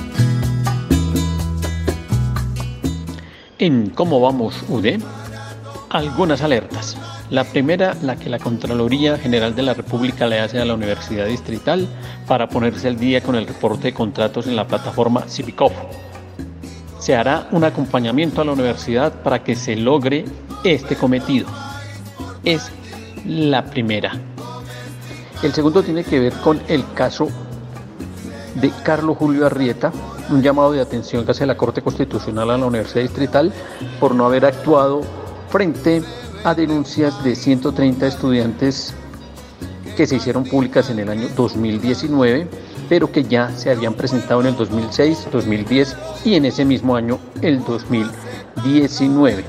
En 3.59 3.90
cómo 3.90 4.20
vamos, 4.20 4.62
UD, 4.68 5.00
algunas 5.90 6.42
alertas. 6.42 6.96
La 7.30 7.44
primera, 7.44 7.96
la 8.02 8.16
que 8.16 8.30
la 8.30 8.38
Contraloría 8.38 9.18
General 9.18 9.54
de 9.54 9.62
la 9.62 9.74
República 9.74 10.26
le 10.26 10.40
hace 10.40 10.61
a 10.61 10.64
la 10.64 10.74
Universidad 10.74 11.26
Distrital 11.26 11.88
para 12.26 12.48
ponerse 12.48 12.88
al 12.88 12.98
día 12.98 13.20
con 13.22 13.34
el 13.34 13.46
reporte 13.46 13.88
de 13.88 13.94
contratos 13.94 14.46
en 14.46 14.56
la 14.56 14.66
plataforma 14.66 15.22
Civicov 15.28 15.72
se 16.98 17.14
hará 17.14 17.48
un 17.52 17.64
acompañamiento 17.64 18.40
a 18.40 18.44
la 18.44 18.52
universidad 18.52 19.22
para 19.22 19.42
que 19.42 19.54
se 19.54 19.76
logre 19.76 20.24
este 20.64 20.96
cometido. 20.96 21.48
Es 22.44 22.70
la 23.24 23.64
primera. 23.64 24.12
El 25.42 25.52
segundo 25.52 25.82
tiene 25.82 26.04
que 26.04 26.18
ver 26.18 26.32
con 26.34 26.61
el 26.68 26.84
caso 26.94 27.28
de 28.56 28.70
Carlos 28.82 29.16
Julio 29.16 29.46
Arrieta, 29.46 29.92
un 30.31 30.43
llamado 30.43 30.72
de 30.72 30.81
atención 30.81 31.24
que 31.24 31.31
hace 31.31 31.47
la 31.47 31.57
Corte 31.57 31.83
Constitucional 31.83 32.51
a 32.51 32.59
la 32.59 32.66
Universidad 32.66 33.03
Distrital 33.03 33.53
por 34.01 34.14
no 34.14 34.26
haber 34.26 34.45
actuado 34.45 35.01
frente 35.49 36.03
a 36.45 36.55
denuncias 36.55 37.22
de 37.24 37.35
130 37.35 38.07
estudiantes 38.07 38.95
que 39.97 40.07
se 40.07 40.16
hicieron 40.16 40.45
públicas 40.45 40.91
en 40.91 41.01
el 41.01 41.09
año 41.09 41.29
2019 41.37 42.49
pero 42.89 43.12
que 43.12 43.24
ya 43.24 43.51
se 43.57 43.70
habían 43.70 43.95
presentado 43.95 44.41
en 44.41 44.49
el 44.49 44.57
2006, 44.57 45.29
2010 45.31 45.97
y 46.24 46.35
en 46.35 46.47
ese 46.47 46.64
mismo 46.64 46.97
año 46.97 47.18
el 47.43 47.62
2019. 47.64 49.45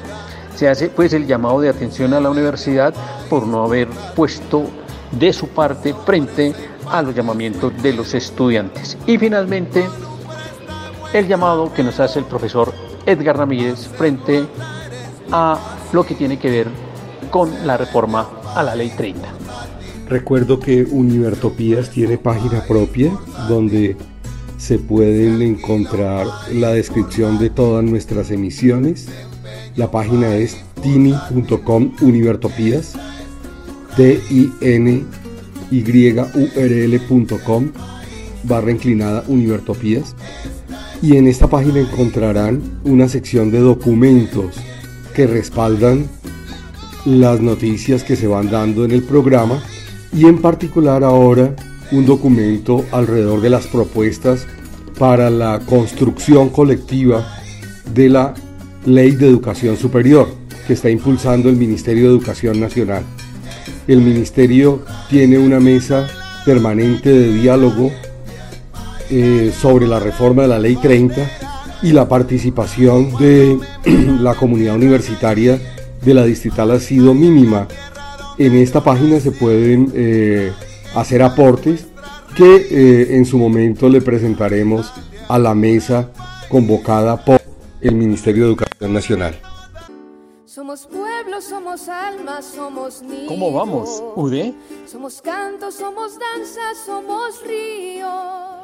Se 0.56 0.68
hace 0.68 0.90
pues 0.90 1.14
el 1.14 1.26
llamado 1.26 1.62
de 1.62 1.70
atención 1.70 2.14
a 2.14 2.20
la 2.20 2.30
universidad 2.30 2.94
por 3.30 3.48
no 3.48 3.64
haber 3.64 3.88
puesto 4.16 4.66
de 5.12 5.32
su 5.32 5.48
parte 5.48 5.96
frente 6.06 6.54
a 6.92 7.02
los 7.02 7.16
llamamientos 7.16 7.72
de 7.82 7.94
los 7.94 8.14
estudiantes. 8.14 8.98
Y 9.08 9.18
finalmente 9.18 9.86
el 11.14 11.28
llamado 11.28 11.74
que 11.74 11.84
nos 11.84 12.00
hace 12.00 12.20
el 12.20 12.26
profesor 12.26 12.74
Edgar 13.06 13.38
Ramírez 13.38 13.88
frente 13.88 14.46
a 15.32 15.60
lo 15.92 16.06
que 16.06 16.16
tiene 16.16 16.38
que 16.38 16.50
ver 16.50 16.68
con 17.32 17.66
la 17.66 17.78
reforma 17.78 18.28
a 18.56 18.64
la 18.64 18.76
ley 18.76 18.92
30. 18.96 19.28
Recuerdo 20.08 20.60
que 20.60 20.84
Univertopías 20.84 21.90
tiene 21.90 22.18
página 22.18 22.64
propia 22.68 23.12
donde 23.48 23.96
se 24.58 24.78
pueden 24.80 25.42
encontrar 25.42 26.28
la 26.52 26.72
descripción 26.72 27.40
de 27.40 27.50
todas 27.50 27.84
nuestras 27.84 28.32
emisiones. 28.32 29.08
La 29.76 29.90
página 29.90 30.36
es 30.36 30.58
tini.com 30.82 31.94
univertopías, 32.02 32.94
t 33.96 34.22
i 34.30 34.52
n 34.62 35.06
y 35.72 35.84
url.com 36.56 37.72
barra 38.44 38.72
inclinada 38.72 39.24
univertopías 39.28 40.16
y 41.02 41.16
en 41.16 41.28
esta 41.28 41.48
página 41.48 41.80
encontrarán 41.80 42.62
una 42.84 43.08
sección 43.08 43.52
de 43.52 43.60
documentos 43.60 44.56
que 45.14 45.28
respaldan 45.28 46.08
las 47.06 47.40
noticias 47.40 48.04
que 48.04 48.16
se 48.16 48.28
van 48.28 48.50
dando 48.50 48.84
en 48.84 48.92
el 48.92 49.04
programa 49.04 49.62
y 50.14 50.26
en 50.26 50.40
particular 50.40 51.04
ahora 51.04 51.56
un 51.92 52.06
documento 52.06 52.86
alrededor 52.92 53.42
de 53.42 53.50
las 53.50 53.68
propuestas 53.68 54.46
para 54.98 55.30
la 55.30 55.60
construcción 55.60 56.50
colectiva 56.50 57.26
de 57.94 58.10
la 58.10 58.34
Ley 58.86 59.12
de 59.12 59.28
Educación 59.28 59.78
Superior 59.78 60.28
que 60.68 60.74
está 60.74 60.90
impulsando 60.90 61.50
el 61.50 61.56
Ministerio 61.56 62.04
de 62.04 62.10
Educación 62.10 62.60
Nacional. 62.60 63.04
El 63.88 64.02
Ministerio 64.02 64.84
tiene 65.10 65.40
una 65.40 65.60
mesa 65.60 66.08
permanente 66.46 67.10
de 67.10 67.34
diálogo 67.34 67.92
eh, 69.10 69.52
sobre 69.58 69.88
la 69.88 70.00
reforma 70.00 70.44
de 70.44 70.48
la 70.48 70.60
Ley 70.60 70.76
30 70.76 71.30
y 71.84 71.92
la 71.92 72.08
participación 72.08 73.16
de 73.18 73.58
la 74.20 74.36
comunidad 74.36 74.76
universitaria 74.76 75.60
de 76.02 76.14
la 76.14 76.26
distrital 76.26 76.72
ha 76.72 76.80
sido 76.80 77.14
mínima 77.14 77.68
en 78.40 78.56
esta 78.56 78.82
página 78.82 79.20
se 79.20 79.32
pueden 79.32 79.92
eh, 79.94 80.54
hacer 80.96 81.22
aportes 81.22 81.88
que 82.38 82.56
eh, 82.56 83.18
en 83.18 83.26
su 83.26 83.38
momento 83.38 83.90
le 83.90 84.00
presentaremos 84.00 84.94
a 85.28 85.38
la 85.38 85.54
mesa 85.54 86.10
convocada 86.48 87.24
por 87.24 87.42
el 87.82 87.96
Ministerio 87.96 88.44
de 88.44 88.50
Educación 88.52 88.94
Nacional. 88.94 89.38
Somos 90.46 90.88
pueblo, 90.88 91.42
somos 91.42 91.90
alma, 91.90 92.42
somos 92.42 93.02
niños. 93.02 93.28
¿Cómo 93.28 93.52
vamos, 93.52 94.02
UD? 94.16 94.54
Somos 94.86 95.22
canto, 95.22 95.70
somos 95.70 96.18
danza, 96.18 96.62
somos 96.86 97.44
río. 97.46 98.59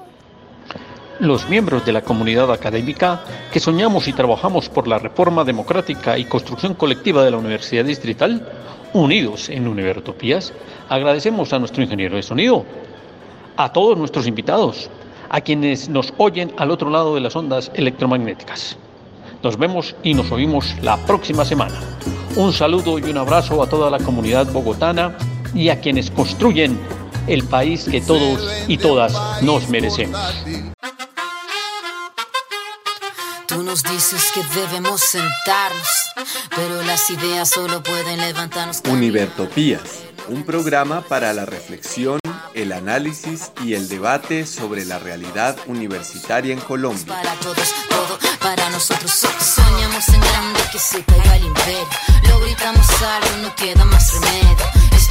Los 1.19 1.47
miembros 1.47 1.85
de 1.85 1.93
la 1.93 2.01
comunidad 2.01 2.51
académica 2.51 3.23
que 3.51 3.59
soñamos 3.59 4.07
y 4.07 4.13
trabajamos 4.13 4.67
por 4.67 4.87
la 4.87 4.99
reforma 4.99 5.43
democrática 5.45 6.17
y 6.17 6.25
construcción 6.25 6.73
colectiva 6.73 7.23
de 7.23 7.31
la 7.31 7.37
Universidad 7.37 7.85
Distrital 7.85 8.45
unidos 8.95 9.49
en 9.49 9.67
Univertopías, 9.67 10.53
agradecemos 10.87 11.51
a 11.51 11.59
nuestro 11.59 11.83
ingeniero 11.83 12.15
de 12.15 12.23
sonido, 12.23 12.65
a 13.57 13.71
todos 13.71 13.97
nuestros 13.97 14.25
invitados, 14.25 14.89
a 15.29 15.41
quienes 15.41 15.89
nos 15.89 16.13
oyen 16.17 16.53
al 16.57 16.71
otro 16.71 16.89
lado 16.89 17.15
de 17.15 17.21
las 17.21 17.35
ondas 17.35 17.71
electromagnéticas. 17.75 18.77
Nos 19.43 19.57
vemos 19.57 19.95
y 20.01 20.13
nos 20.13 20.31
oímos 20.31 20.75
la 20.81 20.97
próxima 21.05 21.45
semana. 21.45 21.79
Un 22.35 22.53
saludo 22.53 22.97
y 22.99 23.03
un 23.03 23.17
abrazo 23.17 23.61
a 23.61 23.69
toda 23.69 23.91
la 23.91 23.99
comunidad 23.99 24.51
bogotana 24.51 25.17
y 25.53 25.69
a 25.69 25.79
quienes 25.79 26.09
construyen 26.09 26.79
el 27.27 27.43
país 27.43 27.85
que 27.85 28.01
todos 28.01 28.65
y 28.67 28.77
todas 28.77 29.41
nos 29.41 29.69
merecemos. 29.69 30.74
Tú 33.55 33.63
nos 33.63 33.83
dices 33.83 34.33
que 34.33 34.43
debemos 34.59 34.99
sentarnos, 34.99 35.87
pero 36.53 36.81
las 36.83 37.09
ideas 37.09 37.49
solo 37.49 37.81
pueden 37.81 38.19
levantarnos. 38.19 38.81
Univertopías, 38.89 39.81
un 40.27 40.43
programa 40.43 40.99
para 41.07 41.31
la 41.31 41.45
reflexión, 41.45 42.19
el 42.53 42.73
análisis 42.73 43.51
y 43.63 43.73
el 43.75 43.87
debate 43.87 44.45
sobre 44.45 44.83
la 44.83 44.99
realidad 44.99 45.55
universitaria 45.67 46.51
en 46.53 46.59
Colombia. 46.59 47.05
Para 47.15 47.33
todos, 47.35 47.73
todo 47.89 48.19
para 48.41 48.69
nosotros. 48.71 49.09
So- 49.11 49.29
Soñamos 49.39 50.05
en 50.09 50.19
grande 50.19 50.59
que 50.73 50.79
se 50.79 51.01
caiga 51.05 51.37
el 51.37 51.45
imperio. 51.45 51.87
Lo 52.27 52.39
gritamos 52.41 52.85
algo, 53.03 53.37
no 53.41 53.55
queda 53.55 53.85
más 53.85 54.11
remedio. 54.15 54.57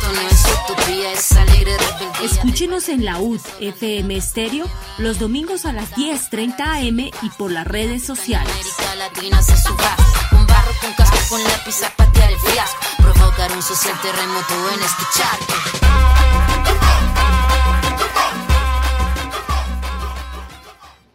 Esto 0.05 0.21
no 0.21 0.29
es 0.29 0.45
utopía, 0.45 1.13
es 1.13 1.33
alegre 1.33 1.73
rebeldía. 1.79 2.27
Escúchenos 2.27 2.91
en 2.91 3.07
la 3.07 3.19
UD 3.21 3.41
FM 3.61 4.15
Estéreo 4.17 4.67
los 4.99 5.19
domingos 5.19 5.65
a 5.65 5.73
las 5.73 5.93
10:30 5.97 6.61
am 6.61 6.99
y 7.01 7.31
por 7.39 7.51
las 7.51 7.67
redes 7.67 8.05
sociales. 8.05 8.53
América 8.53 8.97
Latina 8.97 9.41
se 9.41 9.57
suba 9.57 9.97
con 10.29 10.47
barro, 10.47 10.73
con 10.83 10.93
casco, 10.93 11.17
con 11.31 11.43
lápiz 11.43 11.83
a 11.85 11.91
patear 11.97 12.31
el 12.33 12.39
fiasco. 12.39 12.77
Provocar 12.99 13.51
un 13.53 13.63
social 13.63 13.95
terremoto 14.03 14.55
en 14.75 14.83
este 14.83 15.05
charco. 15.17 15.55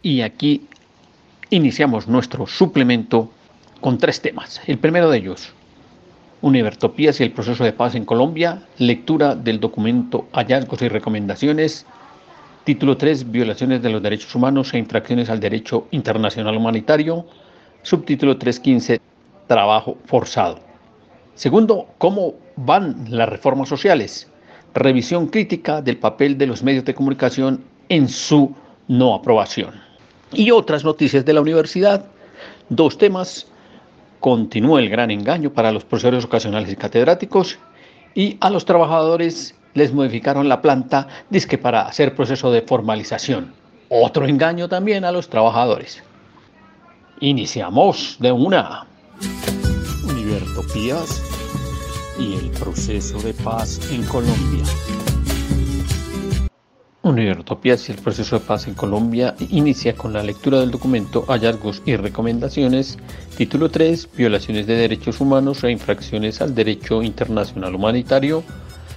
Y 0.01 0.21
aquí 0.21 0.67
iniciamos 1.51 2.07
nuestro 2.07 2.47
suplemento 2.47 3.31
con 3.81 3.99
tres 3.99 4.19
temas. 4.19 4.61
El 4.65 4.79
primero 4.79 5.11
de 5.11 5.19
ellos, 5.19 5.53
Univertopías 6.41 7.19
y 7.19 7.23
el 7.23 7.31
proceso 7.31 7.63
de 7.63 7.73
paz 7.73 7.95
en 7.95 8.05
Colombia, 8.05 8.63
lectura 8.77 9.35
del 9.35 9.59
documento 9.59 10.27
Hallazgos 10.33 10.81
y 10.81 10.87
Recomendaciones, 10.87 11.85
título 12.63 12.97
3, 12.97 13.31
Violaciones 13.31 13.81
de 13.81 13.89
los 13.89 14.01
Derechos 14.01 14.33
Humanos 14.35 14.73
e 14.73 14.77
Infracciones 14.77 15.29
al 15.29 15.39
Derecho 15.39 15.87
Internacional 15.91 16.55
Humanitario, 16.55 17.25
subtítulo 17.81 18.37
315, 18.37 19.01
Trabajo 19.47 19.97
Forzado. 20.05 20.59
Segundo, 21.35 21.87
¿cómo 21.97 22.35
van 22.55 23.05
las 23.09 23.27
reformas 23.27 23.69
sociales? 23.69 24.29
Revisión 24.73 25.27
crítica 25.27 25.81
del 25.81 25.97
papel 25.97 26.37
de 26.37 26.47
los 26.47 26.63
medios 26.63 26.85
de 26.85 26.93
comunicación 26.93 27.63
en 27.89 28.07
su 28.07 28.53
no 28.87 29.15
aprobación. 29.15 29.73
Y 30.31 30.51
otras 30.51 30.83
noticias 30.83 31.25
de 31.25 31.33
la 31.33 31.41
universidad. 31.41 32.05
Dos 32.69 32.97
temas. 32.97 33.47
Continúa 34.19 34.79
el 34.79 34.89
gran 34.89 35.11
engaño 35.11 35.53
para 35.53 35.71
los 35.71 35.85
profesores 35.85 36.25
ocasionales 36.25 36.71
y 36.71 36.75
catedráticos. 36.75 37.57
Y 38.15 38.37
a 38.41 38.49
los 38.49 38.65
trabajadores 38.65 39.55
les 39.73 39.93
modificaron 39.93 40.49
la 40.49 40.61
planta 40.61 41.07
disque 41.29 41.57
para 41.57 41.83
hacer 41.83 42.15
proceso 42.15 42.51
de 42.51 42.61
formalización. 42.61 43.53
Otro 43.89 44.25
engaño 44.25 44.67
también 44.67 45.05
a 45.05 45.11
los 45.11 45.29
trabajadores. 45.29 46.03
Iniciamos 47.21 48.17
de 48.19 48.31
una. 48.31 48.85
Univertopías 50.03 51.23
y 52.19 52.35
el 52.35 52.51
proceso 52.51 53.19
de 53.19 53.33
paz 53.33 53.79
en 53.91 54.03
Colombia. 54.03 54.63
Univertopías 57.01 57.87
y 57.87 57.93
el 57.93 57.97
proceso 57.99 58.37
de 58.37 58.45
paz 58.45 58.67
en 58.67 58.73
Colombia 58.73 59.33
inicia 59.39 59.95
con 59.95 60.11
la 60.11 60.21
lectura 60.21 60.59
del 60.59 60.71
documento 60.71 61.23
Hallazgos 61.29 61.81
y 61.85 61.95
Recomendaciones, 61.95 62.97
título 63.37 63.71
3, 63.71 64.09
Violaciones 64.17 64.67
de 64.67 64.75
Derechos 64.75 65.21
Humanos 65.21 65.63
e 65.63 65.71
Infracciones 65.71 66.41
al 66.41 66.53
Derecho 66.53 67.01
Internacional 67.01 67.73
Humanitario, 67.73 68.43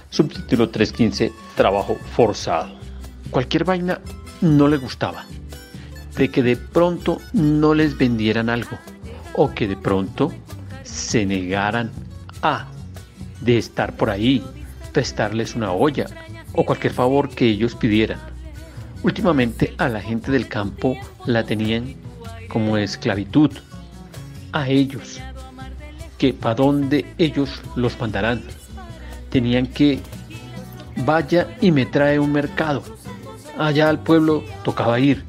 subtítulo 0.09 0.69
315, 0.69 1.31
Trabajo 1.55 1.95
Forzado. 2.13 2.73
Cualquier 3.31 3.63
vaina 3.63 4.01
no 4.41 4.67
le 4.67 4.75
gustaba, 4.75 5.25
de 6.17 6.29
que 6.29 6.43
de 6.43 6.57
pronto 6.57 7.19
no 7.31 7.73
les 7.73 7.97
vendieran 7.97 8.49
algo, 8.49 8.77
o 9.35 9.53
que 9.53 9.65
de 9.65 9.77
pronto 9.77 10.29
se 10.83 11.25
negaran 11.25 11.89
a 12.41 12.67
de 13.39 13.57
estar 13.57 13.95
por 13.95 14.09
ahí, 14.09 14.43
prestarles 14.91 15.55
una 15.55 15.71
olla 15.71 16.05
o 16.53 16.65
cualquier 16.65 16.93
favor 16.93 17.29
que 17.29 17.45
ellos 17.45 17.75
pidieran. 17.75 18.19
Últimamente 19.03 19.73
a 19.77 19.89
la 19.89 20.01
gente 20.01 20.31
del 20.31 20.47
campo 20.47 20.95
la 21.25 21.43
tenían 21.43 21.95
como 22.47 22.77
esclavitud, 22.77 23.51
a 24.53 24.69
ellos, 24.69 25.19
que 26.17 26.33
para 26.33 26.55
dónde 26.55 27.05
ellos 27.17 27.61
los 27.75 27.99
mandarán. 27.99 28.43
Tenían 29.29 29.67
que 29.67 29.99
vaya 31.05 31.47
y 31.59 31.71
me 31.71 31.85
trae 31.85 32.19
un 32.19 32.31
mercado. 32.31 32.83
Allá 33.57 33.89
al 33.89 33.99
pueblo 33.99 34.43
tocaba 34.63 34.99
ir. 34.99 35.23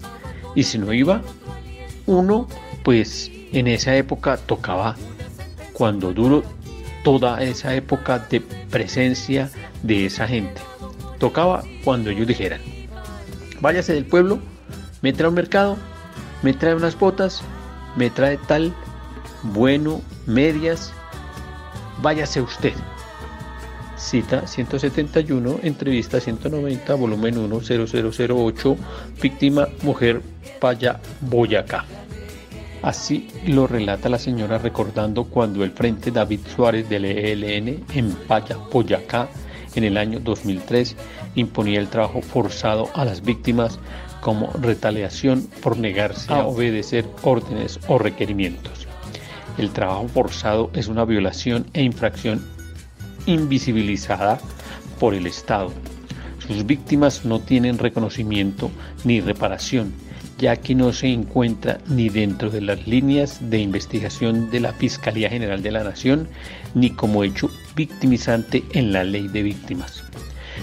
Y 0.54 0.62
si 0.62 0.78
no 0.78 0.92
iba, 0.92 1.22
uno, 2.06 2.46
pues 2.82 3.30
en 3.52 3.66
esa 3.66 3.96
época 3.96 4.36
tocaba 4.36 4.94
cuando 5.72 6.12
duró 6.12 6.44
toda 7.02 7.42
esa 7.42 7.74
época 7.74 8.18
de 8.18 8.40
presencia 8.40 9.50
de 9.82 10.06
esa 10.06 10.28
gente. 10.28 10.60
Tocaba 11.18 11.62
cuando 11.84 12.10
ellos 12.10 12.26
dijeran, 12.26 12.60
váyase 13.60 13.94
del 13.94 14.04
pueblo, 14.04 14.38
me 15.02 15.12
trae 15.12 15.28
un 15.28 15.34
mercado, 15.34 15.76
me 16.42 16.52
trae 16.52 16.74
unas 16.74 16.98
botas, 16.98 17.42
me 17.96 18.10
trae 18.10 18.38
tal, 18.46 18.72
bueno, 19.42 20.02
medias, 20.26 20.92
váyase 22.02 22.40
usted. 22.40 22.72
Cita 23.96 24.46
171, 24.46 25.60
entrevista 25.62 26.20
190, 26.20 26.94
volumen 26.94 27.38
1, 27.38 27.60
0008, 27.60 28.76
víctima, 29.22 29.68
mujer, 29.82 30.20
Paya, 30.60 31.00
Boyacá. 31.22 31.84
Así 32.82 33.28
lo 33.46 33.66
relata 33.66 34.10
la 34.10 34.18
señora 34.18 34.58
recordando 34.58 35.24
cuando 35.24 35.64
el 35.64 35.70
Frente 35.70 36.10
David 36.10 36.40
Suárez 36.54 36.86
del 36.88 37.06
ELN 37.06 37.84
en 37.94 38.12
Paya, 38.28 38.58
Boyacá, 38.70 39.28
en 39.74 39.84
el 39.84 39.96
año 39.96 40.20
2003 40.20 40.96
imponía 41.34 41.80
el 41.80 41.88
trabajo 41.88 42.22
forzado 42.22 42.90
a 42.94 43.04
las 43.04 43.22
víctimas 43.22 43.78
como 44.20 44.50
retaliación 44.52 45.46
por 45.62 45.76
negarse 45.76 46.32
a 46.32 46.46
obedecer 46.46 47.04
órdenes 47.22 47.78
o 47.88 47.98
requerimientos. 47.98 48.86
El 49.58 49.70
trabajo 49.70 50.08
forzado 50.08 50.70
es 50.74 50.88
una 50.88 51.04
violación 51.04 51.66
e 51.74 51.82
infracción 51.82 52.44
invisibilizada 53.26 54.38
por 54.98 55.14
el 55.14 55.26
Estado. 55.26 55.70
Sus 56.46 56.66
víctimas 56.66 57.24
no 57.24 57.40
tienen 57.40 57.78
reconocimiento 57.78 58.70
ni 59.04 59.20
reparación, 59.20 59.92
ya 60.38 60.56
que 60.56 60.74
no 60.74 60.92
se 60.92 61.08
encuentra 61.08 61.78
ni 61.86 62.08
dentro 62.08 62.50
de 62.50 62.60
las 62.60 62.86
líneas 62.86 63.38
de 63.50 63.60
investigación 63.60 64.50
de 64.50 64.60
la 64.60 64.72
Fiscalía 64.72 65.30
General 65.30 65.62
de 65.62 65.70
la 65.70 65.84
Nación, 65.84 66.28
ni 66.74 66.90
como 66.90 67.24
hecho 67.24 67.50
victimizante 67.74 68.64
en 68.72 68.92
la 68.92 69.04
ley 69.04 69.28
de 69.28 69.42
víctimas. 69.42 70.04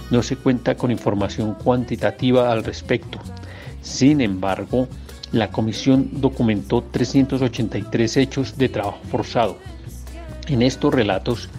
No 0.09 0.23
se 0.23 0.35
cuenta 0.35 0.75
con 0.75 0.91
información 0.91 1.53
cuantitativa 1.55 2.51
al 2.51 2.63
respecto. 2.63 3.19
Sin 3.81 4.21
embargo, 4.21 4.87
la 5.31 5.49
comisión 5.51 6.09
documentó 6.13 6.83
383 6.83 8.17
hechos 8.17 8.57
de 8.57 8.69
trabajo 8.69 8.99
forzado. 9.09 9.57
En 10.47 10.61
estos 10.61 10.93
relatos, 10.93 11.49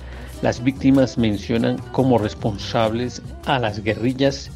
las 0.42 0.62
víctimas 0.62 1.18
mencionan 1.18 1.78
como 1.92 2.18
responsables 2.18 3.22
a 3.46 3.58
las 3.58 3.82
guerrillas 3.82 4.50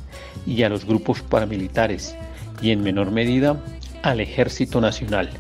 y 0.47 0.63
a 0.63 0.69
los 0.69 0.85
grupos 0.85 1.23
paramilitares 1.23 2.15
y 2.61 2.71
en 2.71 2.83
menor 2.83 3.11
medida 3.11 3.63
al 4.03 4.21
Ejército 4.21 4.81
Nacional. 4.81 5.31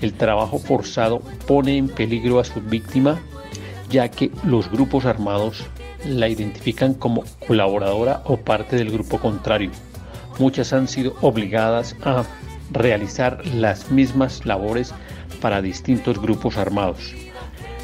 El 0.00 0.12
trabajo 0.12 0.58
forzado 0.58 1.20
pone 1.46 1.76
en 1.76 1.88
peligro 1.88 2.40
a 2.40 2.44
su 2.44 2.60
víctima 2.60 3.20
ya 3.94 4.08
que 4.10 4.32
los 4.42 4.68
grupos 4.72 5.04
armados 5.04 5.64
la 6.04 6.28
identifican 6.28 6.94
como 6.94 7.22
colaboradora 7.46 8.22
o 8.24 8.36
parte 8.36 8.74
del 8.74 8.90
grupo 8.90 9.20
contrario. 9.20 9.70
Muchas 10.40 10.72
han 10.72 10.88
sido 10.88 11.14
obligadas 11.20 11.94
a 12.02 12.24
realizar 12.72 13.46
las 13.46 13.92
mismas 13.92 14.44
labores 14.44 14.92
para 15.40 15.62
distintos 15.62 16.20
grupos 16.20 16.56
armados, 16.56 17.14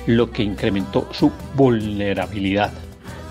lo 0.07 0.33
que 0.33 0.43
incrementó 0.43 1.07
su 1.13 1.31
vulnerabilidad. 1.55 2.73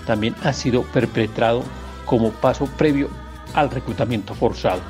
También 0.06 0.34
ha 0.42 0.54
sido 0.54 0.84
perpetrado 0.84 1.62
como 2.06 2.30
paso 2.30 2.64
previo 2.78 3.10
al 3.52 3.70
reclutamiento 3.70 4.34
forzado. 4.34 4.80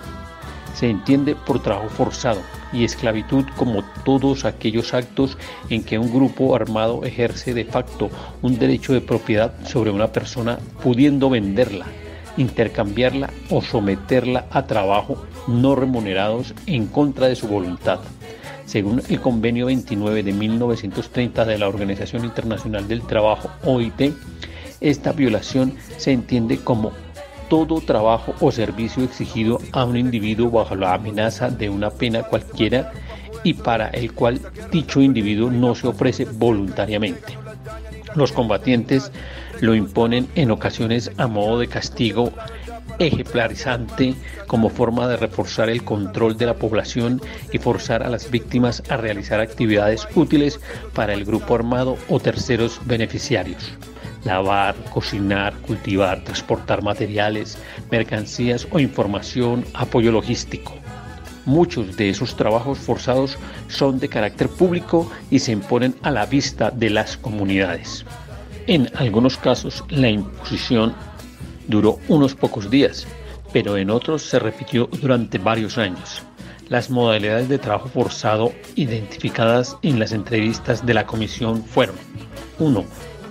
Se 0.74 0.88
entiende 0.88 1.34
por 1.34 1.62
trabajo 1.62 1.88
forzado 1.88 2.40
y 2.72 2.84
esclavitud 2.84 3.44
como 3.56 3.82
todos 4.04 4.44
aquellos 4.44 4.94
actos 4.94 5.36
en 5.68 5.82
que 5.84 5.98
un 5.98 6.12
grupo 6.12 6.54
armado 6.54 7.04
ejerce 7.04 7.54
de 7.54 7.64
facto 7.64 8.10
un 8.42 8.58
derecho 8.58 8.92
de 8.92 9.00
propiedad 9.00 9.52
sobre 9.66 9.90
una 9.90 10.12
persona 10.12 10.58
pudiendo 10.82 11.28
venderla, 11.28 11.86
intercambiarla 12.36 13.30
o 13.50 13.60
someterla 13.62 14.46
a 14.50 14.66
trabajo 14.66 15.24
no 15.48 15.74
remunerados 15.74 16.54
en 16.66 16.86
contra 16.86 17.28
de 17.28 17.36
su 17.36 17.48
voluntad. 17.48 18.00
Según 18.64 19.02
el 19.08 19.20
convenio 19.20 19.66
29 19.66 20.22
de 20.22 20.32
1930 20.32 21.44
de 21.44 21.58
la 21.58 21.68
Organización 21.68 22.24
Internacional 22.24 22.86
del 22.86 23.02
Trabajo, 23.02 23.50
OIT, 23.64 24.14
esta 24.80 25.12
violación 25.12 25.74
se 25.98 26.12
entiende 26.12 26.58
como 26.58 26.92
todo 27.50 27.80
trabajo 27.80 28.32
o 28.40 28.52
servicio 28.52 29.02
exigido 29.02 29.58
a 29.72 29.84
un 29.84 29.96
individuo 29.96 30.50
bajo 30.50 30.76
la 30.76 30.94
amenaza 30.94 31.50
de 31.50 31.68
una 31.68 31.90
pena 31.90 32.22
cualquiera 32.22 32.92
y 33.42 33.54
para 33.54 33.88
el 33.88 34.12
cual 34.14 34.40
dicho 34.70 35.00
individuo 35.00 35.50
no 35.50 35.74
se 35.74 35.88
ofrece 35.88 36.24
voluntariamente. 36.24 37.36
Los 38.14 38.32
combatientes 38.32 39.10
lo 39.60 39.74
imponen 39.74 40.28
en 40.36 40.52
ocasiones 40.52 41.10
a 41.16 41.26
modo 41.26 41.58
de 41.58 41.66
castigo 41.66 42.32
ejemplarizante 43.00 44.14
como 44.46 44.68
forma 44.68 45.08
de 45.08 45.16
reforzar 45.16 45.70
el 45.70 45.82
control 45.82 46.36
de 46.36 46.46
la 46.46 46.54
población 46.54 47.20
y 47.52 47.58
forzar 47.58 48.02
a 48.04 48.10
las 48.10 48.30
víctimas 48.30 48.82
a 48.88 48.96
realizar 48.96 49.40
actividades 49.40 50.06
útiles 50.14 50.60
para 50.94 51.14
el 51.14 51.24
grupo 51.24 51.54
armado 51.54 51.96
o 52.08 52.20
terceros 52.20 52.80
beneficiarios. 52.84 53.72
Lavar, 54.24 54.74
cocinar, 54.92 55.54
cultivar, 55.62 56.22
transportar 56.24 56.82
materiales, 56.82 57.58
mercancías 57.90 58.66
o 58.70 58.78
información, 58.78 59.64
apoyo 59.74 60.12
logístico. 60.12 60.74
Muchos 61.46 61.96
de 61.96 62.10
esos 62.10 62.36
trabajos 62.36 62.78
forzados 62.78 63.38
son 63.68 63.98
de 63.98 64.08
carácter 64.08 64.48
público 64.48 65.10
y 65.30 65.38
se 65.38 65.52
imponen 65.52 65.94
a 66.02 66.10
la 66.10 66.26
vista 66.26 66.70
de 66.70 66.90
las 66.90 67.16
comunidades. 67.16 68.04
En 68.66 68.90
algunos 68.96 69.36
casos, 69.36 69.82
la 69.88 70.10
imposición 70.10 70.94
duró 71.66 71.98
unos 72.08 72.34
pocos 72.34 72.70
días, 72.70 73.06
pero 73.52 73.76
en 73.76 73.90
otros 73.90 74.22
se 74.22 74.38
repitió 74.38 74.88
durante 75.00 75.38
varios 75.38 75.78
años. 75.78 76.22
Las 76.68 76.90
modalidades 76.90 77.48
de 77.48 77.58
trabajo 77.58 77.88
forzado 77.88 78.52
identificadas 78.76 79.76
en 79.82 79.98
las 79.98 80.12
entrevistas 80.12 80.86
de 80.86 80.94
la 80.94 81.06
comisión 81.06 81.64
fueron 81.64 81.96
1. 82.60 82.84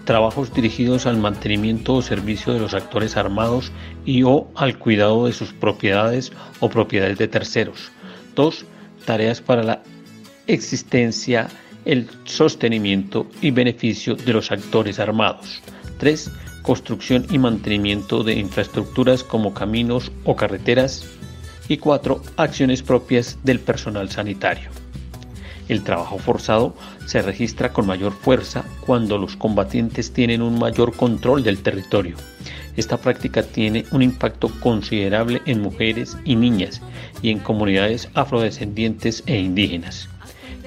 Trabajos 0.10 0.52
dirigidos 0.52 1.06
al 1.06 1.18
mantenimiento 1.18 1.94
o 1.94 2.02
servicio 2.02 2.52
de 2.52 2.60
los 2.60 2.74
actores 2.74 3.16
armados 3.16 3.72
y 4.06 4.24
o 4.24 4.48
al 4.56 4.80
cuidado 4.80 5.28
de 5.28 5.34
sus 5.34 5.54
propiedades 5.54 6.32
o 6.62 6.68
propiedades 6.68 7.20
de 7.20 7.28
terceros. 7.28 7.92
2. 8.34 8.66
Tareas 9.06 9.40
para 9.40 9.62
la 9.62 9.84
existencia, 10.48 11.48
el 11.86 12.10
sostenimiento 12.24 13.28
y 13.40 13.52
beneficio 13.52 14.16
de 14.16 14.34
los 14.34 14.52
actores 14.52 15.00
armados. 15.00 15.62
3 16.00 16.32
construcción 16.64 17.28
y 17.30 17.38
mantenimiento 17.38 18.24
de 18.24 18.34
infraestructuras 18.34 19.24
como 19.24 19.54
caminos 19.54 20.12
o 20.24 20.36
carreteras 20.36 21.06
y 21.68 21.78
cuatro, 21.78 22.24
acciones 22.36 22.82
propias 22.82 23.38
del 23.44 23.60
personal 23.60 24.10
sanitario. 24.10 24.72
El 25.68 25.84
trabajo 25.84 26.18
forzado 26.18 26.76
se 27.10 27.24
registra 27.24 27.74
con 27.74 27.88
mayor 27.88 28.12
fuerza 28.14 28.64
cuando 28.82 29.18
los 29.18 29.36
combatientes 29.36 30.14
tienen 30.14 30.44
un 30.44 30.60
mayor 30.60 30.96
control 30.96 31.42
del 31.42 31.64
territorio. 31.64 32.16
Esta 32.78 32.98
práctica 32.98 33.42
tiene 33.42 33.86
un 33.92 34.04
impacto 34.04 34.52
considerable 34.60 35.42
en 35.48 35.60
mujeres 35.60 36.16
y 36.24 36.36
niñas 36.36 36.84
y 37.24 37.32
en 37.32 37.40
comunidades 37.40 38.10
afrodescendientes 38.14 39.24
e 39.26 39.40
indígenas. 39.40 40.08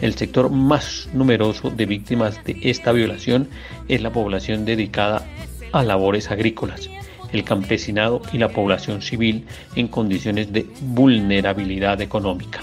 El 0.00 0.16
sector 0.16 0.50
más 0.50 1.08
numeroso 1.14 1.70
de 1.70 1.86
víctimas 1.86 2.42
de 2.42 2.58
esta 2.62 2.90
violación 2.90 3.48
es 3.86 4.02
la 4.02 4.10
población 4.10 4.64
dedicada 4.64 5.24
a 5.70 5.84
labores 5.84 6.32
agrícolas, 6.32 6.90
el 7.32 7.44
campesinado 7.44 8.20
y 8.32 8.38
la 8.38 8.48
población 8.48 9.00
civil 9.00 9.46
en 9.76 9.86
condiciones 9.86 10.52
de 10.52 10.66
vulnerabilidad 10.80 12.00
económica. 12.00 12.62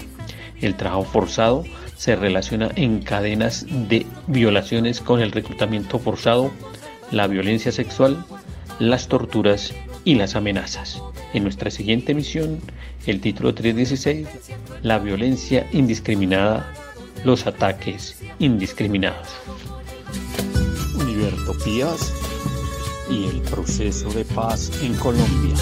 El 0.60 0.74
trabajo 0.74 1.04
forzado 1.04 1.64
se 2.00 2.16
relaciona 2.16 2.70
en 2.76 3.02
cadenas 3.02 3.66
de 3.68 4.06
violaciones 4.26 5.02
con 5.02 5.20
el 5.20 5.32
reclutamiento 5.32 5.98
forzado, 5.98 6.50
la 7.10 7.26
violencia 7.26 7.72
sexual, 7.72 8.24
las 8.78 9.06
torturas 9.06 9.74
y 10.06 10.14
las 10.14 10.34
amenazas. 10.34 11.02
En 11.34 11.42
nuestra 11.42 11.70
siguiente 11.70 12.12
emisión, 12.12 12.58
el 13.06 13.20
título 13.20 13.52
316, 13.52 14.26
la 14.80 14.98
violencia 14.98 15.68
indiscriminada, 15.72 16.72
los 17.22 17.46
ataques 17.46 18.16
indiscriminados. 18.38 19.28
Univertopías 20.94 22.14
y 23.10 23.26
el 23.26 23.42
proceso 23.42 24.08
de 24.08 24.24
paz 24.24 24.72
en 24.82 24.94
Colombia. 24.94 25.54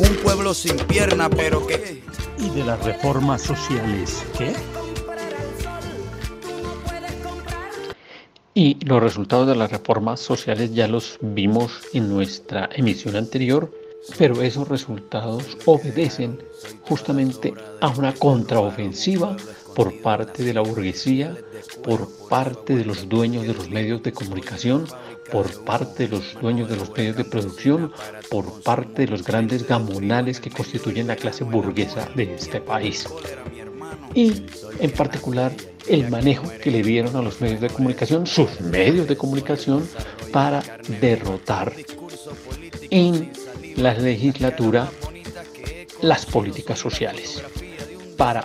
Un 0.00 0.16
pueblo 0.24 0.54
sin 0.54 0.76
pierna, 0.76 1.30
pero 1.30 1.64
que... 1.64 2.02
Y 2.44 2.50
de 2.50 2.64
las 2.64 2.84
reformas 2.84 3.40
sociales, 3.40 4.22
¿qué? 4.36 4.52
Y 8.52 8.84
los 8.84 9.02
resultados 9.02 9.48
de 9.48 9.56
las 9.56 9.72
reformas 9.72 10.20
sociales 10.20 10.74
ya 10.74 10.86
los 10.86 11.18
vimos 11.22 11.80
en 11.94 12.10
nuestra 12.10 12.68
emisión 12.74 13.16
anterior, 13.16 13.72
pero 14.18 14.42
esos 14.42 14.68
resultados 14.68 15.56
obedecen 15.64 16.38
justamente 16.82 17.54
a 17.80 17.88
una 17.88 18.12
contraofensiva 18.12 19.36
por 19.74 20.00
parte 20.00 20.42
de 20.42 20.54
la 20.54 20.60
burguesía, 20.60 21.36
por 21.82 22.08
parte 22.28 22.76
de 22.76 22.84
los 22.84 23.08
dueños 23.08 23.46
de 23.46 23.54
los 23.54 23.70
medios 23.70 24.02
de 24.02 24.12
comunicación, 24.12 24.86
por 25.30 25.64
parte 25.64 26.04
de 26.04 26.16
los 26.16 26.34
dueños 26.40 26.68
de 26.68 26.76
los 26.76 26.90
medios 26.90 27.16
de 27.16 27.24
producción, 27.24 27.92
por 28.30 28.62
parte 28.62 29.02
de 29.02 29.08
los 29.08 29.24
grandes 29.24 29.66
gamonales 29.66 30.40
que 30.40 30.50
constituyen 30.50 31.06
la 31.06 31.16
clase 31.16 31.44
burguesa 31.44 32.08
de 32.14 32.34
este 32.34 32.60
país. 32.60 33.06
Y 34.14 34.44
en 34.78 34.90
particular 34.92 35.52
el 35.88 36.08
manejo 36.08 36.50
que 36.62 36.70
le 36.70 36.82
dieron 36.82 37.16
a 37.16 37.22
los 37.22 37.40
medios 37.40 37.60
de 37.60 37.68
comunicación, 37.68 38.26
sus 38.26 38.60
medios 38.60 39.08
de 39.08 39.16
comunicación, 39.16 39.88
para 40.32 40.62
derrotar 41.00 41.72
en 42.90 43.32
la 43.76 43.94
legislatura 43.94 44.90
las 46.00 46.26
políticas 46.26 46.78
sociales, 46.78 47.42
para 48.16 48.44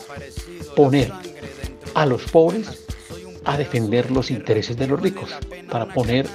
poner 0.80 1.12
a 1.94 2.06
los 2.06 2.24
pobres 2.32 2.86
a 3.44 3.58
defender 3.58 4.12
los 4.12 4.32
intereses 4.32 4.78
de 4.78 4.88
los 4.88 5.02
ricos, 5.02 5.30
para 5.70 5.94
poner 5.94 6.26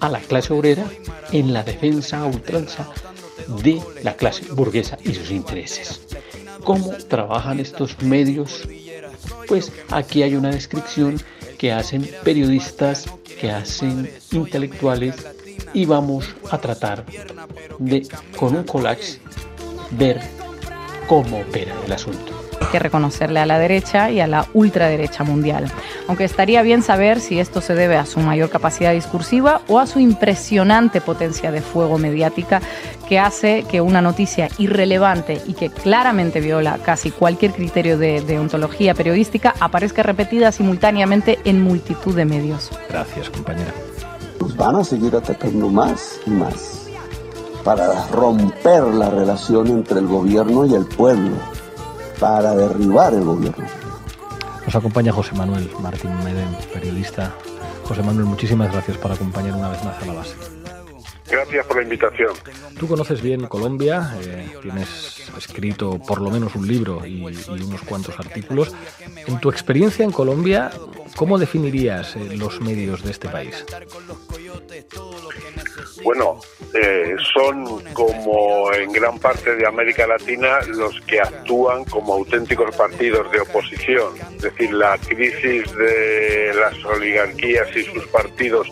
a 0.00 0.08
la 0.08 0.18
clase 0.18 0.54
obrera 0.54 0.86
en 1.30 1.52
la 1.52 1.62
defensa 1.62 2.20
a 2.20 2.24
ultranza 2.24 2.88
de 3.62 3.82
la 4.02 4.16
clase 4.16 4.46
burguesa 4.50 4.96
y 5.04 5.12
sus 5.12 5.30
intereses. 5.30 6.00
¿Cómo 6.64 6.90
trabajan 7.06 7.60
estos 7.60 8.00
medios? 8.00 8.66
Pues 9.46 9.70
aquí 9.90 10.22
hay 10.22 10.36
una 10.36 10.48
descripción 10.48 11.20
que 11.58 11.70
hacen 11.70 12.10
periodistas, 12.24 13.04
que 13.38 13.50
hacen 13.50 14.10
intelectuales 14.30 15.16
y 15.74 15.84
vamos 15.84 16.34
a 16.50 16.56
tratar 16.56 17.04
de, 17.78 18.08
con 18.38 18.56
un 18.56 18.64
collage, 18.64 19.18
ver 19.90 20.18
cómo 21.06 21.40
opera 21.40 21.74
el 21.84 21.92
asunto 21.92 22.31
que 22.70 22.78
reconocerle 22.78 23.40
a 23.40 23.46
la 23.46 23.58
derecha 23.58 24.10
y 24.10 24.20
a 24.20 24.26
la 24.26 24.46
ultraderecha 24.52 25.24
mundial. 25.24 25.70
Aunque 26.08 26.24
estaría 26.24 26.62
bien 26.62 26.82
saber 26.82 27.20
si 27.20 27.40
esto 27.40 27.60
se 27.60 27.74
debe 27.74 27.96
a 27.96 28.06
su 28.06 28.20
mayor 28.20 28.50
capacidad 28.50 28.92
discursiva 28.92 29.62
o 29.68 29.78
a 29.78 29.86
su 29.86 30.00
impresionante 30.00 31.00
potencia 31.00 31.50
de 31.50 31.60
fuego 31.60 31.98
mediática 31.98 32.60
que 33.08 33.18
hace 33.18 33.64
que 33.64 33.80
una 33.80 34.00
noticia 34.00 34.48
irrelevante 34.58 35.40
y 35.46 35.54
que 35.54 35.70
claramente 35.70 36.40
viola 36.40 36.78
casi 36.82 37.10
cualquier 37.10 37.52
criterio 37.52 37.98
de, 37.98 38.20
de 38.20 38.38
ontología 38.38 38.94
periodística 38.94 39.54
aparezca 39.60 40.02
repetida 40.02 40.52
simultáneamente 40.52 41.38
en 41.44 41.62
multitud 41.62 42.14
de 42.14 42.24
medios. 42.24 42.70
Gracias, 42.88 43.30
compañera. 43.30 43.72
Van 44.56 44.76
a 44.76 44.84
seguir 44.84 45.14
atacando 45.16 45.68
más 45.68 46.20
y 46.26 46.30
más 46.30 46.82
para 47.64 48.06
romper 48.08 48.82
la 48.82 49.08
relación 49.10 49.68
entre 49.68 50.00
el 50.00 50.06
gobierno 50.06 50.66
y 50.66 50.74
el 50.74 50.84
pueblo 50.84 51.36
para 52.22 52.54
derribar 52.54 53.12
el 53.14 53.24
gobierno. 53.24 53.66
Nos 54.64 54.76
acompaña 54.76 55.12
José 55.12 55.34
Manuel 55.34 55.68
Martín 55.80 56.16
Medem, 56.22 56.54
periodista. 56.72 57.34
José 57.82 58.00
Manuel, 58.04 58.26
muchísimas 58.26 58.70
gracias 58.70 58.96
por 58.96 59.10
acompañar 59.10 59.54
una 59.54 59.70
vez 59.70 59.82
más 59.82 60.00
a 60.00 60.06
la 60.06 60.12
base. 60.12 60.36
Gracias 61.28 61.66
por 61.66 61.78
la 61.78 61.82
invitación. 61.82 62.30
Tú 62.78 62.86
conoces 62.86 63.20
bien 63.22 63.48
Colombia, 63.48 64.14
eh, 64.20 64.54
tienes 64.62 65.32
escrito 65.36 65.98
por 65.98 66.20
lo 66.20 66.30
menos 66.30 66.54
un 66.54 66.68
libro 66.68 67.04
y, 67.04 67.26
y, 67.26 67.62
unos 67.62 67.82
cuantos 67.82 68.16
artículos. 68.20 68.72
En 69.26 69.40
tu 69.40 69.50
experiencia 69.50 70.04
en 70.04 70.12
Colombia, 70.12 70.70
¿cómo 71.16 71.38
definirías 71.38 72.14
eh, 72.14 72.36
los 72.36 72.60
medios 72.60 73.02
de 73.02 73.10
este 73.10 73.28
país? 73.28 73.64
Bueno, 76.04 76.40
eh, 76.74 77.16
son 77.32 77.82
como 77.92 78.72
en 78.72 78.92
gran 78.92 79.18
parte 79.18 79.54
de 79.54 79.66
América 79.66 80.06
Latina 80.06 80.60
los 80.68 81.00
que 81.02 81.20
actúan 81.20 81.84
como 81.84 82.14
auténticos 82.14 82.74
partidos 82.76 83.30
de 83.30 83.40
oposición. 83.40 84.14
Es 84.36 84.42
decir, 84.42 84.72
la 84.72 84.98
crisis 84.98 85.72
de 85.76 86.52
las 86.54 86.84
oligarquías 86.84 87.68
y 87.76 87.82
sus 87.84 88.06
partidos 88.08 88.68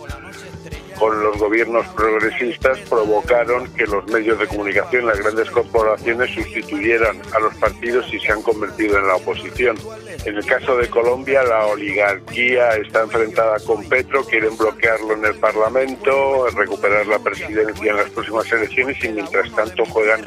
con 1.01 1.23
los 1.23 1.39
gobiernos 1.39 1.87
progresistas 1.97 2.79
provocaron 2.81 3.73
que 3.73 3.87
los 3.87 4.07
medios 4.09 4.39
de 4.39 4.47
comunicación, 4.47 5.07
las 5.07 5.19
grandes 5.19 5.51
corporaciones 5.51 6.31
sustituyeran 6.35 7.23
a 7.35 7.41
los 7.41 7.55
partidos 7.55 8.13
y 8.13 8.21
se 8.21 8.31
han 8.31 8.43
convertido 8.43 8.99
en 8.99 9.09
la 9.09 9.17
oposición. 9.17 9.79
En 10.27 10.37
el 10.37 10.45
caso 10.45 10.77
de 10.77 10.91
Colombia, 10.91 11.43
la 11.43 11.69
oligarquía 11.69 12.77
está 12.77 13.01
enfrentada 13.01 13.59
con 13.61 13.83
Petro, 13.89 14.23
quieren 14.25 14.55
bloquearlo 14.59 15.15
en 15.15 15.25
el 15.25 15.37
Parlamento, 15.37 16.47
recuperar 16.51 17.07
la 17.07 17.19
presidencia 17.19 17.91
en 17.93 17.97
las 17.97 18.11
próximas 18.11 18.53
elecciones 18.53 19.03
y 19.03 19.09
mientras 19.09 19.51
tanto 19.53 19.87
juegan 19.87 20.27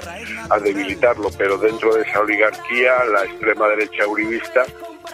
a 0.49 0.57
debilitarlo. 0.57 1.29
Pero 1.37 1.59
dentro 1.59 1.93
de 1.93 2.01
esa 2.01 2.21
oligarquía, 2.21 3.05
la 3.05 3.25
extrema 3.25 3.67
derecha 3.67 4.07
uribista 4.07 4.65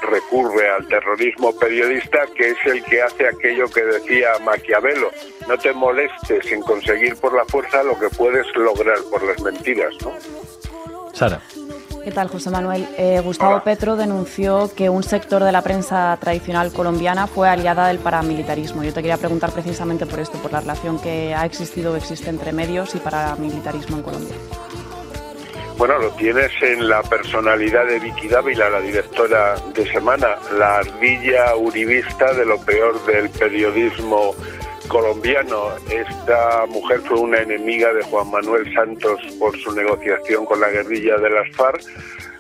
recurre 0.02 0.70
al 0.70 0.88
terrorismo 0.88 1.54
periodista, 1.58 2.20
que 2.36 2.50
es 2.52 2.58
el 2.66 2.84
que 2.84 3.02
hace 3.02 3.28
aquello 3.28 3.68
que 3.70 3.84
decía 3.84 4.30
Maquiavelo, 4.44 5.12
no 5.48 5.58
te 5.58 5.74
molestes 5.74 6.52
en 6.52 6.62
conseguir 6.62 7.16
por 7.18 7.36
la 7.36 7.46
fuerza 7.46 7.84
lo 7.84 7.98
que 8.00 8.10
puedes 8.10 8.46
lograr 8.56 8.98
por 9.10 9.24
las 9.24 9.42
mentiras, 9.42 9.94
¿no? 10.02 10.12
Sara. 11.14 11.42
¿Qué 12.04 12.12
tal, 12.12 12.30
José 12.30 12.50
Manuel? 12.50 12.88
Eh, 12.98 13.22
Gustavo 13.24 13.62
Petro 13.62 13.96
denunció 13.96 14.72
que 14.74 14.90
un 14.90 15.04
sector 15.04 15.44
de 15.44 15.52
la 15.52 15.62
prensa 15.62 16.18
tradicional 16.20 16.72
colombiana 16.72 17.28
fue 17.28 17.50
aliada 17.50 17.88
del 17.88 18.00
paramilitarismo. 18.00 18.84
Yo 18.84 18.94
te 18.94 19.02
quería 19.02 19.18
preguntar 19.18 19.52
precisamente 19.52 20.06
por 20.06 20.20
esto, 20.20 20.38
por 20.38 20.52
la 20.52 20.62
relación 20.62 21.00
que 21.00 21.36
ha 21.36 21.46
existido 21.46 21.94
o 21.94 21.96
existe 21.96 22.30
entre 22.30 22.54
medios 22.54 22.96
y 22.96 23.00
paramilitarismo 23.00 23.98
en 23.98 24.04
Colombia. 24.04 24.36
Bueno, 25.80 25.98
lo 25.98 26.12
tienes 26.12 26.52
en 26.62 26.90
la 26.90 27.02
personalidad 27.04 27.86
de 27.86 28.00
Vicky 28.00 28.28
Dávila, 28.28 28.70
la 28.70 28.82
directora 28.82 29.56
de 29.74 29.90
Semana, 29.90 30.36
la 30.58 30.80
ardilla 30.80 31.56
uribista 31.56 32.34
de 32.34 32.46
lo 32.46 32.60
peor 32.66 33.02
del 33.06 33.30
periodismo 33.30 34.36
colombiano. 34.90 35.70
Esta 35.90 36.66
mujer 36.66 37.00
fue 37.08 37.22
una 37.22 37.38
enemiga 37.38 37.94
de 37.94 38.04
Juan 38.04 38.30
Manuel 38.30 38.74
Santos 38.74 39.22
por 39.40 39.58
su 39.58 39.72
negociación 39.72 40.46
con 40.46 40.60
la 40.60 40.68
guerrilla 40.68 41.16
de 41.16 41.30
las 41.30 41.50
FARC. 41.56 41.82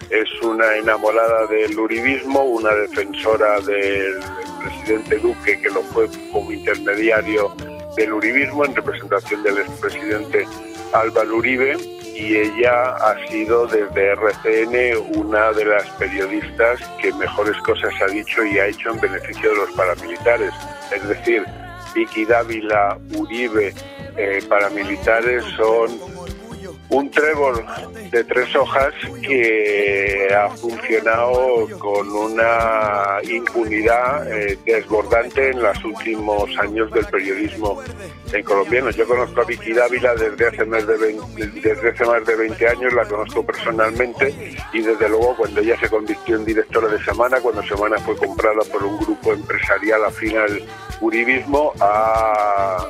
Es 0.10 0.30
una 0.42 0.76
enamorada 0.76 1.48
del 1.48 1.80
uribismo, 1.80 2.44
una 2.44 2.74
defensora 2.74 3.62
del 3.62 4.20
presidente 4.62 5.16
Duque, 5.16 5.62
que 5.62 5.70
lo 5.70 5.82
fue 5.84 6.10
como 6.34 6.52
intermediario 6.52 7.56
del 7.96 8.12
uribismo 8.12 8.66
en 8.66 8.76
representación 8.76 9.44
del 9.44 9.60
expresidente 9.60 10.46
Álvaro 10.92 11.38
Uribe 11.38 11.78
y 12.20 12.36
ella 12.36 12.95
ha 12.95 13.15
sido 13.30 13.65
desde 13.65 14.11
RCN 14.11 15.17
una 15.17 15.53
de 15.53 15.63
las 15.63 15.88
periodistas 15.91 16.80
que 17.01 17.13
mejores 17.13 17.55
cosas 17.61 17.93
ha 18.01 18.11
dicho 18.11 18.43
y 18.43 18.59
ha 18.59 18.67
hecho 18.67 18.89
en 18.89 18.99
beneficio 18.99 19.49
de 19.51 19.55
los 19.55 19.72
paramilitares. 19.72 20.51
Es 20.93 21.07
decir, 21.07 21.45
Vicky 21.95 22.26
Dávila, 22.26 22.99
Uribe, 23.15 23.74
eh, 24.17 24.43
paramilitares 24.49 25.45
son 25.55 25.97
un 26.90 27.12
trébol 27.12 27.64
de 28.12 28.24
tres 28.24 28.56
hojas 28.56 28.94
que 29.22 30.28
ha 30.34 30.50
funcionado 30.50 31.68
con 31.78 32.10
una 32.10 33.18
impunidad 33.24 34.32
eh, 34.32 34.58
desbordante 34.66 35.52
en 35.52 35.62
los 35.62 35.86
últimos 35.86 36.50
años 36.58 36.92
del 36.92 37.06
periodismo 37.06 37.82
en 38.34 38.44
colombiano. 38.44 38.90
Yo 38.90 39.08
conozco 39.08 39.42
a 39.42 39.46
Vicky 39.46 39.74
Dávila 39.74 40.16
desde 40.16 40.48
hace 40.48 40.66
más 40.66 40.86
de 40.88 40.98
20, 40.98 41.48
desde 41.62 41.90
hace 41.90 42.06
más 42.06 42.26
de 42.26 42.36
20 42.36 42.68
años, 42.68 42.94
la 42.94 43.06
conozco 43.06 43.46
personalmente 43.46 44.56
y 44.74 44.82
desde 44.82 45.10
luego 45.10 45.36
cuando 45.38 45.62
ella 45.62 45.80
se 45.80 45.90
convirtió 45.90 46.38
en 46.38 46.46
directora 46.46 46.88
de 46.88 47.04
Semana, 47.04 47.40
cuando 47.40 47.62
Semana 47.64 47.98
fue 48.00 48.16
comprada 48.18 48.62
por 48.72 48.84
un 48.84 48.98
grupo 48.98 49.34
empresarial 49.34 50.06
afín 50.06 50.38
al 50.38 50.64
uribismo, 51.02 51.72
ha 51.80 52.84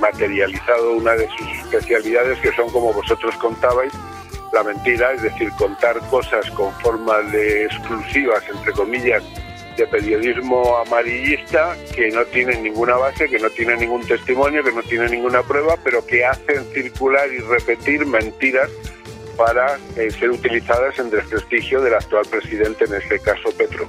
materializado 0.00 0.92
una 0.92 1.12
de 1.12 1.28
sus 1.28 1.48
especialidades 1.64 2.38
que 2.40 2.52
son 2.52 2.70
como 2.70 2.92
vosotros 2.92 3.34
contabais, 3.36 3.92
la 4.52 4.62
mentira, 4.62 5.12
es 5.12 5.22
decir, 5.22 5.50
contar 5.58 5.98
cosas 6.08 6.50
con 6.52 6.72
forma 6.80 7.20
de 7.22 7.64
exclusivas, 7.64 8.42
entre 8.48 8.72
comillas, 8.72 9.22
de 9.76 9.86
periodismo 9.86 10.78
amarillista 10.78 11.76
que 11.94 12.08
no 12.10 12.24
tienen 12.26 12.62
ninguna 12.62 12.96
base, 12.96 13.28
que 13.28 13.38
no 13.38 13.50
tienen 13.50 13.80
ningún 13.80 14.06
testimonio, 14.06 14.64
que 14.64 14.72
no 14.72 14.82
tienen 14.82 15.10
ninguna 15.10 15.42
prueba, 15.42 15.76
pero 15.84 16.04
que 16.06 16.24
hacen 16.24 16.64
circular 16.72 17.30
y 17.30 17.38
repetir 17.38 18.06
mentiras 18.06 18.70
para 19.36 19.78
eh, 19.96 20.10
ser 20.10 20.30
utilizadas 20.30 20.98
en 20.98 21.10
desprestigio 21.10 21.82
del 21.82 21.94
actual 21.94 22.24
presidente, 22.30 22.86
en 22.86 22.94
este 22.94 23.18
caso 23.18 23.50
Petro. 23.56 23.86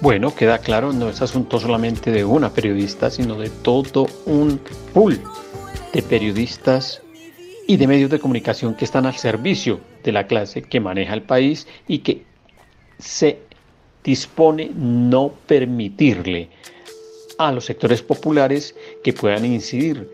Bueno, 0.00 0.34
queda 0.34 0.58
claro, 0.58 0.94
no 0.94 1.10
es 1.10 1.20
asunto 1.20 1.60
solamente 1.60 2.10
de 2.10 2.24
una 2.24 2.54
periodista, 2.54 3.10
sino 3.10 3.34
de 3.34 3.50
todo 3.50 4.06
un 4.24 4.58
pool 4.94 5.20
de 5.92 6.00
periodistas 6.00 7.02
y 7.66 7.76
de 7.76 7.86
medios 7.86 8.10
de 8.10 8.18
comunicación 8.18 8.74
que 8.74 8.86
están 8.86 9.04
al 9.04 9.16
servicio 9.16 9.78
de 10.02 10.12
la 10.12 10.26
clase 10.26 10.62
que 10.62 10.80
maneja 10.80 11.12
el 11.12 11.22
país 11.22 11.66
y 11.86 11.98
que 11.98 12.24
se 12.98 13.40
dispone 14.02 14.70
no 14.74 15.34
permitirle 15.46 16.48
a 17.36 17.52
los 17.52 17.66
sectores 17.66 18.00
populares 18.00 18.74
que 19.04 19.12
puedan 19.12 19.44
incidir 19.44 20.08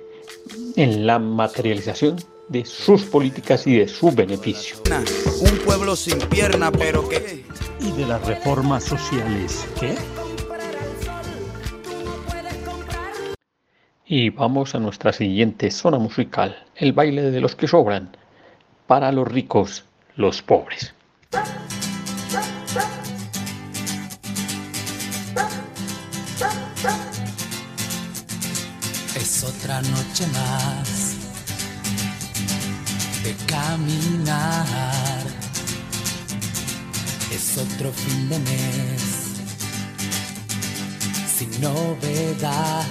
en 0.75 1.07
la 1.07 1.21
materialización 1.21 2.17
de 2.49 2.65
sus 2.65 3.05
políticas 3.05 3.67
y 3.69 3.79
de 3.79 3.87
su 3.87 4.11
beneficio. 4.11 4.79
Un 5.41 5.59
pueblo 5.59 5.95
sin 5.95 6.19
pierna, 6.19 6.73
pero 6.73 7.09
que... 7.09 7.45
Y 7.87 7.93
de 7.93 8.07
las 8.07 8.27
reformas 8.27 8.83
sociales, 8.83 9.65
¿qué? 9.79 9.95
Y 14.05 14.31
vamos 14.31 14.75
a 14.75 14.81
nuestra 14.81 15.13
siguiente 15.13 15.71
zona 15.71 15.99
musical, 15.99 16.65
el 16.75 16.93
baile 16.93 17.31
de 17.31 17.41
los 17.41 17.55
que 17.55 17.69
sobran, 17.69 18.17
para 18.89 19.13
los 19.13 19.29
ricos, 19.29 19.85
los 20.17 20.43
pobres. 20.43 20.95
Es 29.15 29.45
otra 29.45 29.81
noche 29.83 30.27
más 30.33 31.17
de 33.23 33.37
caminar. 33.47 35.06
Otro 37.59 37.91
fin 37.91 38.29
de 38.29 38.39
mes 38.39 39.27
sin 41.39 41.61
novedad. 41.63 42.85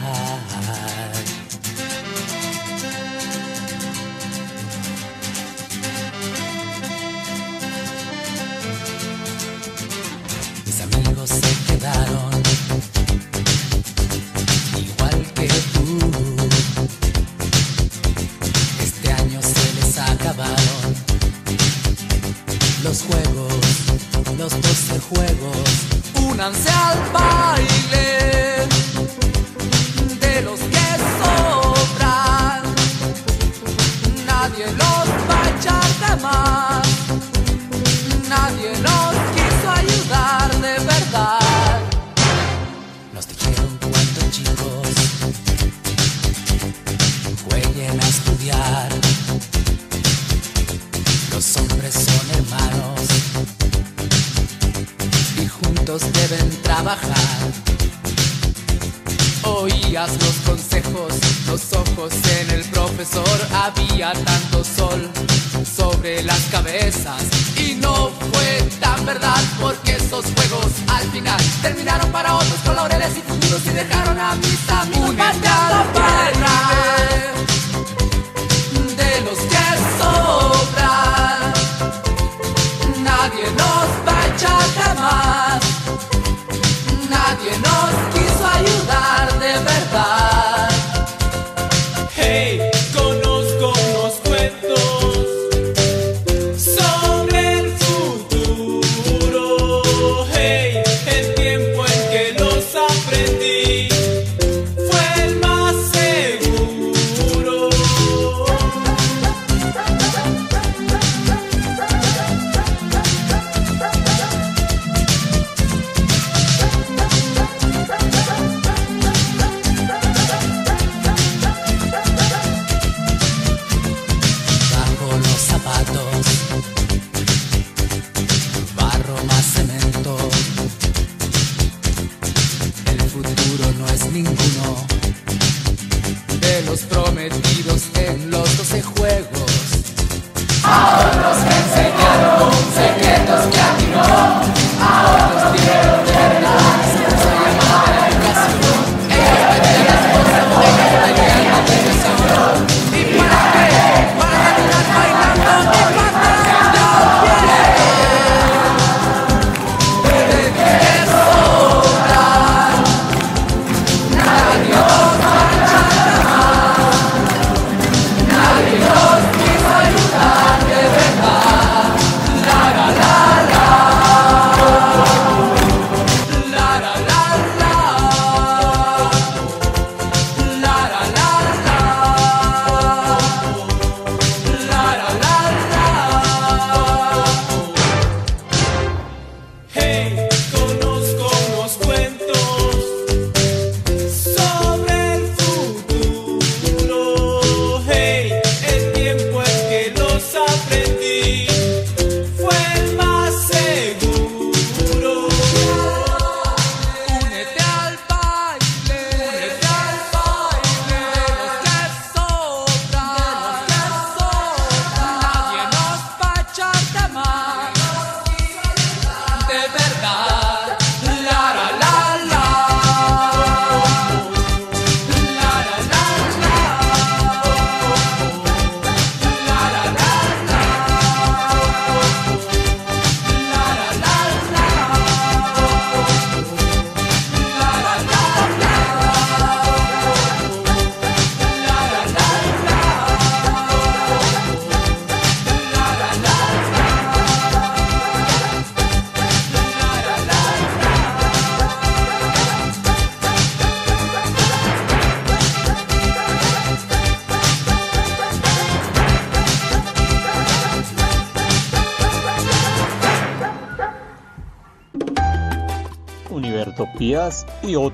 A 140.68 140.98
otros 141.00 141.44
me 141.46 141.55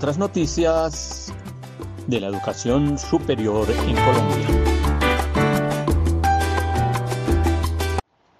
otras 0.02 0.18
noticias 0.18 1.32
de 2.08 2.20
la 2.20 2.30
educación 2.30 2.98
superior 2.98 3.70
en 3.70 3.94
Colombia. 3.94 4.48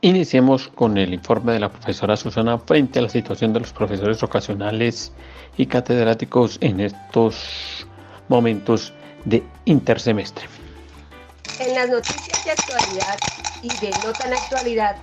Iniciemos 0.02 0.70
con 0.70 0.98
el 0.98 1.14
informe 1.14 1.54
de 1.54 1.60
la 1.60 1.70
profesora 1.70 2.18
Susana 2.18 2.58
frente 2.58 2.98
a 2.98 3.04
la 3.04 3.10
situación 3.10 3.54
de 3.54 3.60
los 3.60 3.74
profesores 3.74 4.24
ocasionales 4.24 5.12
y 5.56 5.68
catedráticos 5.68 6.58
en 6.62 6.80
estos 6.80 7.86
momentos 8.28 8.92
de 9.26 9.44
intersemestre. 9.66 10.46
En 11.60 11.76
las 11.76 11.92
noticias 11.92 12.44
de 12.44 12.52
actualidad 12.54 13.20
y 13.62 13.68
de 13.68 13.92
no 14.04 14.14
tan 14.14 14.34
actualidad 14.34 14.96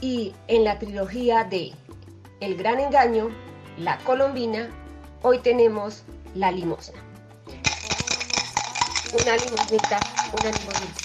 y 0.00 0.32
en 0.48 0.64
la 0.64 0.76
trilogía 0.76 1.44
de 1.44 1.70
El 2.40 2.56
Gran 2.56 2.80
Engaño, 2.80 3.28
La 3.78 3.96
Colombina, 3.98 4.68
hoy 5.26 5.38
tenemos 5.38 6.02
La 6.34 6.52
Limosna. 6.52 7.02
Una 9.14 9.36
limosnita, 9.38 9.98
una 10.32 10.50
limosnita. 10.50 11.02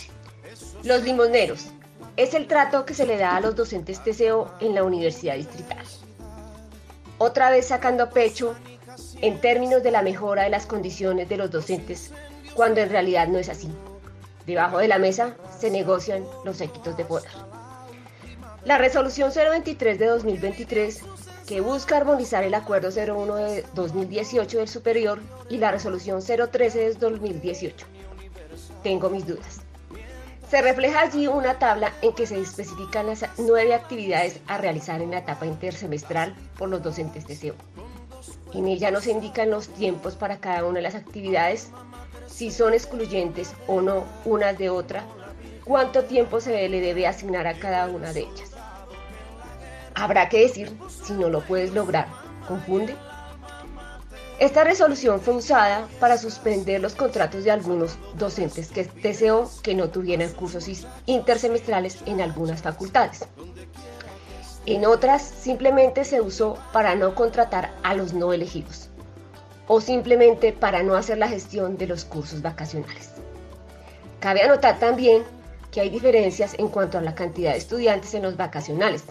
Los 0.83 1.03
limoneros 1.03 1.67
es 2.17 2.33
el 2.33 2.45
trato 2.45 2.85
que 2.85 2.93
se 2.93 3.05
le 3.05 3.17
da 3.17 3.37
a 3.37 3.39
los 3.39 3.55
docentes 3.55 4.03
TCO 4.03 4.51
en 4.59 4.75
la 4.75 4.83
Universidad 4.83 5.35
Distrital. 5.35 5.85
Otra 7.17 7.49
vez 7.49 7.67
sacando 7.67 8.09
pecho 8.09 8.55
en 9.21 9.39
términos 9.39 9.83
de 9.83 9.91
la 9.91 10.01
mejora 10.01 10.43
de 10.43 10.49
las 10.49 10.65
condiciones 10.65 11.29
de 11.29 11.37
los 11.37 11.49
docentes, 11.49 12.11
cuando 12.55 12.81
en 12.81 12.89
realidad 12.89 13.29
no 13.29 13.37
es 13.37 13.47
así. 13.47 13.69
Debajo 14.45 14.79
de 14.79 14.89
la 14.89 14.99
mesa 14.99 15.37
se 15.57 15.71
negocian 15.71 16.25
los 16.43 16.57
séquitos 16.57 16.97
de 16.97 17.05
poder. 17.05 17.31
La 18.65 18.77
resolución 18.77 19.31
023 19.33 19.97
de 19.97 20.05
2023, 20.07 21.03
que 21.49 21.61
busca 21.61 21.97
armonizar 21.97 22.43
el 22.43 22.53
acuerdo 22.53 22.89
01 22.89 23.35
de 23.37 23.65
2018 23.73 24.59
del 24.59 24.67
superior 24.67 25.19
y 25.49 25.57
la 25.57 25.71
resolución 25.71 26.21
013 26.21 26.77
de 26.77 26.93
2018. 26.93 27.87
Tengo 28.83 29.09
mis 29.09 29.25
dudas. 29.25 29.61
Se 30.47 30.61
refleja 30.61 31.01
allí 31.01 31.25
una 31.25 31.57
tabla 31.57 31.91
en 32.03 32.13
que 32.13 32.27
se 32.27 32.39
especifican 32.39 33.07
las 33.07 33.25
nueve 33.39 33.73
actividades 33.73 34.39
a 34.45 34.59
realizar 34.59 35.01
en 35.01 35.09
la 35.09 35.17
etapa 35.17 35.47
intersemestral 35.47 36.35
por 36.55 36.69
los 36.69 36.83
docentes 36.83 37.25
de 37.25 37.35
SEO. 37.35 37.55
En 38.53 38.67
ella 38.67 38.91
nos 38.91 39.07
indican 39.07 39.49
los 39.49 39.69
tiempos 39.69 40.13
para 40.13 40.37
cada 40.37 40.65
una 40.65 40.75
de 40.75 40.83
las 40.83 40.93
actividades, 40.93 41.71
si 42.27 42.51
son 42.51 42.75
excluyentes 42.75 43.55
o 43.65 43.81
no 43.81 44.03
unas 44.23 44.55
de 44.55 44.69
otra, 44.69 45.03
cuánto 45.65 46.03
tiempo 46.03 46.41
se 46.41 46.69
le 46.69 46.79
debe 46.79 47.07
asignar 47.07 47.47
a 47.47 47.57
cada 47.57 47.87
una 47.87 48.13
de 48.13 48.19
ellas. 48.19 48.48
Habrá 49.99 50.29
que 50.29 50.39
decir, 50.39 50.71
si 51.03 51.11
no 51.11 51.27
lo 51.27 51.41
puedes 51.41 51.73
lograr, 51.73 52.07
confunde. 52.47 52.95
Esta 54.39 54.63
resolución 54.63 55.19
fue 55.19 55.35
usada 55.35 55.89
para 55.99 56.17
suspender 56.17 56.79
los 56.79 56.95
contratos 56.95 57.43
de 57.43 57.51
algunos 57.51 57.97
docentes 58.17 58.69
que 58.69 58.85
deseó 59.03 59.51
que 59.61 59.75
no 59.75 59.89
tuvieran 59.89 60.31
cursos 60.31 60.69
intersemestrales 61.05 61.97
en 62.05 62.21
algunas 62.21 62.61
facultades. 62.61 63.25
En 64.65 64.85
otras 64.85 65.21
simplemente 65.21 66.05
se 66.05 66.21
usó 66.21 66.57
para 66.71 66.95
no 66.95 67.13
contratar 67.13 67.73
a 67.83 67.93
los 67.93 68.13
no 68.13 68.31
elegidos 68.31 68.89
o 69.67 69.81
simplemente 69.81 70.53
para 70.53 70.81
no 70.81 70.95
hacer 70.95 71.17
la 71.17 71.27
gestión 71.27 71.77
de 71.77 71.87
los 71.87 72.05
cursos 72.05 72.41
vacacionales. 72.41 73.11
Cabe 74.21 74.43
anotar 74.43 74.79
también 74.79 75.23
que 75.71 75.81
hay 75.81 75.89
diferencias 75.89 76.55
en 76.57 76.69
cuanto 76.69 76.97
a 76.97 77.01
la 77.01 77.15
cantidad 77.15 77.51
de 77.51 77.57
estudiantes 77.57 78.13
en 78.13 78.23
los 78.23 78.37
vacacionales. 78.37 79.03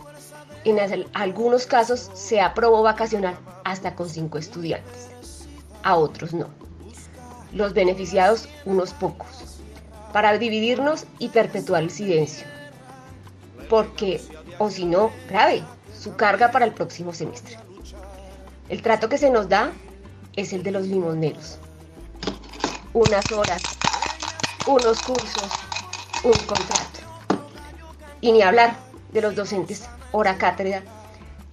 En 0.65 1.07
algunos 1.15 1.67
casos 1.67 2.11
se 2.15 2.41
aprobó 2.41 2.83
vacacional 2.83 3.39
hasta 3.65 3.95
con 3.95 4.09
cinco 4.09 4.39
estudiantes, 4.39 5.09
a 5.83 5.97
otros 5.97 6.35
no. 6.35 6.49
Los 7.53 7.73
beneficiados, 7.75 8.49
unos 8.65 8.93
pocos, 8.93 9.61
para 10.13 10.37
dividirnos 10.37 11.07
y 11.19 11.29
perpetuar 11.29 11.83
el 11.83 11.91
silencio. 11.91 12.47
Porque, 13.71 14.21
o 14.59 14.71
si 14.71 14.85
no, 14.85 15.11
grave, 15.29 15.63
su 15.99 16.17
carga 16.17 16.51
para 16.51 16.65
el 16.65 16.73
próximo 16.73 17.15
semestre. 17.15 17.57
El 18.69 18.83
trato 18.83 19.09
que 19.09 19.19
se 19.19 19.31
nos 19.31 19.49
da 19.49 19.73
es 20.37 20.53
el 20.53 20.63
de 20.63 20.73
los 20.73 20.87
limoneros. 20.87 21.59
Unas 22.93 23.31
horas, 23.33 23.63
unos 24.67 25.01
cursos, 25.03 25.51
un 26.25 26.33
contrato. 26.33 27.01
Y 28.21 28.33
ni 28.33 28.43
hablar 28.43 28.77
de 29.13 29.23
los 29.23 29.35
docentes 29.35 29.89
hora 30.13 30.39
cátedra, 30.39 30.83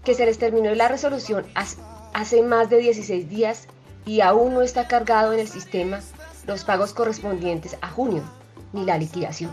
que 0.04 0.14
se 0.14 0.26
les 0.26 0.38
terminó 0.38 0.74
la 0.76 0.88
resolución 0.88 1.46
hace 1.56 2.42
más 2.44 2.70
de 2.70 2.78
16 2.78 3.30
días 3.30 3.68
y 4.06 4.22
aún 4.22 4.54
no 4.54 4.62
está 4.62 4.88
cargado 4.88 5.34
en 5.34 5.40
el 5.40 5.48
sistema 5.48 6.00
los 6.48 6.64
pagos 6.64 6.94
correspondientes 6.94 7.76
a 7.82 7.90
junio, 7.90 8.24
ni 8.72 8.86
la 8.86 8.98
liquidación. 8.98 9.52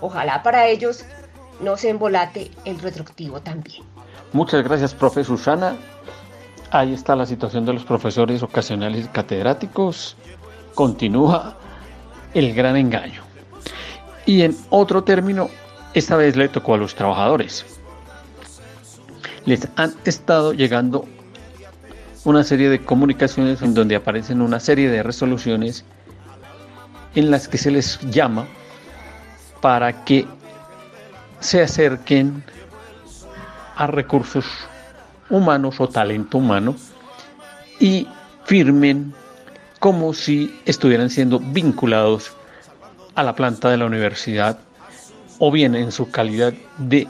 Ojalá 0.00 0.42
para 0.42 0.66
ellos 0.66 1.04
no 1.60 1.76
se 1.76 1.90
embolate 1.90 2.50
el 2.64 2.78
retroactivo 2.78 3.40
también. 3.40 3.82
Muchas 4.32 4.62
gracias, 4.64 4.94
profe 4.94 5.24
Susana. 5.24 5.76
Ahí 6.70 6.92
está 6.92 7.16
la 7.16 7.26
situación 7.26 7.64
de 7.64 7.72
los 7.72 7.84
profesores 7.84 8.42
ocasionales 8.42 9.06
y 9.06 9.08
catedráticos. 9.08 10.16
Continúa 10.74 11.56
el 12.34 12.54
gran 12.54 12.76
engaño. 12.76 13.22
Y 14.26 14.42
en 14.42 14.56
otro 14.70 15.02
término, 15.02 15.48
esta 15.94 16.16
vez 16.16 16.36
le 16.36 16.48
tocó 16.48 16.74
a 16.74 16.76
los 16.76 16.94
trabajadores. 16.94 17.77
Les 19.44 19.68
han 19.76 19.94
estado 20.04 20.52
llegando 20.52 21.06
una 22.24 22.44
serie 22.44 22.68
de 22.68 22.84
comunicaciones 22.84 23.62
en 23.62 23.74
donde 23.74 23.96
aparecen 23.96 24.42
una 24.42 24.60
serie 24.60 24.90
de 24.90 25.02
resoluciones 25.02 25.84
en 27.14 27.30
las 27.30 27.48
que 27.48 27.58
se 27.58 27.70
les 27.70 27.98
llama 28.10 28.46
para 29.60 30.04
que 30.04 30.26
se 31.40 31.62
acerquen 31.62 32.42
a 33.76 33.86
recursos 33.86 34.44
humanos 35.30 35.80
o 35.80 35.88
talento 35.88 36.38
humano 36.38 36.76
y 37.80 38.08
firmen 38.44 39.14
como 39.78 40.12
si 40.12 40.60
estuvieran 40.64 41.10
siendo 41.10 41.38
vinculados 41.38 42.32
a 43.14 43.22
la 43.22 43.34
planta 43.34 43.70
de 43.70 43.76
la 43.76 43.86
universidad 43.86 44.58
o 45.38 45.50
bien 45.52 45.74
en 45.76 45.92
su 45.92 46.10
calidad 46.10 46.52
de 46.78 47.06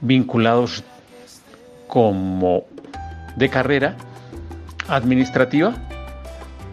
vinculados 0.00 0.82
como 1.92 2.64
de 3.36 3.50
carrera 3.50 3.96
administrativa 4.88 5.74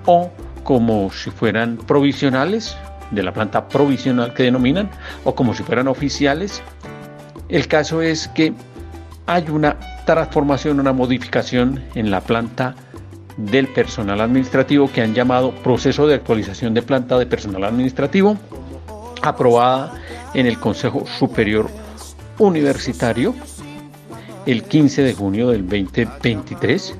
o 0.06 0.32
como 0.64 1.12
si 1.12 1.30
fueran 1.30 1.76
provisionales 1.76 2.78
de 3.12 3.24
la 3.24 3.34
planta 3.34 3.68
provisional 3.68 4.34
que 4.34 4.44
denominan 4.44 4.90
o 5.26 5.36
como 5.36 5.54
si 5.54 5.62
fueran 5.64 5.90
oficiales. 5.90 6.62
El 7.50 7.68
caso 7.68 8.02
es 8.02 8.30
que 8.30 8.54
hay 9.26 9.50
una 9.50 9.76
transformación, 10.06 10.80
una 10.80 10.94
modificación 10.94 11.84
en 11.96 12.12
la 12.12 12.22
planta 12.22 12.76
del 13.36 13.68
personal 13.68 14.22
administrativo 14.22 14.90
que 14.90 15.02
han 15.02 15.14
llamado 15.14 15.52
proceso 15.52 16.08
de 16.08 16.16
actualización 16.16 16.74
de 16.74 16.82
planta 16.82 17.18
de 17.18 17.26
personal 17.26 17.66
administrativo, 17.66 18.38
aprobada 19.22 19.92
en 20.34 20.46
el 20.46 20.58
Consejo 20.62 21.06
Superior 21.06 21.70
Universitario 22.38 23.36
el 24.46 24.64
15 24.64 25.04
de 25.04 25.14
junio 25.14 25.50
del 25.50 25.68
2023. 25.68 26.96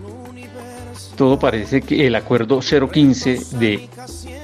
Todo 1.16 1.38
parece 1.38 1.82
que 1.82 2.08
el 2.08 2.16
acuerdo 2.16 2.60
015 2.62 3.58
de 3.58 3.90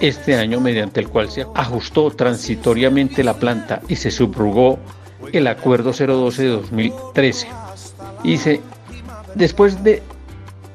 este 0.01 0.35
año, 0.35 0.59
mediante 0.59 0.99
el 0.99 1.07
cual 1.07 1.31
se 1.31 1.45
ajustó 1.55 2.11
transitoriamente 2.11 3.23
la 3.23 3.35
planta 3.35 3.81
y 3.87 3.95
se 3.95 4.11
subrogó 4.11 4.77
el 5.31 5.47
acuerdo 5.47 5.93
012 5.93 6.43
de 6.43 6.49
2013. 6.49 7.47
Y 8.23 8.37
se, 8.37 8.61
después 9.35 9.83
de 9.83 10.03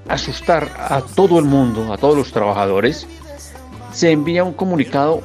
asustar 0.09 0.71
a 0.79 1.03
todo 1.03 1.39
el 1.39 1.45
mundo, 1.45 1.93
a 1.93 1.99
todos 1.99 2.17
los 2.17 2.33
trabajadores, 2.33 3.07
se 3.93 4.11
envía 4.11 4.45
un 4.45 4.55
comunicado 4.55 5.21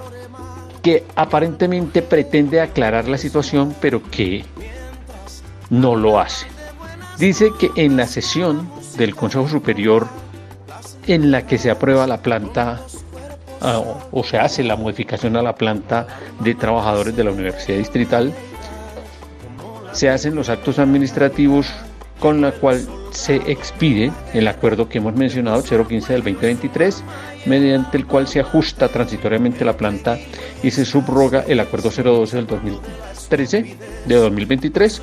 que 0.82 1.04
aparentemente 1.16 2.02
pretende 2.02 2.62
aclarar 2.62 3.08
la 3.08 3.18
situación, 3.18 3.74
pero 3.82 4.04
que 4.04 4.46
no 5.70 5.96
lo 5.96 6.20
hace. 6.20 6.55
Dice 7.18 7.52
que 7.58 7.72
en 7.76 7.96
la 7.96 8.08
sesión 8.08 8.70
del 8.98 9.16
Consejo 9.16 9.48
Superior 9.48 10.08
en 11.08 11.32
la 11.32 11.46
que 11.48 11.58
se 11.58 11.72
aprueba 11.72 12.08
la 12.08 12.22
planta 12.22 12.82
ah, 13.62 13.82
o 14.12 14.24
se 14.24 14.38
hace 14.38 14.64
la 14.64 14.76
modificación 14.76 15.38
a 15.38 15.42
la 15.42 15.56
planta 15.56 16.08
de 16.42 16.56
trabajadores 16.56 17.16
de 17.16 17.24
la 17.24 17.32
Universidad 17.32 17.78
Distrital, 17.78 18.34
se 19.94 20.10
hacen 20.10 20.36
los 20.36 20.50
actos 20.50 20.78
administrativos 20.78 21.68
con 22.20 22.42
la 22.42 22.52
cual 22.52 22.86
se 23.12 23.36
expide 23.50 24.12
el 24.34 24.48
acuerdo 24.48 24.90
que 24.90 24.98
hemos 24.98 25.16
mencionado, 25.16 25.64
015 25.64 26.14
del 26.14 26.24
2023, 26.24 27.04
mediante 27.46 27.98
el 27.98 28.06
cual 28.06 28.28
se 28.28 28.42
ajusta 28.42 28.90
transitoriamente 28.90 29.64
la 29.64 29.78
planta 29.78 30.18
y 30.64 30.72
se 30.72 30.84
subroga 30.84 31.46
el 31.48 31.60
acuerdo 31.62 31.92
012 31.92 32.36
del 32.36 32.48
2013 32.48 33.78
de 34.06 34.16
2023 34.16 35.02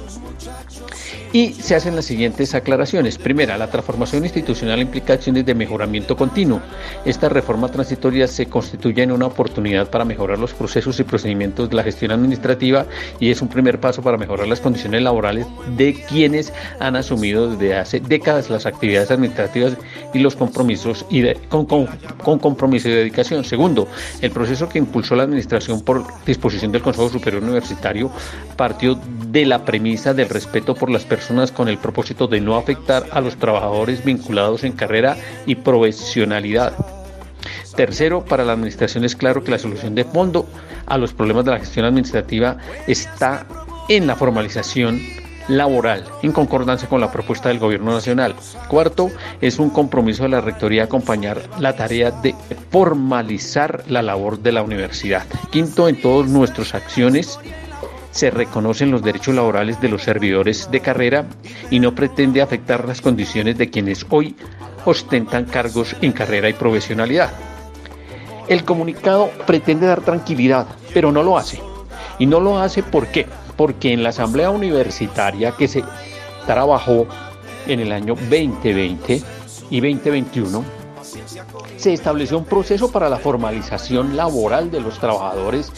y 1.33 1.55
se 1.55 1.75
hacen 1.75 1.97
las 1.97 2.05
siguientes 2.05 2.55
aclaraciones. 2.55 3.17
Primera, 3.17 3.57
la 3.57 3.71
transformación 3.71 4.25
institucional 4.25 4.81
implica 4.81 5.15
acciones 5.15 5.47
de 5.47 5.55
mejoramiento 5.55 6.17
continuo. 6.17 6.61
Esta 7.05 7.29
reforma 7.29 7.69
transitoria 7.69 8.29
se 8.29 8.47
constituye 8.47 9.03
en 9.03 9.13
una 9.13 9.27
oportunidad 9.27 9.89
para 9.89 10.05
mejorar 10.05 10.39
los 10.39 10.53
procesos 10.53 11.01
y 11.01 11.05
procedimientos 11.05 11.71
de 11.71 11.77
la 11.77 11.83
gestión 11.83 12.13
administrativa 12.13 12.87
y 13.19 13.31
es 13.31 13.41
un 13.41 13.49
primer 13.49 13.81
paso 13.81 14.03
para 14.03 14.19
mejorar 14.19 14.47
las 14.47 14.61
condiciones 14.61 15.03
laborales 15.03 15.47
de 15.77 15.95
quienes 15.95 16.53
han 16.79 16.97
asumido 16.97 17.51
desde 17.51 17.77
hace 17.77 18.01
décadas 18.01 18.51
las 18.51 18.67
actividades 18.67 19.11
administrativas 19.11 19.77
y 20.13 20.19
los 20.19 20.37
compromisos 20.37 21.07
y 21.09 21.33
con, 21.49 21.65
con 21.67 22.39
compromiso 22.39 22.89
y 22.89 22.93
dedicación. 22.93 23.45
Segundo, 23.45 23.89
el 24.21 24.31
proceso 24.31 24.69
que 24.69 24.79
impulsó 24.79 25.17
la 25.17 25.23
administración 25.23 25.81
por 25.81 26.05
disposición 26.27 26.73
del 26.73 26.83
Consejo 26.83 27.09
Superior 27.09 27.43
Universitario 27.43 28.11
partió 28.57 28.99
de 29.29 29.47
la 29.47 29.65
premisa 29.65 30.13
del 30.13 30.29
respeto 30.29 30.75
por 30.75 30.91
las 30.91 31.05
personas 31.05 31.22
con 31.55 31.69
el 31.69 31.79
propósito 31.79 32.27
de 32.27 32.41
no 32.41 32.57
afectar 32.57 33.07
a 33.13 33.21
los 33.21 33.37
trabajadores 33.37 34.05
vinculados 34.05 34.65
en 34.65 34.73
carrera 34.73 35.17
y 35.47 35.55
profesionalidad. 35.55 36.75
Tercero, 37.75 38.25
para 38.25 38.45
la 38.45 38.53
Administración 38.53 39.05
es 39.05 39.17
claro 39.17 39.43
que 39.43 39.51
la 39.51 39.59
solución 39.59 39.95
de 39.95 40.05
fondo 40.05 40.47
a 40.87 40.99
los 40.99 41.13
problemas 41.13 41.45
de 41.45 41.53
la 41.53 41.59
gestión 41.59 41.87
administrativa 41.87 42.59
está 42.87 43.47
en 43.89 44.07
la 44.07 44.17
formalización 44.17 45.01
laboral, 45.49 46.05
en 46.23 46.33
concordancia 46.33 46.89
con 46.89 47.01
la 47.01 47.11
propuesta 47.11 47.49
del 47.49 47.59
Gobierno 47.59 47.93
Nacional. 47.93 48.35
Cuarto, 48.69 49.11
es 49.41 49.59
un 49.59 49.71
compromiso 49.71 50.25
de 50.25 50.29
la 50.31 50.41
Rectoría 50.41 50.85
acompañar 50.85 51.43
la 51.59 51.75
tarea 51.75 52.11
de 52.11 52.35
formalizar 52.71 53.85
la 53.89 54.03
labor 54.03 54.39
de 54.39 54.53
la 54.53 54.63
universidad. 54.63 55.25
Quinto, 55.51 55.89
en 55.89 56.01
todas 56.01 56.31
nuestras 56.31 56.75
acciones 56.75 57.39
se 58.13 58.31
reconocen 58.31 58.91
los 58.91 59.03
derechos 59.03 59.35
laborales 59.35 59.81
de 59.81 59.89
los 59.89 60.03
servidores 60.03 60.71
de 60.71 60.81
carrera 60.81 61.27
y 61.71 61.81
no 61.81 61.95
pretende 61.95 62.43
afectar 62.43 62.87
las 62.87 63.01
condiciones 63.01 63.59
de 63.59 63.71
quienes 63.71 64.07
hoy 64.11 64.37
ostentan 64.85 65.47
cargos 65.47 65.97
en 66.01 66.13
carrera 66.13 66.49
y 66.49 66.53
profesionalidad. 66.53 67.33
El 68.49 68.65
comunicado 68.65 69.31
pretende 69.47 69.87
dar 69.87 70.03
tranquilidad, 70.03 70.67
pero 70.93 71.11
no 71.11 71.23
lo 71.23 71.39
hace. 71.39 71.61
Y 72.19 72.27
no 72.27 72.39
lo 72.39 72.59
hace 72.59 72.83
¿por 72.83 73.07
qué? 73.07 73.27
Porque 73.57 73.93
en 73.93 74.03
la 74.03 74.11
asamblea 74.11 74.51
universitaria 74.51 75.53
que 75.53 75.67
se 75.67 75.83
trabajó 76.47 77.07
en 77.67 77.81
el 77.81 77.93
año 77.93 78.15
2020 78.15 79.23
y 79.71 79.81
2021, 79.81 80.65
se 81.77 81.93
estableció 81.93 82.39
un 82.39 82.45
proceso 82.45 82.93
para 82.93 83.09
la 83.09 83.17
formalización 83.17 84.17
laboral 84.17 84.71
de 84.71 84.81
los 84.81 84.99
trabajadores 84.99 85.73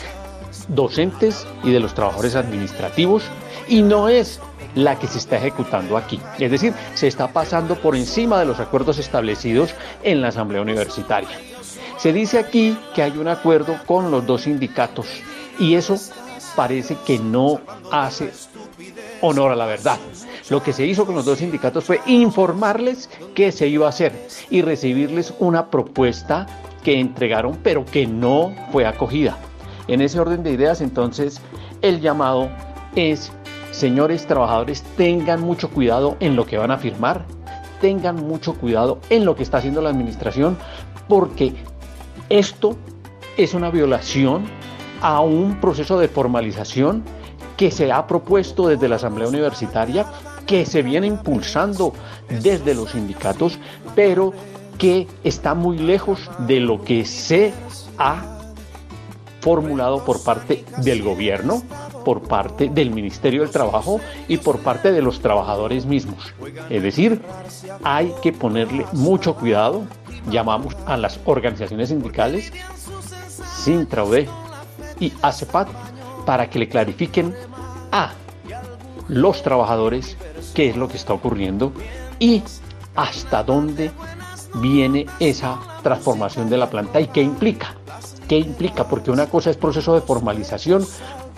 docentes 0.69 1.47
y 1.63 1.71
de 1.71 1.81
los 1.81 1.95
trabajadores 1.95 2.37
administrativos 2.37 3.25
y 3.69 3.83
no 3.83 4.09
es 4.09 4.41
la 4.75 4.99
que 4.99 5.07
se 5.07 5.19
está 5.19 5.37
ejecutando 5.37 5.97
aquí. 5.97 6.21
Es 6.39 6.51
decir, 6.51 6.75
se 6.95 7.07
está 7.07 7.29
pasando 7.29 7.77
por 7.77 7.97
encima 7.97 8.39
de 8.39 8.47
los 8.47 8.61
acuerdos 8.61 8.99
establecidos 8.99 9.75
en 10.03 10.21
la 10.21 10.29
Asamblea 10.29 10.63
Universitaria. 10.63 11.29
Se 11.97 12.13
dice 12.13 12.39
aquí 12.39 12.77
que 12.95 13.03
hay 13.03 13.17
un 13.17 13.29
acuerdo 13.29 13.79
con 13.87 14.11
los 14.11 14.27
dos 14.27 14.43
sindicatos 14.43 15.07
y 15.59 15.75
eso 15.75 15.97
parece 16.57 16.97
que 17.07 17.19
no 17.19 17.61
hace 17.91 18.33
honor 19.21 19.53
a 19.53 19.57
la 19.57 19.67
verdad. 19.67 19.99
Lo 20.51 20.63
que 20.63 20.73
se 20.73 20.87
hizo 20.87 21.07
con 21.07 21.15
los 21.15 21.25
dos 21.25 21.39
sindicatos 21.39 21.85
fue 21.85 22.01
informarles 22.07 23.09
qué 23.35 23.53
se 23.53 23.69
iba 23.69 23.87
a 23.87 23.91
hacer 23.91 24.29
y 24.51 24.63
recibirles 24.63 25.33
una 25.39 25.71
propuesta 25.71 26.47
que 26.83 27.01
entregaron 27.01 27.59
pero 27.63 27.85
que 27.87 28.07
no 28.07 28.55
fue 28.71 28.87
acogida. 28.87 29.39
En 29.89 30.01
ese 30.01 30.19
orden 30.21 30.43
de 30.43 30.53
ideas, 30.53 30.81
entonces, 30.81 31.41
el 31.83 32.01
llamado 32.01 32.49
es, 32.97 33.33
señores 33.71 34.27
trabajadores, 34.27 34.83
tengan 34.97 35.41
mucho 35.41 35.71
cuidado 35.71 36.17
en 36.21 36.37
lo 36.37 36.47
que 36.47 36.57
van 36.57 36.71
a 36.71 36.79
firmar, 36.79 37.25
tengan 37.81 38.17
mucho 38.17 38.55
cuidado 38.55 38.99
en 39.11 39.25
lo 39.25 39.37
que 39.37 39.43
está 39.43 39.59
haciendo 39.59 39.83
la 39.83 39.91
administración, 39.91 40.57
porque 41.09 41.55
esto 42.31 42.77
es 43.37 43.53
una 43.53 43.71
violación 43.71 44.45
a 45.03 45.21
un 45.21 45.61
proceso 45.61 45.99
de 45.99 46.09
formalización 46.09 47.03
que 47.57 47.71
se 47.71 47.93
ha 47.93 48.07
propuesto 48.07 48.69
desde 48.69 48.89
la 48.89 48.97
Asamblea 48.97 49.29
Universitaria, 49.29 50.07
que 50.47 50.65
se 50.65 50.83
viene 50.83 51.07
impulsando 51.07 51.93
desde 52.29 52.75
los 52.75 52.93
sindicatos, 52.93 53.59
pero 53.95 54.33
que 54.79 55.07
está 55.23 55.55
muy 55.55 55.79
lejos 55.79 56.31
de 56.39 56.61
lo 56.61 56.83
que 56.83 57.05
se 57.05 57.53
ha 57.99 58.34
formulado 59.45 60.03
por 60.07 60.23
parte 60.23 60.65
del 60.79 61.03
gobierno, 61.03 61.63
por 62.03 62.23
parte 62.23 62.71
del 62.71 62.91
Ministerio 62.91 63.43
del 63.43 63.51
Trabajo 63.51 64.01
y 64.27 64.39
por 64.39 64.61
parte 64.61 64.91
de 64.91 65.03
los 65.03 65.21
trabajadores 65.21 65.85
mismos. 65.85 66.33
Es 66.71 66.83
decir, 66.83 67.21
hay 67.83 68.15
que 68.23 68.33
ponerle 68.33 68.87
mucho 68.93 69.35
cuidado, 69.35 69.83
llamamos 70.31 70.75
a 70.87 70.97
las 70.97 71.21
organizaciones 71.27 71.91
sindicales, 71.91 72.55
Sintraude 73.59 74.27
y 74.99 75.13
ACEPAT, 75.21 75.69
para 76.25 76.49
que 76.49 76.59
le 76.59 76.69
clarifiquen 76.71 77.35
a 77.93 78.13
los 79.09 79.43
trabajadores 79.43 80.17
qué 80.55 80.71
es 80.71 80.77
lo 80.79 80.89
que 80.89 80.97
está 80.97 81.13
ocurriendo 81.13 81.71
y 82.19 82.43
hasta 82.95 83.43
dónde 83.43 83.91
viene 84.55 85.05
esa 85.21 85.59
transformación 85.83 86.49
de 86.49 86.57
la 86.57 86.71
planta 86.71 86.99
y 86.99 87.09
qué 87.09 87.21
implica 87.21 87.75
¿Qué 88.29 88.39
implica? 88.39 88.89
Porque 88.89 89.11
una 89.11 89.27
cosa 89.27 89.51
es 89.51 89.57
proceso 89.57 89.95
de 89.95 90.01
formalización 90.01 90.87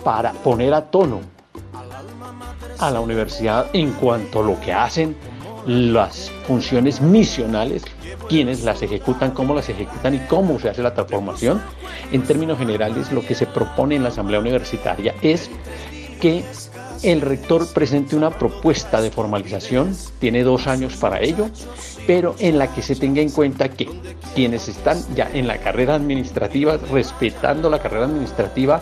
para 0.03 0.31
poner 0.33 0.73
a 0.73 0.89
tono 0.89 1.19
a 2.79 2.91
la 2.91 2.99
universidad 2.99 3.67
en 3.73 3.91
cuanto 3.93 4.39
a 4.39 4.43
lo 4.43 4.59
que 4.59 4.71
hacen 4.73 5.15
las 5.65 6.31
funciones 6.47 7.01
misionales, 7.01 7.83
quienes 8.29 8.63
las 8.63 8.81
ejecutan, 8.81 9.31
cómo 9.31 9.53
las 9.53 9.67
ejecutan 9.67 10.15
y 10.15 10.19
cómo 10.19 10.59
se 10.59 10.69
hace 10.69 10.81
la 10.81 10.93
transformación. 10.93 11.61
En 12.11 12.23
términos 12.23 12.57
generales, 12.57 13.11
lo 13.11 13.21
que 13.21 13.35
se 13.35 13.45
propone 13.45 13.95
en 13.95 14.03
la 14.03 14.09
Asamblea 14.09 14.39
Universitaria 14.39 15.13
es 15.21 15.49
que 16.21 16.45
el 17.03 17.21
rector 17.21 17.67
presente 17.73 18.15
una 18.15 18.31
propuesta 18.31 19.01
de 19.01 19.11
formalización, 19.11 19.95
tiene 20.19 20.43
dos 20.43 20.67
años 20.67 20.95
para 20.95 21.21
ello, 21.21 21.49
pero 22.05 22.35
en 22.39 22.57
la 22.57 22.73
que 22.73 22.81
se 22.81 22.95
tenga 22.95 23.21
en 23.21 23.29
cuenta 23.29 23.69
que 23.69 23.87
quienes 24.35 24.67
están 24.67 24.97
ya 25.15 25.29
en 25.33 25.47
la 25.47 25.57
carrera 25.59 25.95
administrativa, 25.95 26.77
respetando 26.91 27.69
la 27.69 27.79
carrera 27.79 28.05
administrativa, 28.05 28.81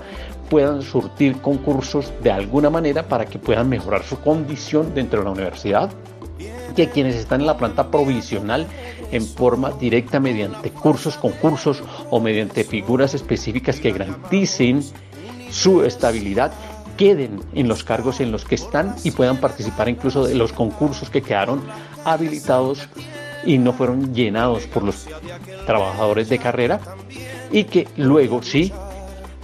puedan 0.50 0.82
surtir 0.82 1.42
concursos 1.42 2.12
de 2.22 2.32
alguna 2.32 2.70
manera 2.70 3.08
para 3.08 3.26
que 3.26 3.40
puedan 3.40 3.70
mejorar 3.70 4.04
su 4.04 4.20
condición 4.20 4.94
dentro 4.94 5.20
de 5.20 5.26
la 5.26 5.32
universidad, 5.32 5.90
que 6.76 6.90
quienes 6.90 7.16
están 7.16 7.42
en 7.42 7.48
la 7.48 7.58
planta 7.58 7.90
provisional 7.90 8.68
en 9.12 9.26
forma 9.26 9.72
directa 9.72 10.20
mediante 10.20 10.72
cursos, 10.72 11.18
concursos 11.18 11.84
o 12.10 12.20
mediante 12.20 12.64
figuras 12.64 13.14
específicas 13.14 13.80
que 13.80 13.92
garanticen 13.92 14.84
su 15.50 15.84
estabilidad 15.84 16.52
queden 16.98 17.42
en 17.54 17.68
los 17.68 17.84
cargos 17.84 18.20
en 18.20 18.32
los 18.32 18.46
que 18.46 18.56
están 18.56 18.96
y 19.04 19.12
puedan 19.12 19.38
participar 19.38 19.90
incluso 19.90 20.26
de 20.26 20.36
los 20.36 20.54
concursos 20.54 21.10
que 21.10 21.22
quedaron 21.22 21.62
habilitados 22.04 22.88
y 23.46 23.58
no 23.58 23.74
fueron 23.74 24.14
llenados 24.14 24.66
por 24.68 24.84
los 24.84 25.08
trabajadores 25.66 26.30
de 26.30 26.40
carrera 26.40 26.80
y 27.52 27.66
que 27.66 27.88
luego 27.98 28.42
sí 28.42 28.72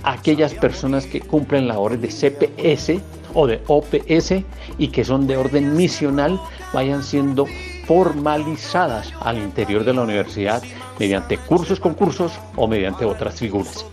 aquellas 0.03 0.53
personas 0.53 1.05
que 1.05 1.21
cumplen 1.21 1.67
labores 1.67 2.01
de 2.01 2.07
CPS 2.09 3.01
o 3.33 3.47
de 3.47 3.61
OPS 3.67 4.43
y 4.77 4.87
que 4.89 5.05
son 5.05 5.27
de 5.27 5.37
orden 5.37 5.75
misional 5.75 6.39
vayan 6.73 7.03
siendo 7.03 7.45
formalizadas 7.85 9.13
al 9.21 9.37
interior 9.37 9.83
de 9.83 9.93
la 9.93 10.01
universidad 10.01 10.61
mediante 10.99 11.37
cursos, 11.37 11.79
concursos 11.79 12.33
o 12.55 12.67
mediante 12.67 13.05
otras 13.05 13.35
figuras. 13.35 13.85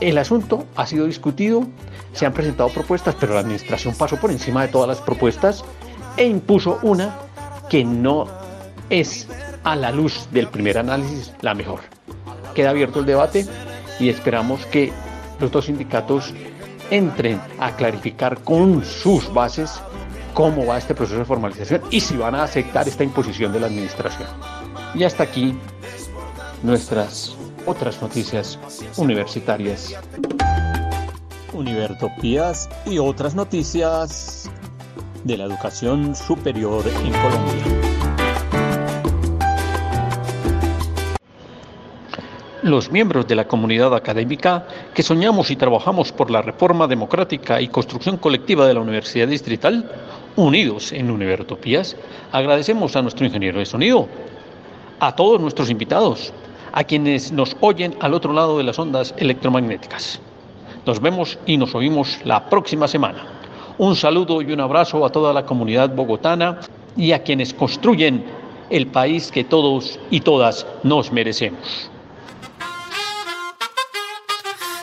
El 0.00 0.18
asunto 0.18 0.64
ha 0.76 0.86
sido 0.86 1.06
discutido, 1.06 1.66
se 2.12 2.26
han 2.26 2.32
presentado 2.32 2.68
propuestas, 2.70 3.14
pero 3.18 3.34
la 3.34 3.40
administración 3.40 3.94
pasó 3.94 4.16
por 4.16 4.30
encima 4.30 4.62
de 4.62 4.68
todas 4.68 4.88
las 4.88 4.98
propuestas 4.98 5.64
e 6.16 6.26
impuso 6.26 6.78
una 6.82 7.16
que 7.68 7.84
no 7.84 8.26
es 8.90 9.28
a 9.64 9.76
la 9.76 9.90
luz 9.90 10.28
del 10.32 10.48
primer 10.48 10.78
análisis 10.78 11.32
la 11.40 11.54
mejor. 11.54 11.80
Queda 12.54 12.70
abierto 12.70 13.00
el 13.00 13.06
debate 13.06 13.46
y 14.00 14.08
esperamos 14.08 14.64
que 14.66 14.92
los 15.40 15.50
dos 15.50 15.66
sindicatos 15.66 16.32
entren 16.90 17.40
a 17.58 17.76
clarificar 17.76 18.42
con 18.42 18.84
sus 18.84 19.32
bases 19.32 19.80
cómo 20.34 20.66
va 20.66 20.78
este 20.78 20.94
proceso 20.94 21.18
de 21.18 21.24
formalización 21.24 21.82
y 21.90 22.00
si 22.00 22.16
van 22.16 22.34
a 22.34 22.44
aceptar 22.44 22.88
esta 22.88 23.04
imposición 23.04 23.52
de 23.52 23.60
la 23.60 23.66
administración. 23.66 24.28
Y 24.94 25.04
hasta 25.04 25.24
aquí 25.24 25.54
nuestras 26.62 27.36
otras 27.66 28.00
noticias 28.00 28.58
universitarias. 28.96 29.94
Univertopías 31.58 32.70
y 32.86 32.98
otras 32.98 33.34
noticias 33.34 34.48
de 35.24 35.36
la 35.36 35.44
educación 35.44 36.14
superior 36.14 36.84
en 36.86 37.12
Colombia. 37.12 37.64
Los 42.62 42.92
miembros 42.92 43.26
de 43.26 43.34
la 43.34 43.48
comunidad 43.48 43.94
académica 43.94 44.66
que 44.94 45.02
soñamos 45.02 45.50
y 45.50 45.56
trabajamos 45.56 46.12
por 46.12 46.30
la 46.30 46.42
reforma 46.42 46.86
democrática 46.86 47.60
y 47.60 47.68
construcción 47.68 48.18
colectiva 48.18 48.66
de 48.66 48.74
la 48.74 48.80
Universidad 48.80 49.26
Distrital, 49.26 49.90
unidos 50.36 50.92
en 50.92 51.10
Univertopías, 51.10 51.96
agradecemos 52.30 52.94
a 52.94 53.02
nuestro 53.02 53.26
ingeniero 53.26 53.58
de 53.58 53.66
sonido, 53.66 54.06
a 55.00 55.16
todos 55.16 55.40
nuestros 55.40 55.70
invitados, 55.70 56.32
a 56.72 56.84
quienes 56.84 57.32
nos 57.32 57.56
oyen 57.60 57.96
al 58.00 58.14
otro 58.14 58.32
lado 58.32 58.58
de 58.58 58.64
las 58.64 58.78
ondas 58.78 59.12
electromagnéticas. 59.16 60.20
Nos 60.88 61.02
vemos 61.02 61.38
y 61.44 61.58
nos 61.58 61.74
oímos 61.74 62.18
la 62.24 62.48
próxima 62.48 62.88
semana. 62.88 63.26
Un 63.76 63.94
saludo 63.94 64.40
y 64.40 64.50
un 64.52 64.60
abrazo 64.62 65.04
a 65.04 65.12
toda 65.12 65.34
la 65.34 65.44
comunidad 65.44 65.94
bogotana 65.94 66.60
y 66.96 67.12
a 67.12 67.22
quienes 67.22 67.52
construyen 67.52 68.24
el 68.70 68.86
país 68.86 69.30
que 69.30 69.44
todos 69.44 70.00
y 70.10 70.20
todas 70.22 70.66
nos 70.84 71.12
merecemos. 71.12 71.90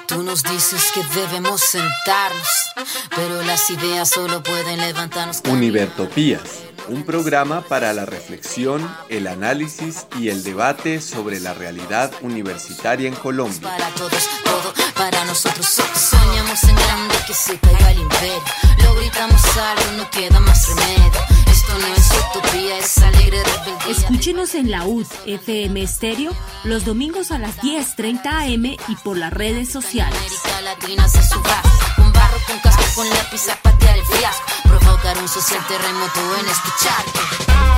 Tú 0.07 0.21
nos 0.21 0.43
dices 0.43 0.91
que 0.93 1.01
debemos 1.19 1.61
sentarnos, 1.61 2.71
pero 3.15 3.41
las 3.41 3.67
ideas 3.71 4.07
solo 4.07 4.43
pueden 4.43 4.77
levantarnos. 4.81 5.41
Univertopías, 5.49 6.64
un 6.89 7.03
programa 7.03 7.61
para 7.61 7.93
la 7.93 8.05
reflexión, 8.05 8.87
el 9.09 9.27
análisis 9.27 10.05
y 10.19 10.29
el 10.29 10.43
debate 10.43 11.01
sobre 11.01 11.39
la 11.39 11.53
realidad 11.53 12.11
universitaria 12.21 13.07
en 13.07 13.15
Colombia. 13.15 13.61
Para 13.61 13.89
todos, 13.89 14.27
todo 14.43 14.73
para 14.95 15.25
nosotros. 15.25 15.65
So- 15.65 15.83
soñamos 15.95 16.63
en 16.63 16.75
grande 16.75 17.15
que 17.27 17.33
se 17.33 17.57
caiga 17.59 17.91
el 17.91 17.99
imperio. 17.99 18.43
Lo 18.83 18.95
gritamos 18.95 19.41
algo, 19.57 19.91
no 19.97 20.09
queda 20.11 20.39
más 20.39 20.67
remedio. 20.69 21.11
Esto 21.51 21.73
no 21.79 21.87
es 21.95 22.11
utopía, 22.37 22.77
es 22.79 22.97
alegre 22.99 23.43
rebeldía. 23.43 23.91
Escúchenos 23.91 24.55
en 24.55 24.71
la 24.71 24.85
UD 24.85 25.07
FM 25.25 25.81
Estéreo 25.81 26.31
los 26.63 26.85
domingos 26.85 27.31
a 27.31 27.39
las 27.39 27.57
10:30 27.61 28.53
am 28.53 28.65
y 28.65 28.95
por 29.03 29.17
las 29.17 29.33
redes 29.33 29.69
sociales. 29.71 30.17
América 30.17 30.61
Latina 30.61 31.07
se 31.09 31.23
suba 31.23 31.61
con 32.43 32.59
casco, 32.59 32.83
con 32.95 33.09
lápiz 33.09 33.47
a 33.49 33.55
patear 33.55 33.97
el 33.97 34.05
fiasco. 34.05 34.43
Provocar 34.63 35.17
un 35.17 35.27
social 35.27 35.65
terremoto 35.67 36.19
en 36.37 36.45
charco. 36.81 37.74